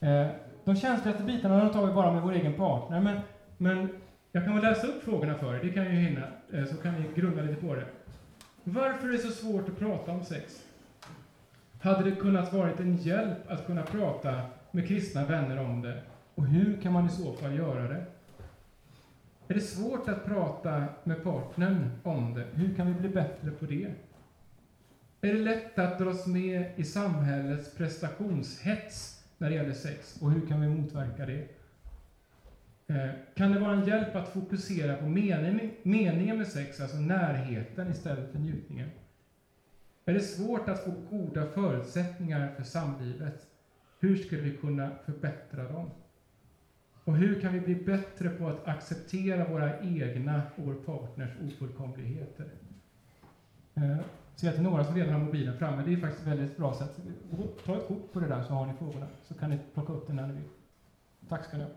Eh, 0.00 0.26
de 0.64 0.76
känsligaste 0.76 1.22
bitarna 1.22 1.64
de 1.64 1.70
tar 1.70 1.86
vi 1.86 1.92
bara 1.92 2.12
med 2.12 2.22
vår 2.22 2.32
egen 2.32 2.54
partner, 2.54 3.00
men, 3.00 3.20
men 3.56 3.88
jag 4.32 4.44
kan 4.44 4.54
väl 4.54 4.62
läsa 4.62 4.86
upp 4.86 5.02
frågorna 5.02 5.34
för 5.34 5.54
er, 5.54 5.60
det 5.62 5.70
kan 5.70 5.84
jag 5.84 5.94
ju 5.94 6.00
hinna, 6.00 6.26
eh, 6.52 6.64
så 6.64 6.76
kan 6.76 6.94
ni 6.94 7.08
grunna 7.14 7.42
lite 7.42 7.60
på 7.60 7.74
det. 7.74 7.86
Varför 8.64 9.08
är 9.08 9.12
det 9.12 9.18
så 9.18 9.30
svårt 9.30 9.68
att 9.68 9.78
prata 9.78 10.12
om 10.12 10.24
sex? 10.24 10.64
Hade 11.80 12.10
det 12.10 12.16
kunnat 12.16 12.52
varit 12.52 12.80
en 12.80 12.96
hjälp 12.96 13.50
att 13.50 13.66
kunna 13.66 13.82
prata 13.82 14.40
med 14.70 14.88
kristna 14.88 15.24
vänner 15.24 15.60
om 15.60 15.82
det? 15.82 16.02
Och 16.34 16.46
hur 16.46 16.80
kan 16.80 16.92
man 16.92 17.06
i 17.06 17.10
så 17.10 17.32
fall 17.32 17.56
göra 17.56 17.88
det? 17.88 18.04
Är 19.48 19.54
det 19.54 19.60
svårt 19.60 20.08
att 20.08 20.24
prata 20.24 20.84
med 21.04 21.24
partnern 21.24 21.90
om 22.02 22.34
det? 22.34 22.44
Hur 22.52 22.74
kan 22.74 22.86
vi 22.86 22.94
bli 22.94 23.08
bättre 23.08 23.50
på 23.50 23.64
det? 23.64 23.92
Är 25.20 25.34
det 25.34 25.40
lätt 25.40 25.78
att 25.78 25.98
dras 25.98 26.26
med 26.26 26.72
i 26.76 26.84
samhällets 26.84 27.74
prestationshets 27.74 29.24
när 29.38 29.50
det 29.50 29.56
gäller 29.56 29.72
sex? 29.72 30.18
Och 30.22 30.30
hur 30.30 30.46
kan 30.46 30.60
vi 30.60 30.68
motverka 30.68 31.26
det? 31.26 31.57
Eh, 32.90 33.10
kan 33.34 33.52
det 33.52 33.60
vara 33.60 33.72
en 33.72 33.86
hjälp 33.86 34.16
att 34.16 34.28
fokusera 34.28 34.96
på 34.96 35.06
meningen 35.82 36.38
med 36.38 36.46
sex, 36.46 36.80
alltså 36.80 36.96
närheten 36.96 37.90
istället 37.90 38.32
för 38.32 38.38
njutningen? 38.38 38.90
Är 40.04 40.14
det 40.14 40.20
svårt 40.20 40.68
att 40.68 40.84
få 40.84 40.90
goda 41.10 41.46
förutsättningar 41.46 42.54
för 42.56 42.62
samlivet? 42.62 43.46
Hur 44.00 44.16
skulle 44.16 44.42
vi 44.42 44.56
kunna 44.56 44.90
förbättra 45.04 45.72
dem? 45.72 45.90
Och 47.04 47.16
hur 47.16 47.40
kan 47.40 47.52
vi 47.52 47.60
bli 47.60 47.74
bättre 47.74 48.28
på 48.28 48.48
att 48.48 48.68
acceptera 48.68 49.48
våra 49.48 49.80
egna 49.80 50.42
och 50.56 50.64
vår 50.64 50.74
partners 50.74 51.30
ofullkomligheter? 51.46 52.46
Eh, 53.74 53.88
jag 53.88 54.04
ser 54.34 54.52
till 54.52 54.62
några 54.62 54.84
som 54.84 54.94
redan 54.94 55.12
har 55.12 55.20
mobilen 55.20 55.58
framme. 55.58 55.82
Det 55.86 55.92
är 55.92 55.96
faktiskt 55.96 56.22
ett 56.22 56.32
väldigt 56.32 56.56
bra 56.56 56.74
sätt. 56.74 56.96
Ta 57.64 57.76
ett 57.76 57.88
kort 57.88 58.12
på 58.12 58.20
det 58.20 58.28
där 58.28 58.42
så 58.42 58.52
har 58.52 58.66
ni 58.66 58.72
frågorna, 58.74 59.06
så 59.22 59.34
kan 59.34 59.50
ni 59.50 59.58
plocka 59.74 59.92
upp 59.92 60.06
det 60.06 60.12
när 60.12 60.26
ni 60.26 60.32
vill. 60.32 60.48
Tack 61.28 61.44
ska 61.44 61.56
ni 61.56 61.62
ha. 61.62 61.70